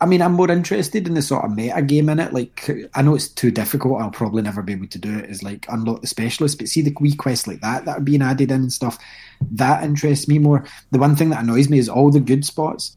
[0.00, 2.32] I mean, I'm more interested in the sort of meta game in it.
[2.32, 4.00] Like, I know it's too difficult.
[4.00, 5.30] I'll probably never be able to do it.
[5.30, 8.22] Is like unlock the specialist, but see the wee quests like that that are being
[8.22, 8.98] added in and stuff.
[9.52, 10.64] That interests me more.
[10.90, 12.96] The one thing that annoys me is all the good spots.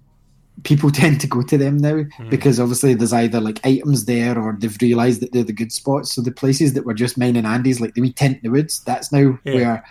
[0.63, 4.55] People tend to go to them now because obviously there's either like items there or
[4.59, 6.13] they've realised that they're the good spots.
[6.13, 8.51] So the places that were just mine and Andy's, like the wee tent in the
[8.51, 9.53] woods, that's now Yeah.
[9.53, 9.85] where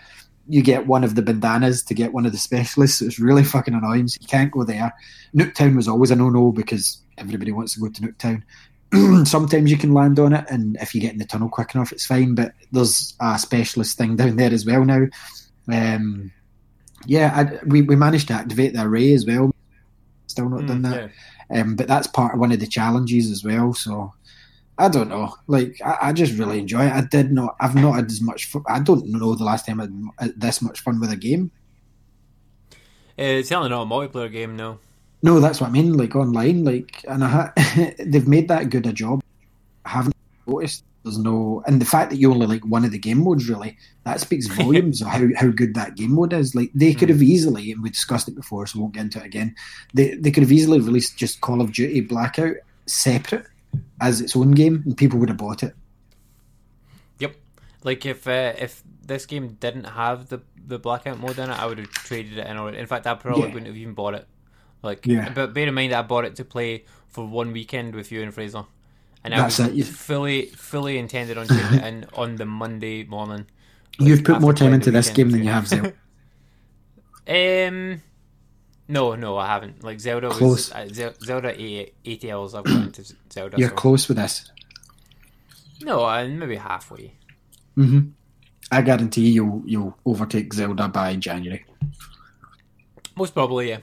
[0.49, 2.99] you get one of the bandanas to get one of the specialists.
[2.99, 4.09] So it's really fucking annoying.
[4.09, 4.93] So you can't go there.
[5.35, 8.43] Nuketown was always a no no because everybody wants to go to Nuketown.
[9.27, 11.93] Sometimes you can land on it, and if you get in the tunnel quick enough,
[11.93, 12.35] it's fine.
[12.35, 15.07] But there's a specialist thing down there as well now.
[15.73, 16.33] Um,
[17.07, 19.52] yeah, I, we we managed to activate the array as well.
[20.33, 21.11] Still not done that,
[21.51, 23.75] um, but that's part of one of the challenges as well.
[23.75, 24.13] So
[24.79, 25.35] I don't know.
[25.47, 26.93] Like I, I just really enjoy it.
[26.93, 27.55] I did not.
[27.61, 28.47] I've not had as much.
[28.47, 29.81] Fun, I don't know the last time
[30.19, 31.51] I had this much fun with a game.
[33.19, 34.79] Uh, it's certainly not a multiplayer game, no.
[35.23, 35.97] No, that's what I mean.
[35.97, 37.53] Like online, like, and I ha-
[37.99, 39.23] they've made that good a job.
[39.85, 40.85] I haven't noticed.
[41.05, 43.77] There's no, and the fact that you only like one of the game modes, really,
[44.05, 46.55] that speaks volumes of how, how good that game mode is.
[46.55, 49.19] Like they could have easily, and we discussed it before, so we won't get into
[49.19, 49.55] it again.
[49.95, 52.57] They they could have easily released just Call of Duty Blackout
[52.87, 53.47] separate
[54.01, 55.75] as its own game, and people would have bought it.
[57.19, 57.35] Yep.
[57.85, 61.67] Like if uh, if this game didn't have the the blackout mode in it, I
[61.67, 63.49] would have traded it in Or In fact, I probably Yeah.
[63.49, 64.29] wouldn't have even bought it.
[64.83, 65.31] Like, Yeah.
[65.35, 68.33] but bear in mind, I bought it to play for one weekend with you and
[68.33, 68.65] Fraser,
[69.25, 73.05] and I That's was it, fully fully intended on trading it in on the Monday
[73.05, 73.47] morning.
[73.99, 75.51] You've put more time into this game than you.
[75.51, 75.93] have Zelda.
[77.25, 78.03] Um,
[78.89, 79.85] no, no, I haven't.
[79.85, 80.73] Like Zelda was Close.
[80.73, 80.89] uh,
[81.23, 83.59] Zelda 80, 80 hours I've got into Zelda.
[83.59, 84.51] You're so- close with this.
[85.83, 87.13] No, uh, maybe halfway.
[87.77, 88.01] hmm
[88.73, 91.65] I guarantee you'll you'll overtake Zelda by January.
[93.17, 93.79] Most probably, yeah.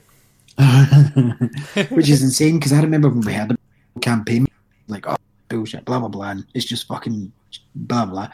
[1.90, 4.48] which is insane because I remember when we had a campaign
[4.88, 5.16] like oh
[5.50, 7.32] bullshit blah blah blah and it's just fucking
[7.76, 8.30] blah blah.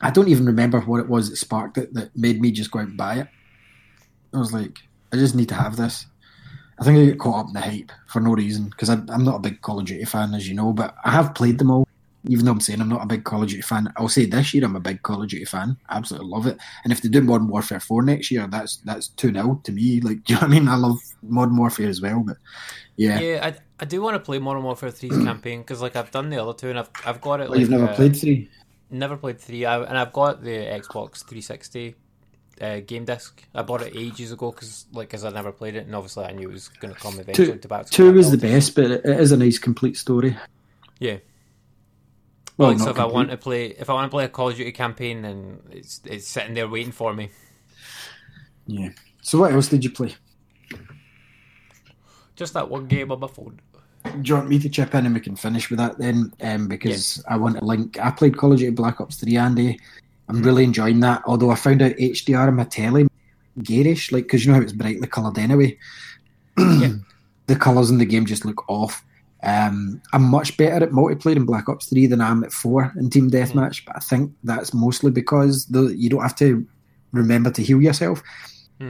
[0.00, 2.78] I don't even remember what it was that sparked it that made me just go
[2.78, 3.28] out and buy it.
[4.32, 4.78] I was like,
[5.12, 6.06] I just need to have this.
[6.80, 9.36] I think I get caught up in the hype for no reason because I'm not
[9.36, 11.88] a big Call of Duty fan, as you know, but I have played them all.
[12.26, 14.52] Even though I'm saying I'm not a big Call of Duty fan, I'll say this
[14.52, 15.76] year I'm a big Call of Duty fan.
[15.88, 16.58] Absolutely love it.
[16.82, 20.00] And if they do Modern Warfare 4 next year, that's that's 2 0 to me.
[20.08, 20.68] Like, do you know what I mean?
[20.68, 22.36] I love Modern Warfare as well, but
[22.96, 23.20] yeah.
[23.20, 26.30] Yeah, I, I do want to play Modern Warfare 3's campaign because like I've done
[26.30, 27.48] the other two and I've I've got it.
[27.48, 28.48] Oh, Like, you've never uh, played 3?
[28.90, 31.94] Never played three, I, and I've got the Xbox 360
[32.60, 33.42] uh, game disc.
[33.54, 36.32] I bought it ages ago because, like, because I never played it, and obviously I
[36.32, 37.52] knew it was going to come eventually.
[37.52, 40.36] Two, to back two is the best, but it is a nice complete story.
[40.98, 41.18] Yeah.
[42.58, 44.48] Well, like, so if I want to play, if I want to play a Call
[44.50, 47.30] of Duty campaign, then it's it's sitting there waiting for me.
[48.66, 48.90] Yeah.
[49.22, 50.14] So what else did you play?
[52.34, 53.60] Just that one game on my phone.
[54.04, 56.32] Do you want me to chip in and we can finish with that then?
[56.40, 57.98] Um, because I want to link.
[58.00, 59.80] I played Call of Duty Black Ops 3, Andy.
[60.28, 61.22] I'm really enjoying that.
[61.26, 63.06] Although I found out HDR on my telly
[63.62, 65.78] garish, like because you know how it's brightly coloured anyway.
[67.48, 69.02] The colours in the game just look off.
[69.42, 72.94] Um, I'm much better at multiplayer in Black Ops 3 than I am at 4
[72.96, 76.66] in Team Deathmatch, but I think that's mostly because the, you don't have to
[77.12, 78.22] remember to heal yourself.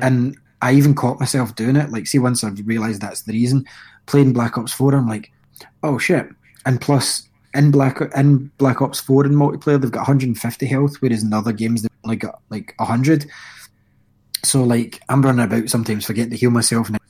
[0.03, 1.91] And I even caught myself doing it.
[1.91, 3.65] Like, see, once I've realised that's the reason,
[4.07, 5.31] playing Black Ops 4, I'm like,
[5.83, 6.29] oh shit.
[6.67, 11.23] And plus, in Black in Black Ops 4 in multiplayer, they've got 150 health, whereas
[11.23, 13.27] in other games they've only got like 100.
[14.45, 17.03] So, like, I'm running about sometimes forgetting to heal myself and it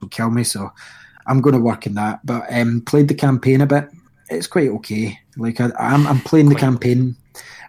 [0.00, 0.44] will kill me.
[0.44, 0.72] So,
[1.26, 2.24] I'm going to work in that.
[2.24, 3.88] But um, played the campaign a bit.
[4.30, 5.18] It's quite okay.
[5.36, 7.16] Like, I, I'm, I'm playing the campaign.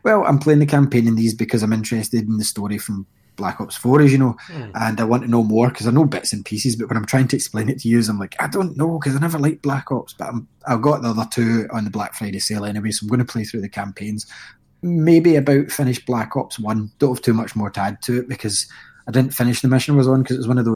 [0.03, 3.59] Well, I'm playing the campaign in these because I'm interested in the story from Black
[3.59, 4.37] Ops 4, as you know,
[4.75, 6.75] and I want to know more because I know bits and pieces.
[6.75, 9.15] But when I'm trying to explain it to you, I'm like, I don't know because
[9.15, 10.13] I never liked Black Ops.
[10.13, 13.09] But I'm, I've got the other two on the Black Friday sale anyway, so I'm
[13.09, 14.25] going to play through the campaigns.
[14.81, 16.91] Maybe about finish Black Ops 1.
[16.99, 18.67] Don't have too much more to add to it because
[19.07, 20.75] I didn't finish the mission I was on because it was one of those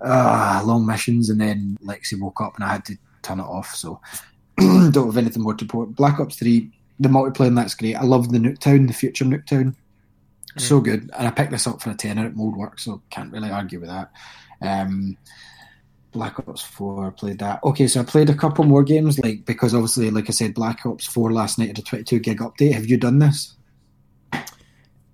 [0.00, 3.74] uh, long missions, and then Lexi woke up and I had to turn it off.
[3.74, 4.00] So
[4.58, 5.94] don't have anything more to report.
[5.94, 6.70] Black Ops 3,
[7.00, 7.96] the multiplayer, that's great.
[7.96, 9.74] I love the Nuketown, the future Nuketown.
[10.58, 11.10] So good.
[11.18, 13.78] And I picked this up for a tenner at Mold Work, so can't really argue
[13.78, 14.10] with that.
[14.62, 15.18] Um,
[16.12, 17.60] Black Ops 4, played that.
[17.62, 20.86] Okay, so I played a couple more games, like because obviously, like I said, Black
[20.86, 22.72] Ops 4 last night had a 22 gig update.
[22.72, 23.54] Have you done this?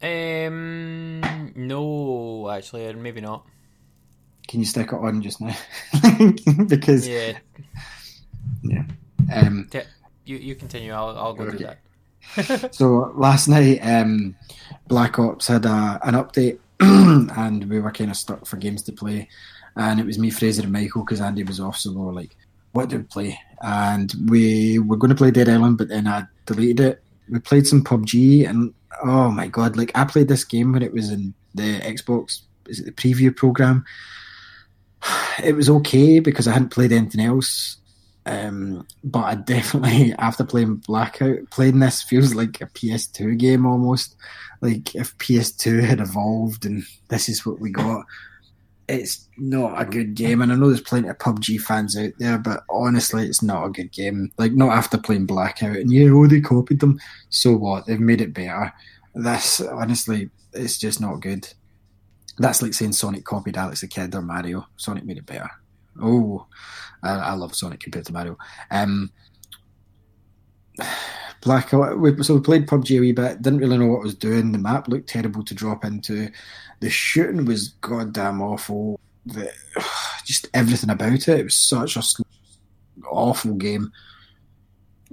[0.00, 1.20] Um,
[1.56, 3.44] no, actually, maybe not.
[4.48, 5.56] Can you stick it on just now?
[6.66, 7.38] because Yeah,
[8.62, 8.84] yeah.
[9.32, 9.68] Um,
[10.24, 10.92] you you continue.
[10.92, 11.78] I'll I'll go do that.
[12.72, 14.36] So last night, um,
[14.86, 18.92] Black Ops had a, an update, and we were kind of stuck for games to
[18.92, 19.28] play.
[19.76, 21.78] And it was me, Fraser, and Michael because Andy was off.
[21.78, 22.36] So we were like,
[22.72, 26.24] "What do we play?" And we were going to play Dead Island, but then I
[26.46, 27.02] deleted it.
[27.28, 29.76] We played some PUBG, and oh my god!
[29.76, 32.42] Like I played this game when it was in the Xbox.
[32.66, 33.84] Is it the preview program?
[35.42, 37.78] It was okay because I hadn't played anything else.
[38.24, 44.16] Um, but I definitely, after playing Blackout, playing this feels like a PS2 game almost.
[44.60, 48.04] Like if PS2 had evolved and this is what we got.
[48.88, 52.36] It's not a good game, and I know there's plenty of PUBG fans out there,
[52.36, 54.30] but honestly, it's not a good game.
[54.38, 57.00] Like not after playing Blackout, and yeah, oh, they copied them.
[57.30, 57.86] So what?
[57.86, 58.72] They've made it better.
[59.14, 61.48] This honestly, it's just not good.
[62.38, 64.66] That's like saying Sonic copied Alex the Kid or Mario.
[64.76, 65.50] Sonic made it better.
[66.00, 66.46] Oh,
[67.02, 68.38] I, I love Sonic compared to Mario.
[68.70, 69.10] Um,
[71.42, 73.42] Black, we, so we played PUBG a wee bit.
[73.42, 74.52] Didn't really know what I was doing.
[74.52, 76.30] The map looked terrible to drop into.
[76.80, 79.00] The shooting was goddamn awful.
[79.26, 79.52] The,
[80.24, 81.28] just everything about it.
[81.28, 82.02] It was such a
[83.10, 83.90] awful game.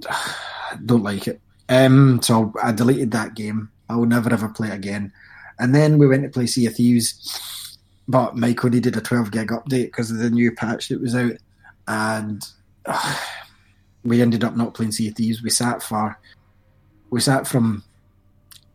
[0.86, 1.40] Don't like it.
[1.68, 3.70] Um, so I deleted that game.
[3.88, 5.12] I will never ever play it again.
[5.60, 7.78] And then we went to play Sea of Thieves,
[8.08, 11.34] but Michael did a 12 gig update because of the new patch that was out,
[11.86, 12.42] and
[12.86, 13.16] uh,
[14.04, 15.42] we ended up not playing Sea of Thieves.
[15.42, 16.18] We sat for,
[17.10, 17.84] we sat from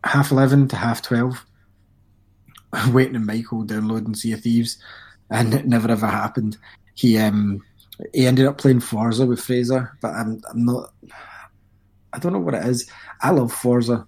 [0.04, 1.44] half 11 to half 12,
[2.92, 4.78] waiting on Michael downloading Sea of Thieves,
[5.32, 6.58] and it never ever happened.
[6.94, 7.64] He um
[8.14, 10.94] he ended up playing Forza with Fraser, but I'm I'm not.
[12.14, 12.90] I don't know what it is.
[13.22, 14.06] I love Forza,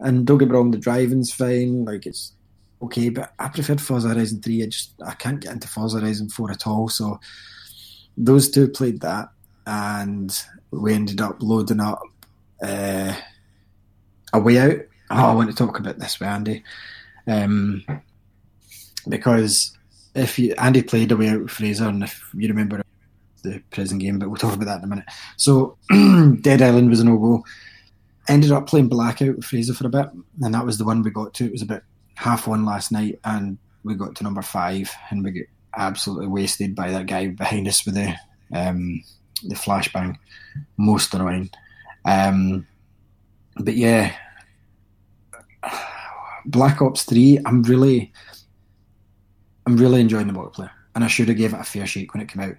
[0.00, 1.84] and don't get me wrong, the driving's fine.
[1.84, 2.32] Like it's
[2.82, 4.62] okay, but I preferred Forza Horizon Three.
[4.62, 6.88] I just I can't get into Forza Horizon Four at all.
[6.88, 7.20] So
[8.16, 9.28] those two played that,
[9.66, 10.38] and
[10.70, 12.02] we ended up loading up
[12.62, 13.14] uh,
[14.32, 14.80] a way out.
[15.10, 16.64] Oh, I want to talk about this with Andy,
[17.26, 17.84] um,
[19.08, 19.76] because
[20.14, 22.82] if you Andy played a way out with Fraser, and if you remember
[23.42, 25.06] the prison game, but we'll talk about that in a minute.
[25.36, 25.78] So
[26.40, 27.44] Dead Island was a no.
[28.28, 30.08] Ended up playing Blackout with Fraser for a bit,
[30.42, 31.46] and that was the one we got to.
[31.46, 31.82] It was about
[32.16, 35.46] half one last night, and we got to number five, and we got
[35.76, 38.14] absolutely wasted by that guy behind us with the
[38.52, 39.02] um,
[39.44, 40.16] the flashbang.
[40.76, 41.50] Most annoying.
[42.04, 42.66] Um,
[43.58, 44.14] but yeah,
[46.46, 47.38] Black Ops Three.
[47.46, 48.12] I'm really,
[49.66, 52.22] I'm really enjoying the multiplayer, and I should have gave it a fair shake when
[52.22, 52.56] it came out.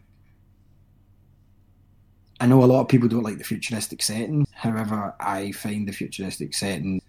[2.39, 4.45] I know a lot of people don't like the futuristic setting.
[4.53, 7.01] However, I find the futuristic setting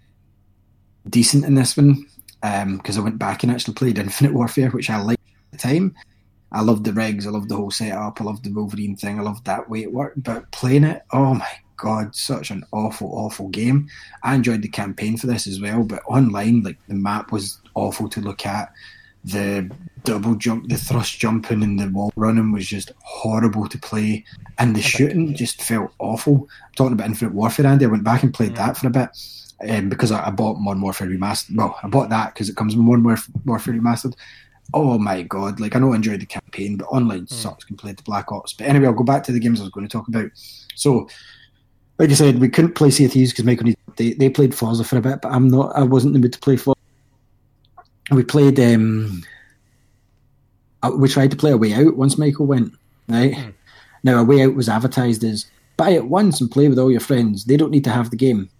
[1.09, 2.07] decent in this one.
[2.43, 5.21] Um, because I went back and actually played Infinite Warfare, which I liked
[5.53, 5.95] at the time.
[6.53, 9.23] I loved the rigs, I loved the whole setup, I loved the Wolverine thing, I
[9.23, 10.23] loved that way it worked.
[10.23, 13.89] But playing it, oh my god, such an awful, awful game.
[14.23, 18.09] I enjoyed the campaign for this as well, but online, like the map was awful
[18.11, 18.73] to look at.
[19.24, 19.70] The
[20.05, 24.24] double jump, the thrust jumping, and the wall running was just horrible to play,
[24.59, 26.49] and the shooting just felt awful.
[26.65, 27.85] I'm talking about Infinite Warfare, Andy.
[27.85, 29.11] I went back and played that for a bit
[29.69, 31.57] um, because I, I bought Modern Warfare Remastered.
[31.57, 34.15] Well, I bought that because it comes with Modern Warf- Warfare Remastered.
[34.74, 35.61] Oh my god!
[35.61, 38.53] Like I know I enjoyed the campaign, but online sucks compared to Black Ops.
[38.53, 40.31] But anyway, I'll go back to the games I was going to talk about.
[40.74, 41.09] So,
[41.99, 44.55] like I said, we couldn't play Sea of Thieves because Michael needed, they they played
[44.55, 45.74] Forza for a bit, but I'm not.
[45.74, 46.78] I wasn't in the mood to play Forza.
[48.11, 48.59] We played.
[48.61, 49.23] um
[50.83, 52.73] uh, We tried to play a way out once Michael went.
[53.09, 53.55] Right
[54.05, 57.01] now, a way out was advertised as buy it once and play with all your
[57.01, 57.45] friends.
[57.45, 58.51] They don't need to have the game.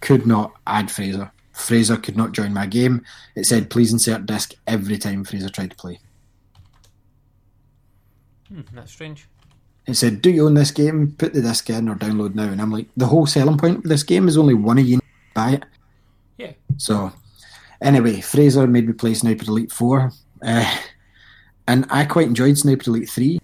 [0.00, 1.30] Could not add Fraser.
[1.52, 3.04] Fraser could not join my game.
[3.34, 5.98] It said please insert disc every time Fraser tried to play.
[8.48, 9.28] Hmm, that's strange.
[9.86, 11.14] It said, "Do you own this game?
[11.18, 13.82] Put the disc in or download now." And I'm like, the whole selling point of
[13.84, 15.00] this game is only one of you
[15.34, 15.64] buy it.
[16.36, 16.52] Yeah.
[16.76, 17.10] So,
[17.80, 20.12] anyway, Fraser made me play Sniper Elite 4.
[20.42, 20.78] Uh,
[21.66, 23.40] and I quite enjoyed Sniper Elite 3.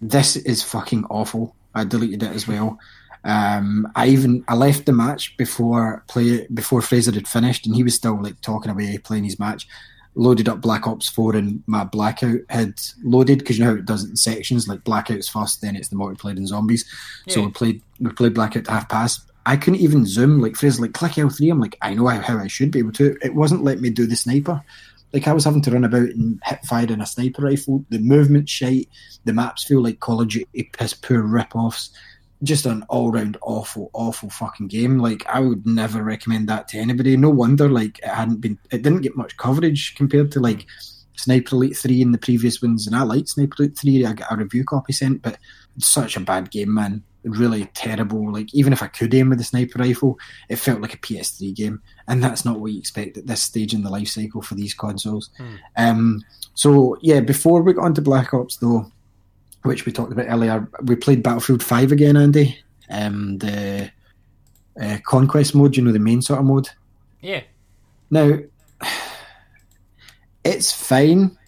[0.00, 1.54] This is fucking awful.
[1.74, 2.78] I deleted it as well.
[3.24, 7.84] Um, I even I left the match before play before Fraser had finished, and he
[7.84, 9.68] was still like talking away playing his match.
[10.14, 13.86] Loaded up Black Ops Four, and my Blackout had loaded because you know how it
[13.86, 14.68] does it in sections.
[14.68, 16.84] Like Blackout's first, then it's the multiplayer and zombies.
[17.28, 19.31] So we played we played Blackout to half past.
[19.44, 20.40] I couldn't even zoom.
[20.40, 21.50] Like Fraser, like click L three.
[21.50, 23.16] I'm like I know how, I should be able to.
[23.22, 24.62] It wasn't letting me do the sniper.
[25.12, 27.84] Like I was having to run about and hit fire in a sniper rifle.
[27.90, 28.88] The movement shite.
[29.24, 31.90] The maps feel like Call of Duty piss poor rip offs.
[32.42, 34.98] Just an all round awful, awful fucking game.
[34.98, 37.16] Like I would never recommend that to anybody.
[37.16, 40.66] No wonder like it hadn't been it didn't get much coverage compared to like
[41.16, 44.04] Sniper Elite three and the previous ones, and I liked Sniper Elite three.
[44.04, 45.38] I got a review copy sent, but
[45.78, 47.02] such a bad game, man.
[47.24, 48.32] Really terrible.
[48.32, 50.18] Like even if I could aim with the sniper rifle,
[50.48, 53.74] it felt like a PS3 game, and that's not what you expect at this stage
[53.74, 55.30] in the life cycle for these consoles.
[55.76, 56.24] Um,
[56.54, 58.90] so yeah, before we got on to Black Ops though,
[59.62, 62.58] which we talked about earlier, we played Battlefield Five again, Andy.
[62.90, 63.90] Um, the
[64.80, 66.68] uh, conquest mode, you know, the main sort of mode.
[67.20, 67.42] Yeah.
[68.10, 68.38] Now,
[70.44, 71.38] it's fine,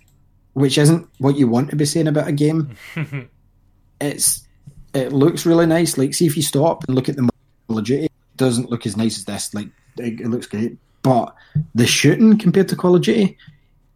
[0.53, 2.77] which isn't what you want to be saying about a game.
[4.01, 4.47] it's
[4.95, 5.99] it looks really nice.
[5.99, 7.29] Like, see if you stop and look at the
[7.69, 9.55] Duty, it doesn't look as nice as this.
[9.55, 9.69] Like,
[9.99, 11.35] it, it looks great, but
[11.75, 13.37] the shooting compared to Call of Duty,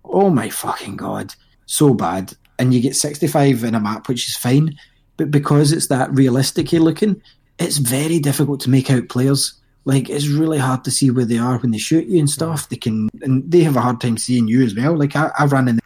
[0.04, 1.34] oh my fucking god,
[1.66, 2.32] so bad.
[2.58, 4.76] And you get sixty five in a map, which is fine,
[5.16, 7.22] but because it's that realistic looking,
[7.58, 9.54] it's very difficult to make out players.
[9.84, 12.68] Like it's really hard to see where they are when they shoot you and stuff.
[12.68, 14.96] They can, and they have a hard time seeing you as well.
[14.96, 15.80] Like I, I ran in,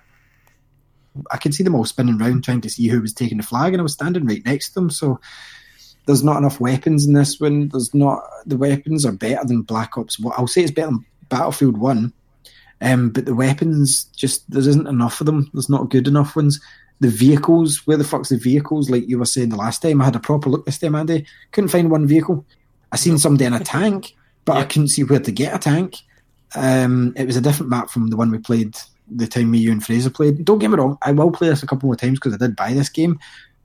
[1.30, 3.72] I could see them all spinning around trying to see who was taking the flag,
[3.72, 4.90] and I was standing right next to them.
[4.90, 5.20] So
[6.06, 7.68] there's not enough weapons in this one.
[7.68, 10.18] There's not the weapons are better than Black Ops.
[10.36, 12.12] I'll say it's better than Battlefield One,
[12.80, 15.50] um, but the weapons just there isn't enough of them.
[15.52, 16.60] There's not good enough ones.
[17.00, 18.88] The vehicles, where the fuck's the vehicles?
[18.88, 21.26] Like you were saying the last time, I had a proper look this time, Andy.
[21.50, 22.44] Couldn't find one vehicle.
[22.92, 24.14] I seen somebody in a tank,
[24.44, 25.96] but I couldn't see where to get a tank.
[26.54, 28.76] Um, it was a different map from the one we played
[29.16, 30.44] the time me, you, and Fraser played.
[30.44, 32.56] Don't get me wrong, I will play this a couple more times because I did
[32.56, 33.18] buy this game,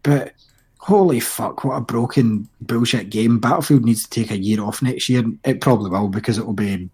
[0.03, 0.33] but
[0.79, 3.39] holy fuck, what a broken bullshit game.
[3.39, 5.23] Battlefield needs to take a year off next year.
[5.43, 6.89] It probably will because it will be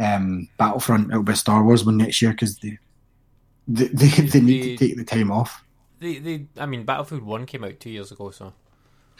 [0.00, 2.78] um, Battlefront, it'll be Star Wars one next year because they,
[3.68, 5.62] they, they, they need to take the time off.
[6.00, 8.52] They, they, I mean, Battlefield One came out two years ago, so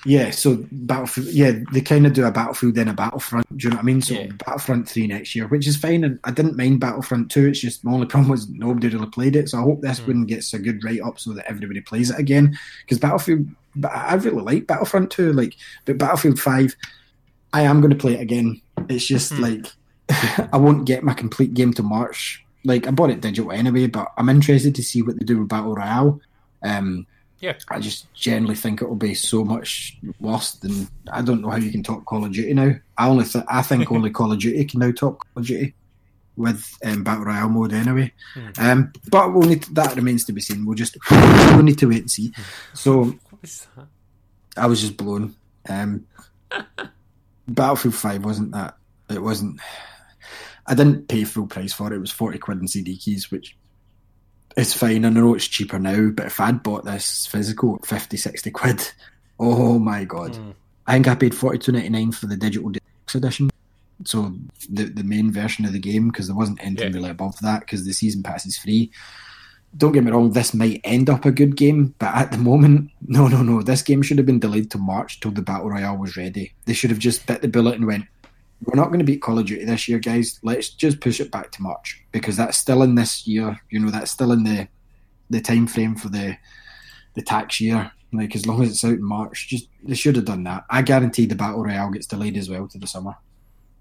[0.06, 3.46] Yeah, so Battlefield, yeah, they kind of do a Battlefield then a Battlefront.
[3.56, 4.02] Do you know what I mean?
[4.02, 4.26] So Yeah.
[4.44, 7.46] Battlefront three next year, which is fine, and I didn't mind Battlefront two.
[7.46, 9.48] It's just my only problem was nobody really played it.
[9.48, 10.10] So I hope this Hmm.
[10.12, 12.54] one gets a good write up so that everybody plays it again.
[12.82, 13.46] Because Battlefield,
[13.90, 15.54] I really like Battlefront two, like,
[15.86, 16.76] but Battlefield five,
[17.54, 18.60] I am going to play it again.
[18.90, 19.42] It's just Hmm.
[19.42, 19.66] like
[20.52, 22.44] I won't get my complete game to March.
[22.66, 25.48] Like I bought it digital anyway, but I'm interested to see what they do with
[25.48, 26.20] Battle Royale.
[26.62, 27.06] Um,
[27.40, 27.54] yeah.
[27.68, 31.56] I just generally think it will be so much worse than I don't know how
[31.56, 32.74] you can top Call of Duty now.
[32.96, 35.74] I only th- I think only Call of Duty can now top Call of Duty
[36.36, 38.12] with um, battle royale mode anyway.
[38.58, 40.66] Um, but we'll need that remains to be seen.
[40.66, 42.32] We'll just we'll need to wait and see.
[42.72, 43.86] So was that?
[44.56, 45.34] I was just blown.
[45.68, 46.06] Um,
[47.48, 48.76] Battlefield Five wasn't that.
[49.10, 49.60] It wasn't.
[50.66, 51.96] I didn't pay full price for it.
[51.96, 53.56] It was forty quid in CD keys, which
[54.56, 55.04] is fine.
[55.04, 58.92] I know it's cheaper now, but if I'd bought this physical at 50, 60 quid,
[59.38, 60.36] oh my god!
[60.36, 60.50] Hmm.
[60.86, 63.50] I think I paid forty two ninety nine for the digital deluxe edition.
[64.04, 64.34] so
[64.68, 66.96] the the main version of the game because there wasn't anything Yeah.
[66.98, 68.90] really above that because the season pass is free.
[69.76, 72.90] Don't get me wrong, this might end up a good game, but at the moment,
[73.08, 73.60] no, no, no.
[73.62, 76.52] This game should have been delayed to March till the battle royale was ready.
[76.66, 78.04] They should have just bit the bullet and went,
[78.62, 80.38] "We're not going to beat Call of Duty this year, guys.
[80.42, 83.60] Let's just push it back to March because that's still in this year.
[83.70, 84.68] You know, that's still in the
[85.30, 86.36] the time frame for the
[87.14, 87.90] the tax year.
[88.12, 90.64] Like as long as it's out in March, just they should have done that.
[90.70, 93.14] I guarantee the battle royale gets delayed as well to the summer.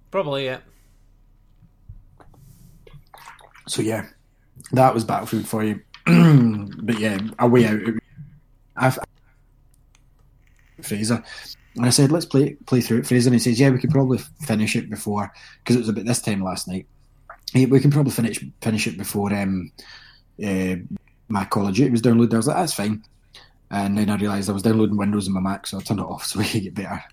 [0.10, 0.60] Probably, yeah.
[3.68, 4.08] So yeah,
[4.72, 5.82] that was Battlefield for you.
[6.06, 7.80] but yeah, a way out.
[8.76, 9.00] I've
[10.82, 11.24] Fraser,
[11.76, 13.90] and I said, "Let's play play through it." Fraser, and he says, "Yeah, we could
[13.90, 16.88] probably finish it before because it was about this time last night.
[17.54, 19.72] We can probably finish finish it before um,
[20.44, 20.76] uh,
[21.28, 23.04] my Call of Duty was downloaded." I was like, "That's fine."
[23.72, 26.06] And then I realised I was downloading Windows on my Mac, so I turned it
[26.06, 27.04] off so we could get better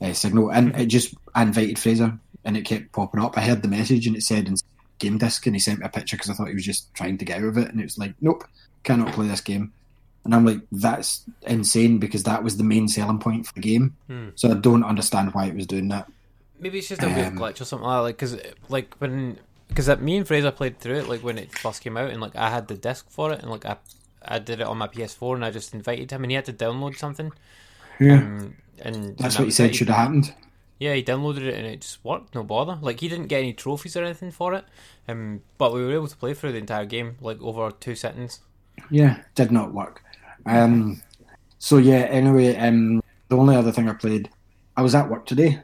[0.00, 0.50] uh, signal.
[0.50, 3.36] And it just I invited Fraser, and it kept popping up.
[3.36, 4.56] I heard the message, and it said in
[4.98, 7.18] game disc, and he sent me a picture because I thought he was just trying
[7.18, 8.44] to get out of it, and it was like, "Nope,
[8.84, 9.72] cannot play this game."
[10.24, 13.96] And I'm like, "That's insane," because that was the main selling point for the game.
[14.06, 14.28] Hmm.
[14.34, 16.10] So I don't understand why it was doing that.
[16.58, 18.02] Maybe it's just a weird Um, glitch or something like that.
[18.02, 18.36] Like, cause
[18.68, 19.38] like when,
[19.68, 22.36] because me and Fraser played through it like when it first came out, and like
[22.36, 23.76] I had the disc for it, and like I,
[24.24, 26.52] I did it on my PS4, and I just invited him, and he had to
[26.52, 27.32] download something.
[28.00, 30.34] Yeah, Um, and and that's that what he said should have happened.
[30.78, 32.78] Yeah, he downloaded it and it just worked, no bother.
[32.82, 34.64] Like he didn't get any trophies or anything for it,
[35.08, 38.40] um, but we were able to play through the entire game like over two settings.
[38.90, 40.02] Yeah, did not work.
[40.46, 41.02] Um,
[41.58, 42.06] so yeah.
[42.10, 44.28] Anyway, um, the only other thing I played,
[44.76, 45.60] I was at work today,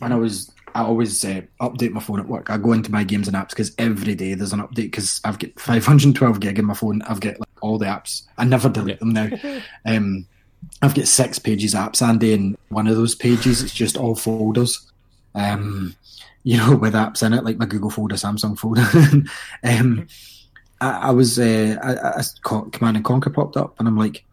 [0.00, 0.50] and I was.
[0.74, 2.48] I always uh, update my phone at work.
[2.48, 5.38] I go into my games and apps because every day there's an update because I've
[5.38, 7.02] got 512 gig in my phone.
[7.02, 8.22] I've got like all the apps.
[8.38, 9.28] I never delete them now.
[9.84, 10.26] Um,
[10.80, 14.14] I've got six pages of apps, Andy, and one of those pages it's just all
[14.14, 14.90] folders.
[15.34, 15.94] Um,
[16.44, 18.86] you know, with apps in it, like my Google folder, Samsung folder.
[19.64, 20.06] um,
[20.82, 22.22] I, I was uh, I, I,
[22.70, 24.24] Command and Conquer popped up, and I'm like,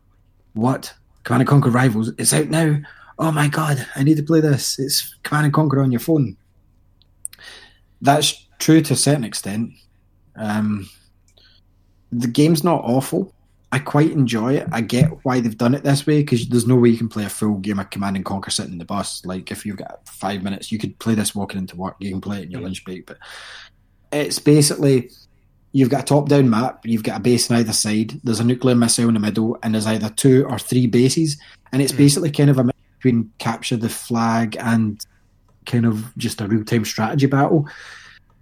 [0.53, 0.93] "What?
[1.23, 2.11] Command and Conquer Rivals?
[2.17, 2.77] It's out now!
[3.19, 4.80] Oh my god, I need to play this!
[4.80, 6.35] It's Command and Conquer on your phone."
[8.01, 9.71] That's true to a certain extent.
[10.35, 10.89] Um,
[12.11, 13.34] the game's not awful.
[13.71, 14.67] I quite enjoy it.
[14.71, 17.26] I get why they've done it this way because there's no way you can play
[17.26, 19.23] a full game of Command and Conquer sitting in the bus.
[19.26, 21.95] Like if you've got five minutes, you could play this walking into work.
[21.99, 23.19] You can play it in your lunch break, but
[24.11, 25.11] it's basically
[25.71, 26.85] you've got a top-down map.
[26.85, 28.19] You've got a base on either side.
[28.23, 31.37] There's a nuclear missile in the middle, and there's either two or three bases.
[31.71, 35.03] And it's basically kind of a mix between capture the flag and
[35.65, 37.67] kind of just a real-time strategy battle.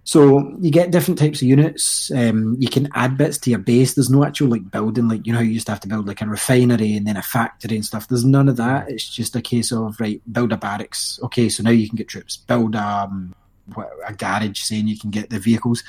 [0.04, 2.10] So you get different types of units.
[2.10, 3.92] Um, you can add bits to your base.
[3.92, 6.08] There's no actual like building, like you know how you used to have to build
[6.08, 8.08] like a refinery and then a factory and stuff.
[8.08, 8.90] There's none of that.
[8.90, 11.20] It's just a case of right, build a barracks.
[11.24, 12.38] Okay, so now you can get troops.
[12.38, 13.34] Build um,
[13.76, 15.84] a garage, saying you can get the vehicles,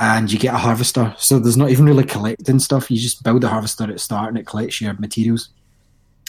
[0.00, 1.14] and you get a harvester.
[1.18, 2.90] So there's not even really collecting stuff.
[2.90, 5.50] You just build a harvester at start, and it collects your materials.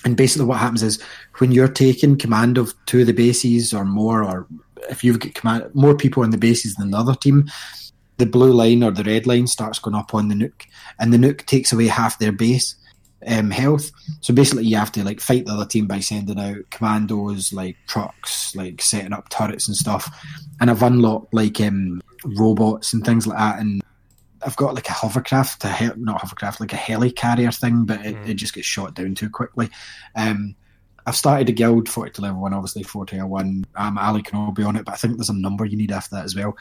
[0.03, 1.01] And basically, what happens is
[1.37, 4.47] when you're taking command of two of the bases or more, or
[4.89, 7.49] if you've got command more people on the bases than the other team,
[8.17, 10.67] the blue line or the red line starts going up on the nuke,
[10.99, 12.75] and the nuke takes away half their base
[13.27, 13.91] um, health.
[14.21, 17.77] So basically, you have to like fight the other team by sending out commandos, like
[17.87, 20.15] trucks, like setting up turrets and stuff.
[20.61, 23.81] And I've unlocked like um, robots and things like that, and
[24.45, 28.06] I've got like a hovercraft, a hel- not hovercraft, like a heli carrier thing, but
[28.06, 29.69] it, it just gets shot down too quickly.
[30.15, 30.56] Um,
[31.06, 33.65] I've started a guild, 40 to level 1, obviously 40 to 1.
[33.76, 35.91] Um, Ali can all be on it, but I think there's a number you need
[35.91, 36.56] after that as well.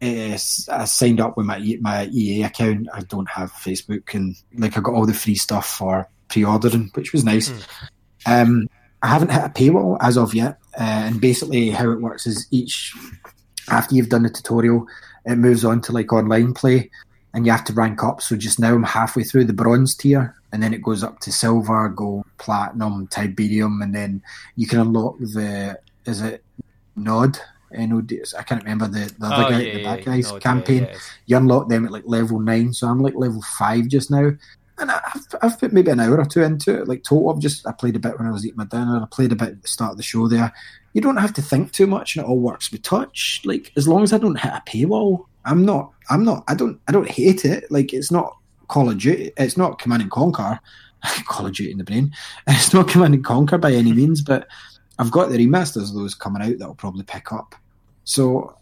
[0.00, 2.86] It's, I signed up with my my EA account.
[2.94, 7.12] I don't have Facebook, and like I got all the free stuff for pre-ordering, which
[7.12, 7.50] was nice.
[8.24, 8.68] Um,
[9.02, 12.46] I haven't hit a paywall as of yet, uh, and basically how it works is
[12.52, 12.94] each
[13.70, 14.86] after you've done the tutorial,
[15.24, 16.90] it moves on to like online play,
[17.34, 18.20] and you have to rank up.
[18.22, 21.32] So just now I'm halfway through the bronze tier, and then it goes up to
[21.32, 24.22] silver, gold, platinum, tiberium, and then
[24.56, 26.42] you can unlock the is it
[26.96, 27.38] Nod?
[27.70, 30.84] N-O-D, I can't remember the, the other Oh, guy, yeah, the yeah, guy's campaign.
[30.84, 34.30] yeah, You unlock them at like level nine, so I'm like level five just now.
[34.80, 36.88] And I've, I've put maybe an hour or two into it.
[36.88, 39.00] Like total, I've just I played a bit when I was eating my dinner.
[39.02, 40.52] I played a bit at the start of the show there.
[40.92, 43.42] You don't have to think too much, and it all works with touch.
[43.44, 45.92] Like as long as I don't hit a paywall, I'm not.
[46.10, 46.44] I'm not.
[46.48, 46.80] I don't.
[46.88, 47.70] I don't hate it.
[47.70, 48.36] Like it's not
[48.68, 49.32] Call of Duty.
[49.36, 50.60] It's not Command and Conquer.
[51.26, 52.12] Call of Duty in the brain.
[52.46, 54.46] It's not Command and Conquer by any means, but
[54.98, 57.54] I've got the remasters of those coming out that I'll probably pick up.
[58.04, 58.56] So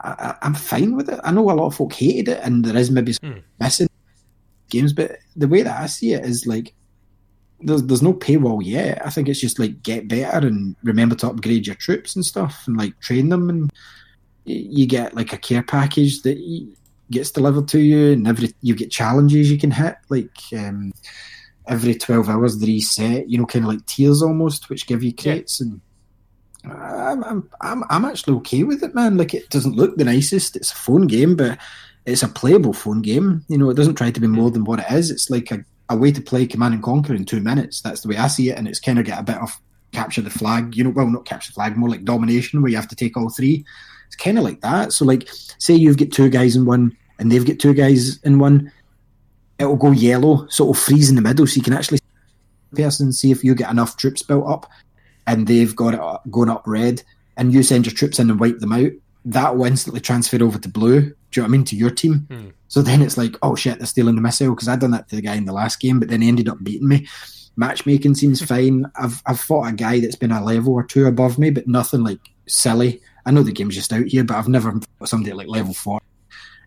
[0.00, 1.20] I, I- I'm fine with it.
[1.24, 3.38] I know a lot of folk hated it, and there is maybe some hmm.
[3.58, 3.88] missing
[4.70, 6.74] games, but the way that I see it is like
[7.60, 9.04] there's there's no paywall yet.
[9.04, 12.64] I think it's just like get better and remember to upgrade your troops and stuff,
[12.66, 13.70] and like train them and
[14.44, 16.38] you get like a care package that
[17.10, 20.92] gets delivered to you, and every you get challenges you can hit, like um,
[21.68, 23.28] every twelve hours they reset.
[23.28, 25.80] You know, kind of like tiers almost, which give you crates and.
[26.62, 29.16] I'm, I'm I'm I'm actually okay with it, man.
[29.16, 30.56] Like it doesn't look the nicest.
[30.56, 31.58] It's a phone game, but
[32.10, 33.44] it's a playable phone game.
[33.48, 34.54] You know, it doesn't try to be more mm.
[34.54, 35.10] than what it is.
[35.10, 37.80] It's like a, a way to play Command and Conquer in two minutes.
[37.80, 39.58] That's the way I see it, and it's kind of get a bit of
[39.92, 40.76] capture the flag.
[40.76, 43.16] You know, well, not capture the flag, more like domination, where you have to take
[43.16, 43.64] all three.
[44.06, 44.92] It's kind of like that.
[44.92, 45.28] So, like,
[45.58, 48.72] say you've got two guys in one, and they've got two guys in one.
[49.58, 51.98] It'll go yellow, so it'll freeze in the middle, so you can actually
[52.74, 54.70] person see if you get enough troops built up
[55.26, 57.02] and they've got it going up red,
[57.36, 58.90] and you send your troops in and wipe them out,
[59.30, 61.00] that will instantly transfer over to blue.
[61.00, 61.64] Do you know what I mean?
[61.64, 62.26] To your team.
[62.30, 62.48] Hmm.
[62.68, 65.16] So then it's like, oh shit, they're stealing the missile because I'd done that to
[65.16, 67.06] the guy in the last game, but then he ended up beating me.
[67.56, 68.86] Matchmaking seems fine.
[68.96, 72.02] I've I've fought a guy that's been a level or two above me, but nothing
[72.02, 73.00] like silly.
[73.24, 76.00] I know the game's just out here, but I've never fought somebody like level four.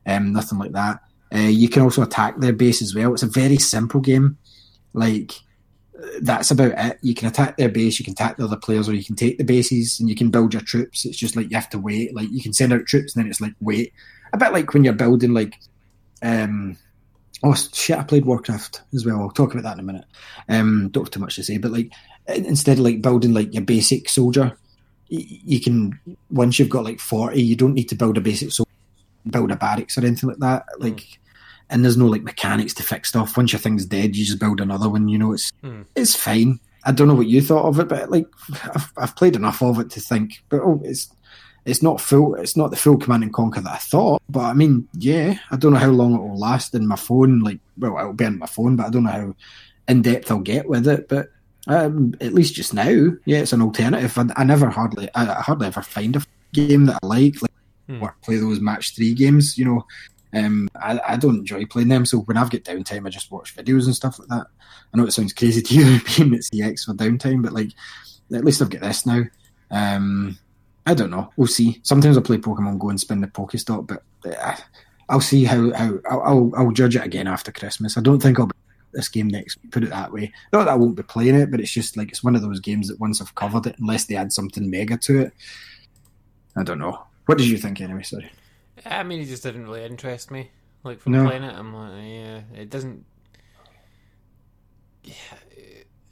[0.06, 0.99] Um, nothing like that.
[1.34, 3.14] Uh, you can also attack their base as well.
[3.14, 4.38] It's a very simple game.
[4.94, 5.34] Like
[6.21, 6.97] that's about it.
[7.01, 9.37] You can attack their base, you can attack the other players, or you can take
[9.37, 11.05] the bases and you can build your troops.
[11.05, 12.15] It's just like you have to wait.
[12.15, 13.93] Like you can send out troops and then it's like wait.
[14.33, 15.59] A bit like when you're building like
[16.21, 16.77] um
[17.43, 19.19] oh shit, I played Warcraft as well.
[19.19, 20.05] I'll talk about that in a minute.
[20.49, 21.91] Um don't have too much to say, but like
[22.27, 24.57] instead of like building like your basic soldier,
[25.09, 25.99] you can
[26.31, 28.71] once you've got like forty, you don't need to build a basic soldier,
[29.29, 30.65] build a barracks or anything like that.
[30.79, 31.19] Like
[31.69, 33.35] and there's no like mechanics to fix stuff.
[33.38, 35.07] Once your thing's dead, you just build another one.
[35.07, 35.81] You know, it's Hmm.
[35.95, 36.60] it's fine.
[36.85, 38.27] I don't know what you thought of it, but like
[38.76, 41.10] I've, I've played enough of it to think, but oh, it's
[41.65, 42.35] it's not full.
[42.35, 44.22] It's not the full command and conquer that I thought.
[44.30, 47.40] But I mean, yeah, I don't know how long it will last in my phone.
[47.40, 49.35] Like, well, it'll be in my phone, but I don't know how
[49.88, 51.07] in depth I'll get with it.
[51.07, 51.30] But
[51.68, 52.90] um, at least just now,
[53.23, 54.18] yeah, it's an alternative.
[54.18, 56.22] I, I never hardly, I, I hardly ever find a
[56.52, 57.52] game that I like, like
[57.88, 58.02] Hmm.
[58.02, 59.57] or play those match three games.
[59.57, 59.85] You know,
[60.34, 62.05] um, I, I don't enjoy playing them.
[62.05, 64.47] So when I've got downtime, I just watch videos and stuff like that.
[64.93, 65.84] I know it sounds crazy to you
[66.18, 67.72] being at CX for downtime, but like
[68.34, 69.23] at least I've got this now.
[69.72, 70.38] Um,
[70.85, 71.30] I don't know.
[71.38, 71.80] We'll see.
[71.84, 74.03] Sometimes I'll play Pokemon Go and spin the Pokestop, but
[74.38, 74.55] uh,
[75.10, 77.97] I'll see how how I'll, I'll judge it again after Christmas.
[77.97, 78.49] I don't think I'll
[78.93, 79.57] this game next.
[79.72, 80.31] Put it that way.
[80.51, 82.60] Not that I won't be playing it, but it's just like it's one of those
[82.60, 85.34] games that once I've covered it, unless they add something mega to it,
[86.55, 87.03] I don't know.
[87.26, 88.03] What did you think anyway?
[88.03, 88.31] Sorry.
[88.85, 90.51] I mean, it just didn't really interest me.
[90.83, 91.25] Like from No.
[91.25, 93.05] playing it, I'm like, yeah, it doesn't.
[95.03, 95.13] Yeah,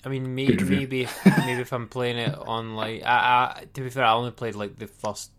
[0.06, 3.82] I mean, maybe maybe if, maybe if I'm playing it on like, I, I to
[3.82, 5.32] be fair, I only played like the first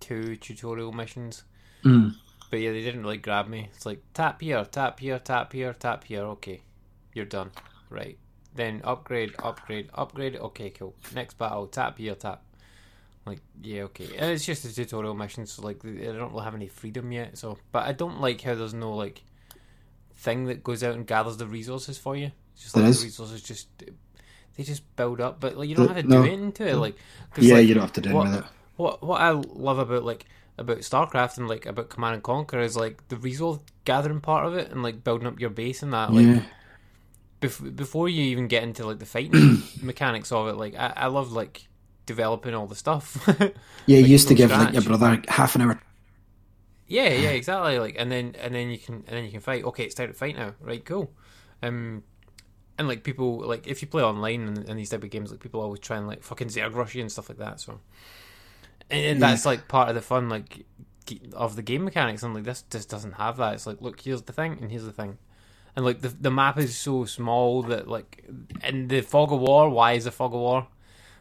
[0.00, 1.44] two tutorial missions,
[1.84, 2.14] Mm.
[2.50, 3.68] but yeah, they didn't really grab me.
[3.74, 6.22] It's like tap here, tap here, tap here, tap here.
[6.22, 6.62] Okay,
[7.14, 7.50] you're done.
[7.90, 8.18] Right.
[8.54, 10.36] Then upgrade, upgrade, upgrade.
[10.36, 10.94] Okay, cool.
[11.14, 12.42] Next battle, tap here, tap.
[13.26, 14.08] Like, yeah, okay.
[14.16, 17.36] And it's just a tutorial mission, so like, they don't really have any freedom yet.
[17.36, 19.22] So, but I don't like how there's no like
[20.14, 22.30] thing that goes out and gathers the resources for you.
[22.54, 23.00] It's just There like is.
[23.00, 23.68] the resources just
[24.56, 26.22] they just build up, but like you don't have to no.
[26.22, 26.76] do anything to it.
[26.76, 26.96] Like,
[27.34, 28.50] 'cause, Yeah, like, you don't have to do anything with it.
[28.76, 30.24] What what I love about like
[30.56, 34.54] about StarCraft and like about Command and Conquer is like the resource gathering part of
[34.54, 36.12] it and like building up your base and that.
[36.12, 36.42] Like yeah.
[37.40, 41.06] bef- before you even get into like the fighting mechanics of it, like I, I
[41.08, 41.68] love like
[42.06, 43.28] developing all the stuff.
[43.88, 45.80] Yeah, you like, used to give like your brother half an hour.
[46.88, 47.78] yeah, yeah, exactly.
[47.78, 49.62] Like and then and then you can and then you can fight.
[49.64, 50.54] Okay, it's time to fight now.
[50.60, 51.12] Right, cool.
[51.62, 52.02] Um,
[52.78, 55.40] and like people like if you play online and, and these type of games, like
[55.40, 57.60] people always try and like fucking Zerg rush you and stuff like that.
[57.60, 57.80] So,
[58.90, 60.66] and, and that's like part of the fun, like
[61.32, 62.24] of the game mechanics.
[62.24, 63.54] And like this just doesn't have that.
[63.54, 65.18] It's like, look, here's the thing, and here's the thing.
[65.76, 68.24] And like the the map is so small that like
[68.64, 70.66] in the fog of war, why is the fog of war?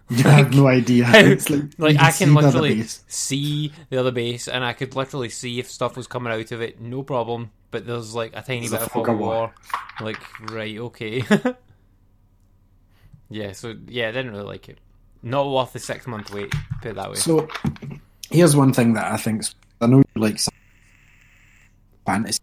[0.26, 1.06] I have no idea.
[1.14, 3.04] It's like, like I can the literally base.
[3.08, 6.62] see the other base, and I could literally see if stuff was coming out of
[6.62, 7.52] it, no problem.
[7.72, 9.36] But there's like a tiny There's bit a of fog of war.
[9.36, 9.54] war.
[10.02, 10.20] Like,
[10.52, 11.24] right, okay.
[13.30, 14.78] yeah, so yeah, I didn't really like it.
[15.24, 16.54] Not worth the six month wait.
[16.82, 17.16] Put it that way.
[17.16, 17.48] So
[18.30, 19.44] here's one thing that I think
[19.82, 20.40] I know you like
[22.06, 22.40] fantasy.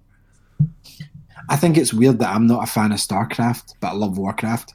[1.48, 4.74] I think it's weird that I'm not a fan of StarCraft, but I love Warcraft.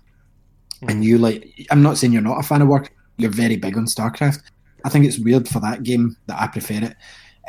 [0.88, 3.78] And you like I'm not saying you're not a fan of Warcraft, you're very big
[3.78, 4.42] on StarCraft.
[4.86, 6.96] I think it's weird for that game that I prefer it.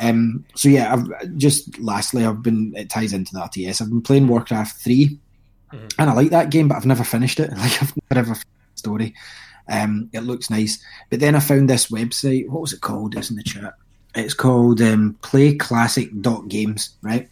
[0.00, 3.82] Um, so yeah, I've just lastly I've been it ties into the RTS.
[3.82, 5.18] I've been playing Warcraft 3
[5.72, 7.50] and I like that game, but I've never finished it.
[7.56, 9.14] Like I've never ever finished the story.
[9.68, 12.48] Um, it looks nice, but then I found this website.
[12.48, 13.14] What was it called?
[13.14, 13.74] It's in the chat.
[14.14, 16.96] It's called um, PlayClassic.games.
[17.02, 17.28] Right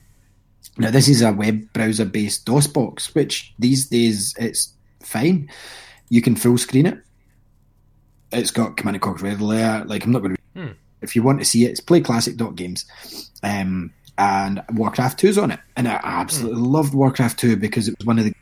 [0.77, 4.75] now, this is a web browser based DOS box, which these days it's
[5.07, 5.51] fine.
[6.09, 6.99] You can full screen it.
[8.33, 9.89] It's got Command and Conquer Red Alert.
[9.89, 10.73] Like I'm not going to Hmm.
[11.03, 12.87] If you want to see it, it's playclassic.games.
[13.43, 15.61] Um, and Warcraft 2's on it.
[15.77, 18.33] And I absolutely loved Warcraft 2 because it was one of the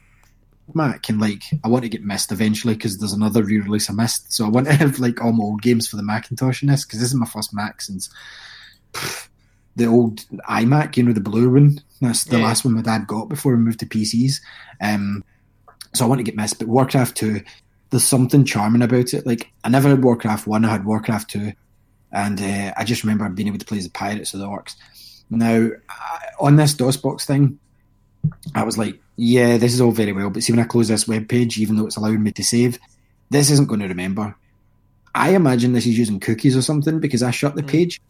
[0.72, 4.32] Mac and like I want to get Myst eventually because there's another re-release I missed,
[4.32, 6.84] So I want to have like all my old games for the Macintosh in this
[6.86, 8.08] because this is my first Mac since
[8.92, 9.28] pff,
[9.76, 11.80] the old iMac, you know, the blue one.
[12.00, 12.44] That's the Yeah.
[12.44, 14.40] last one my dad got before we moved to PCs.
[14.80, 15.22] Um,
[15.94, 17.40] so I want to get Myst, but Warcraft 2,
[17.90, 19.26] there's something charming about it.
[19.26, 21.52] Like I never had Warcraft 1, I had Warcraft 2.
[22.12, 24.76] And uh, I just remember being able to play as the pirates or the orcs.
[25.30, 27.58] Now, I- on this DOSBox thing,
[28.54, 31.06] I was like, yeah, this is all very well, but see, when I close this
[31.06, 32.78] web page, even though it's allowing me to save,
[33.30, 34.34] this isn't going to remember.
[35.14, 38.00] I imagine this is using cookies or something because I shut the page,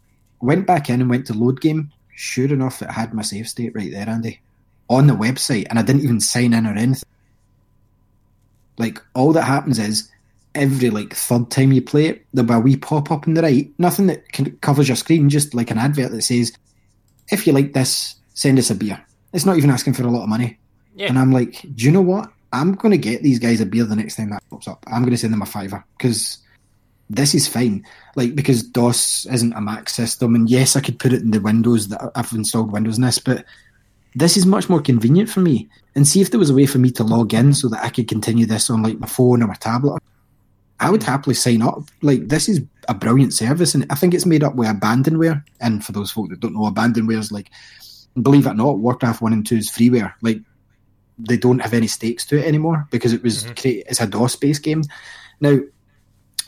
[0.41, 1.91] went back in and went to load game.
[2.15, 4.41] Sure enough, it had my save state right there, Andy,
[4.89, 7.03] on the website, and I didn't even sign in or anything.
[8.77, 10.11] Like, all that happens is
[10.53, 13.41] every like third time you play it, there'll be a wee pop up on the
[13.41, 16.53] right, nothing that can, covers your screen, just like an advert that says,
[17.31, 19.03] if you like this, send us a beer.
[19.33, 20.57] It's not even asking for a lot of money.
[20.95, 21.07] Yeah.
[21.07, 22.31] And I'm like, do you know what?
[22.53, 24.83] I'm going to get these guys a beer the next time that pops up.
[24.87, 26.37] I'm going to send them a fiver because
[27.09, 27.85] this is fine.
[28.15, 31.41] Like, because DOS isn't a Mac system, and yes, I could put it in the
[31.41, 33.43] Windows that I've installed Windows in this, but
[34.15, 35.69] this is much more convenient for me.
[35.93, 37.89] And see if there was a way for me to log in so that I
[37.89, 40.01] could continue this on like my phone or my tablet.
[40.79, 41.83] I would happily sign up.
[42.01, 45.41] Like, this is a brilliant service, and I think it's made up with abandonware.
[45.61, 47.49] And for those folk that don't know, abandonware is like,
[48.21, 50.13] believe it or not, Warcraft 1 and 2 is freeware.
[50.21, 50.41] Like,
[51.17, 54.35] they don't have any stakes to it anymore because it was created it's a DOS
[54.35, 54.83] based game.
[55.39, 55.59] Now,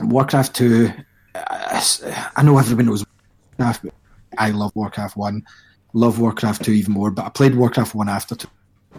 [0.02, 0.92] Warcraft 2,
[1.36, 1.82] uh,
[2.36, 3.06] I know everyone knows
[3.58, 3.94] Warcraft, but
[4.38, 5.42] I love Warcraft 1,
[5.94, 8.48] love Warcraft 2 even more, but I played Warcraft 1 after 2.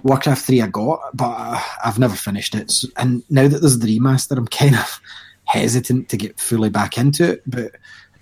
[0.03, 2.71] Warcraft 3 I got, but uh, I've never finished it.
[2.71, 5.01] So, and now that there's the remaster, I'm kind of
[5.45, 7.73] hesitant to get fully back into it, but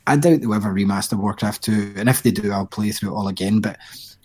[0.06, 3.16] I doubt they'll ever remaster Warcraft 2, and if they do, I'll play through it
[3.16, 3.60] all again.
[3.60, 3.78] But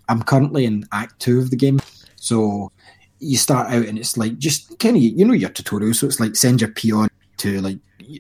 [0.08, 1.80] I'm currently in Act 2 of the game,
[2.16, 2.72] so
[3.22, 6.20] you start out and it's like just kind of you know your tutorial so it's
[6.20, 7.08] like send your peon
[7.38, 7.78] to like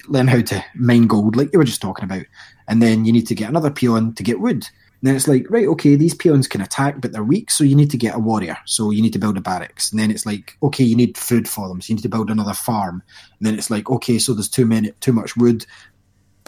[0.07, 2.23] learn how to mine gold like you were just talking about
[2.67, 4.65] and then you need to get another peon to get wood
[5.01, 7.91] then it's like right okay these peons can attack but they're weak so you need
[7.91, 8.57] to get a warrior.
[8.65, 9.91] So you need to build a barracks.
[9.91, 12.29] And then it's like okay you need food for them so you need to build
[12.29, 13.01] another farm.
[13.39, 15.65] And then it's like okay so there's too many too much wood.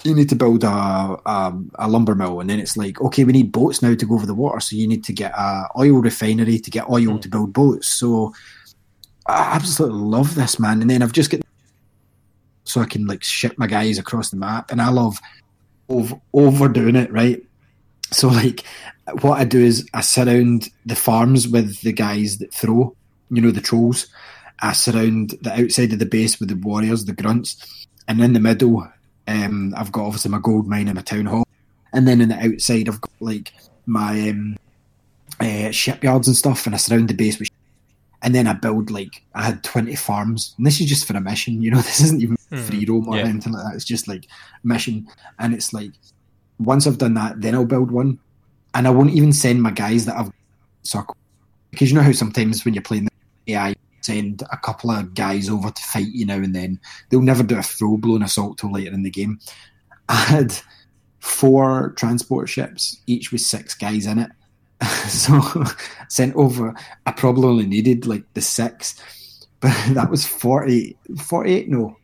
[0.03, 3.31] You need to build a, a a lumber mill, and then it's like, okay, we
[3.31, 6.01] need boats now to go over the water, so you need to get a oil
[6.01, 7.87] refinery to get oil to build boats.
[7.87, 8.33] So
[9.27, 11.41] I absolutely love this man, and then I've just got
[12.63, 15.19] so I can like ship my guys across the map, and I love
[15.87, 17.41] over, overdoing it, right?
[18.13, 18.63] So like,
[19.21, 22.95] what I do is I surround the farms with the guys that throw,
[23.29, 24.07] you know, the trolls.
[24.61, 28.39] I surround the outside of the base with the warriors, the grunts, and in the
[28.39, 28.87] middle,
[29.27, 31.45] um, I've got obviously my gold mine and my town hall,
[31.91, 33.53] and then in the outside, I've got like
[33.85, 34.57] my um,
[35.39, 37.49] uh, shipyards and stuff, and I surround the base with.
[38.21, 41.21] And then I build like I had twenty farms, and this is just for a
[41.21, 41.61] mission.
[41.61, 43.23] You know, this isn't even free roam or yeah.
[43.23, 43.75] anything like that.
[43.75, 44.27] It's just like
[44.63, 45.07] mission,
[45.39, 45.91] and it's like
[46.65, 48.19] once I've done that, then I'll build one,
[48.73, 50.31] and I won't even send my guys that I've
[50.83, 51.15] circle
[51.71, 53.05] because you know how sometimes when you're playing
[53.45, 56.79] the AI, send a couple of guys over to fight you now and then.
[57.09, 59.39] They'll never do a full blown assault till later in the game.
[60.09, 60.55] I had
[61.19, 64.29] four transport ships, each with six guys in it.
[65.07, 65.41] so
[66.09, 66.75] sent over.
[67.05, 68.95] I probably only needed like the six,
[69.59, 71.97] but that was 40, 48, no,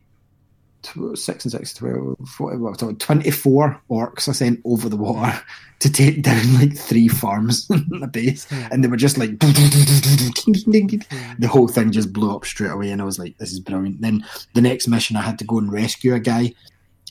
[0.82, 5.40] tw- six and six, 12, 40, well, so 24 orcs I sent over the water
[5.80, 8.46] to take down like three farms in the base.
[8.50, 12.90] And they were just like, the whole thing just blew up straight away.
[12.90, 14.00] And I was like, this is brilliant.
[14.00, 14.24] Then
[14.54, 16.54] the next mission, I had to go and rescue a guy.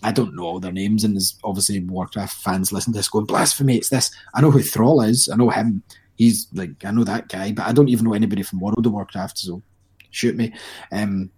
[0.01, 3.25] I don't know all their names, and there's obviously Warcraft fans listen to this going,
[3.25, 4.11] blasphemy, it's this.
[4.33, 5.27] I know who Thrall is.
[5.27, 5.83] I know him.
[6.15, 8.93] He's like, I know that guy, but I don't even know anybody from World of
[8.93, 9.61] Warcraft, so
[10.11, 10.53] shoot me.
[10.91, 11.31] Um,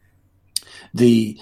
[0.94, 1.40] the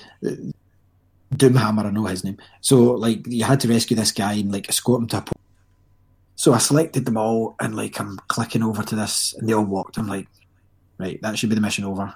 [1.36, 2.38] Doomhammer, I know his name.
[2.62, 5.34] So like you had to rescue this guy and like escort him to a po-
[6.36, 9.66] So I selected them all and like I'm clicking over to this and they all
[9.66, 9.98] walked.
[9.98, 10.28] I'm like,
[10.98, 12.14] right, that should be the mission over.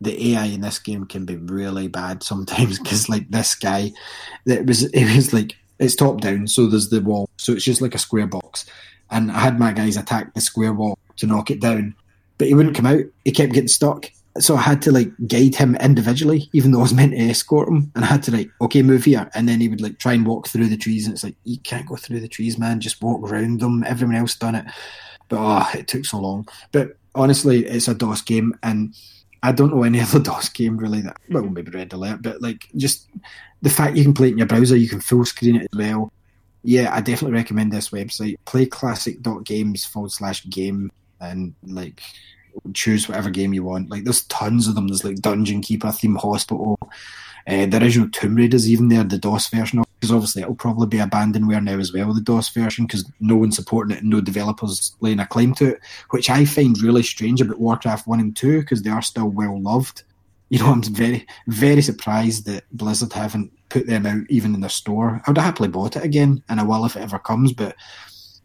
[0.00, 3.92] The AI in this game can be really bad sometimes because like this guy,
[4.46, 7.80] it was it was like it's top down, so there's the wall, so it's just
[7.80, 8.66] like a square box.
[9.10, 11.94] And I had my guys attack the square wall to knock it down,
[12.38, 13.02] but he wouldn't come out.
[13.24, 14.10] He kept getting stuck.
[14.38, 17.68] So I had to like guide him individually, even though I was meant to escort
[17.68, 17.92] him.
[17.94, 19.30] And I had to like, okay, move here.
[19.34, 21.06] And then he would like try and walk through the trees.
[21.06, 22.80] And it's like, you can't go through the trees, man.
[22.80, 23.84] Just walk around them.
[23.84, 24.64] Everyone else done it.
[25.28, 26.48] But oh, it took so long.
[26.72, 28.54] But honestly, it's a DOS game.
[28.62, 28.94] And
[29.42, 32.68] I don't know any other DOS game really that, well, maybe Red Alert, but like
[32.76, 33.08] just
[33.60, 35.78] the fact you can play it in your browser, you can full screen it as
[35.78, 36.12] well.
[36.62, 38.36] yeah, I definitely recommend this website.
[38.46, 40.90] Playclassic.games forward slash game
[41.20, 42.02] and like
[42.74, 43.90] choose whatever game you want.
[43.90, 44.88] Like there's tons of them.
[44.88, 46.78] There's like Dungeon Keeper, Theme Hospital,
[47.46, 49.82] uh, the original Tomb Raider's even there, the DOS version.
[50.00, 53.56] Because obviously it'll probably be abandonware now as well, the DOS version, because no one's
[53.56, 55.80] supporting it and no developers laying a claim to it,
[56.10, 59.60] which I find really strange about Warcraft 1 and 2 because they are still well
[59.60, 60.02] loved.
[60.48, 64.68] You know, I'm very, very surprised that Blizzard haven't put them out even in the
[64.68, 65.22] store.
[65.24, 67.76] I would have happily bought it again, and I will if it ever comes, but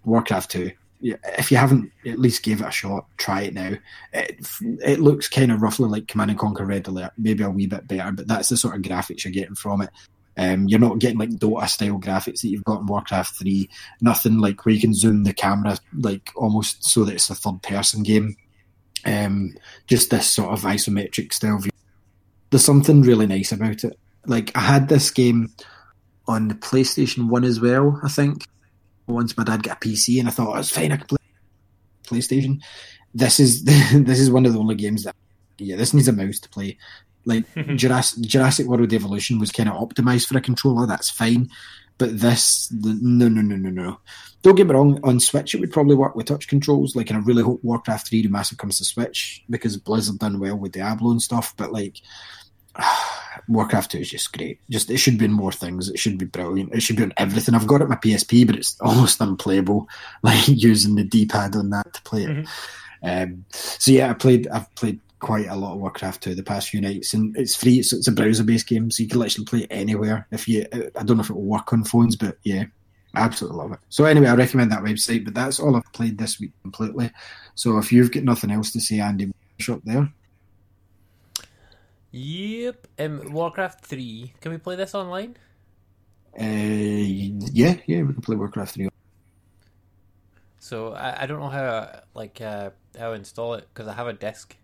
[0.05, 0.71] Warcraft 2, yeah,
[1.01, 3.73] if you haven't at least give it a shot, try it now.
[4.13, 7.67] It, it looks kind of roughly like Command and Conquer Red Alert, maybe a wee
[7.67, 9.89] bit better, but that's the sort of graphics you're getting from it.
[10.37, 13.69] Um, you're not getting like Dota style graphics that you've got in Warcraft 3.
[14.01, 17.61] Nothing like where you can zoom the camera like almost so that it's a third
[17.63, 18.35] person game.
[19.05, 19.55] Um,
[19.87, 21.71] just this sort of isometric style view.
[22.49, 23.97] There's something really nice about it.
[24.25, 25.53] Like I had this game
[26.27, 28.43] on the PlayStation 1 as well, I think
[29.07, 30.91] once my dad got a PC, and I thought oh, it's fine.
[30.91, 31.17] I can play
[32.03, 32.61] PlayStation.
[33.13, 35.15] This is this is one of the only games that
[35.57, 36.77] yeah, this needs a mouse to play.
[37.25, 40.85] Like Jurassic, Jurassic World Evolution was kind of optimized for a controller.
[40.85, 41.49] That's fine,
[41.97, 43.99] but this the, no no no no no.
[44.43, 44.99] Don't get me wrong.
[45.03, 46.95] On Switch, it would probably work with touch controls.
[46.95, 50.57] Like, and I really hope Warcraft Three Remastered comes to Switch because Blizzard done well
[50.57, 51.53] with Diablo and stuff.
[51.57, 51.97] But like.
[53.47, 54.59] Warcraft 2 is just great.
[54.69, 55.89] Just it should be in more things.
[55.89, 56.73] It should be brilliant.
[56.73, 57.55] It should be on everything.
[57.55, 59.87] I've got it on my PSP, but it's almost unplayable.
[60.23, 62.29] Like using the D pad on that to play it.
[62.29, 62.43] Mm-hmm.
[63.03, 64.47] Um, so yeah, I played.
[64.47, 67.81] I've played quite a lot of Warcraft 2 the past few nights, and it's free.
[67.83, 70.27] So it's a browser based game, so you can literally play it anywhere.
[70.31, 72.65] If you, I don't know if it will work on phones, but yeah,
[73.13, 73.79] I absolutely love it.
[73.89, 75.23] So anyway, I recommend that website.
[75.23, 77.11] But that's all I've played this week completely.
[77.55, 80.11] So if you've got nothing else to say, Andy, shop there.
[82.11, 82.87] Yep.
[82.99, 84.33] Um, Warcraft 3.
[84.41, 85.37] Can we play this online?
[86.39, 88.89] Uh, yeah, yeah, we can play Warcraft 3.
[90.59, 94.07] So I, I don't know how like uh, how to install it because I have
[94.07, 94.55] a disc.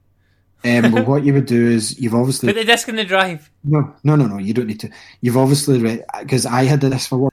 [0.66, 3.50] Um, well, what you would do is you've obviously put the disc in the drive.
[3.64, 4.38] No, no, no, no.
[4.38, 4.90] You don't need to.
[5.22, 7.33] You've obviously because I had this for work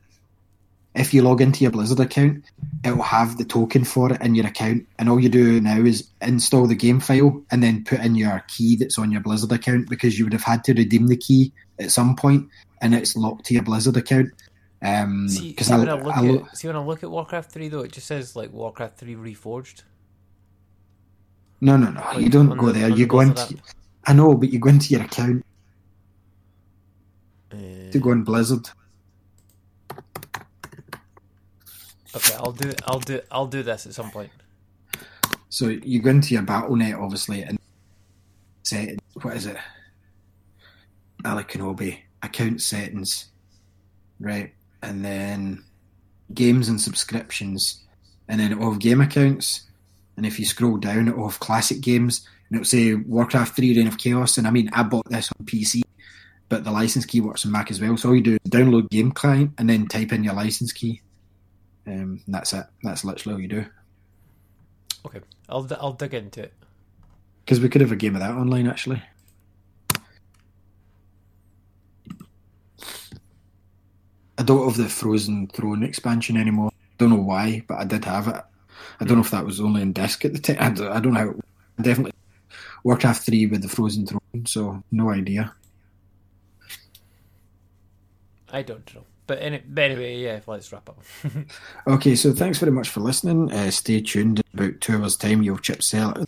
[0.95, 2.45] if you log into your Blizzard account,
[2.85, 5.81] it will have the token for it in your account, and all you do now
[5.81, 9.53] is install the game file and then put in your key that's on your Blizzard
[9.53, 12.49] account because you would have had to redeem the key at some point,
[12.81, 14.31] and it's locked to your Blizzard account.
[14.83, 17.11] Um, see, see, I, when I look I lo- at, see when I look at
[17.11, 19.83] Warcraft three though, it just says like Warcraft three Reforged.
[21.61, 22.01] No, no, no.
[22.01, 22.89] Like, you don't go the, there.
[22.89, 23.43] You the go into.
[23.43, 23.51] App.
[24.07, 25.45] I know, but you go into your account
[27.53, 28.67] uh, to go on Blizzard.
[32.15, 34.31] Okay, I'll do I'll do I'll do this at some point.
[35.49, 37.59] So you go into your BattleNet, obviously, and
[38.65, 39.57] set what is it?
[41.25, 43.31] Ali Kenobi account settings,
[44.19, 44.53] right?
[44.83, 45.65] And then
[46.35, 47.85] games and subscriptions,
[48.29, 49.67] and then have game accounts.
[50.17, 53.77] And if you scroll down, it will have classic games, and it'll say Warcraft Three:
[53.77, 54.37] Reign of Chaos.
[54.37, 55.83] And I mean, I bought this on PC,
[56.49, 57.97] but the license key works on Mac as well.
[57.97, 61.03] So all you do is download game client and then type in your license key
[61.87, 62.67] um, that's it.
[62.83, 63.67] That's literally all you do.
[65.07, 66.53] Okay, I'll I'll dig into it.
[67.45, 69.03] Because we could have a game of that online actually.
[74.39, 76.71] I don't have the Frozen Throne expansion anymore.
[76.97, 78.43] Don't know why, but I did have it.
[78.99, 80.57] I don't know if that was only in disc at the time.
[80.59, 81.39] I don't, I don't know.
[81.81, 82.13] Definitely
[82.85, 85.55] Warcraft 3 with the Frozen Throne, so no idea.
[88.51, 89.05] I don't know.
[89.31, 91.01] But, anyway, yeah, let's wrap up.
[91.87, 93.53] okay, so thanks very much for listening.
[93.53, 94.41] Uh, stay tuned.
[94.41, 96.27] In about two hours' time, you'll chip sell.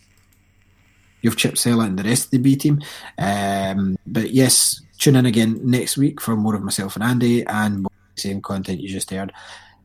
[1.21, 2.81] You've chip sell and the rest of the B team.
[3.19, 7.89] Um, but yes, tune in again next week for more of myself and Andy and
[8.15, 9.33] same content you just heard.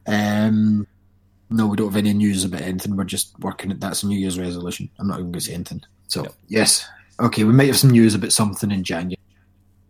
[0.05, 0.85] Um,
[1.49, 2.95] no, we don't have any news about anything.
[2.95, 4.91] We're just working at that's a New Year's resolution.
[4.99, 5.81] I'm not even going to say anything.
[6.07, 6.33] So, yep.
[6.49, 6.87] yes.
[7.19, 9.17] Okay, we might have some news about something in January.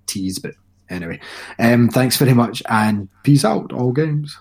[0.06, 0.54] Tease, but
[0.90, 1.20] Anyway,
[1.60, 4.38] um, thanks very much and peace out, all games.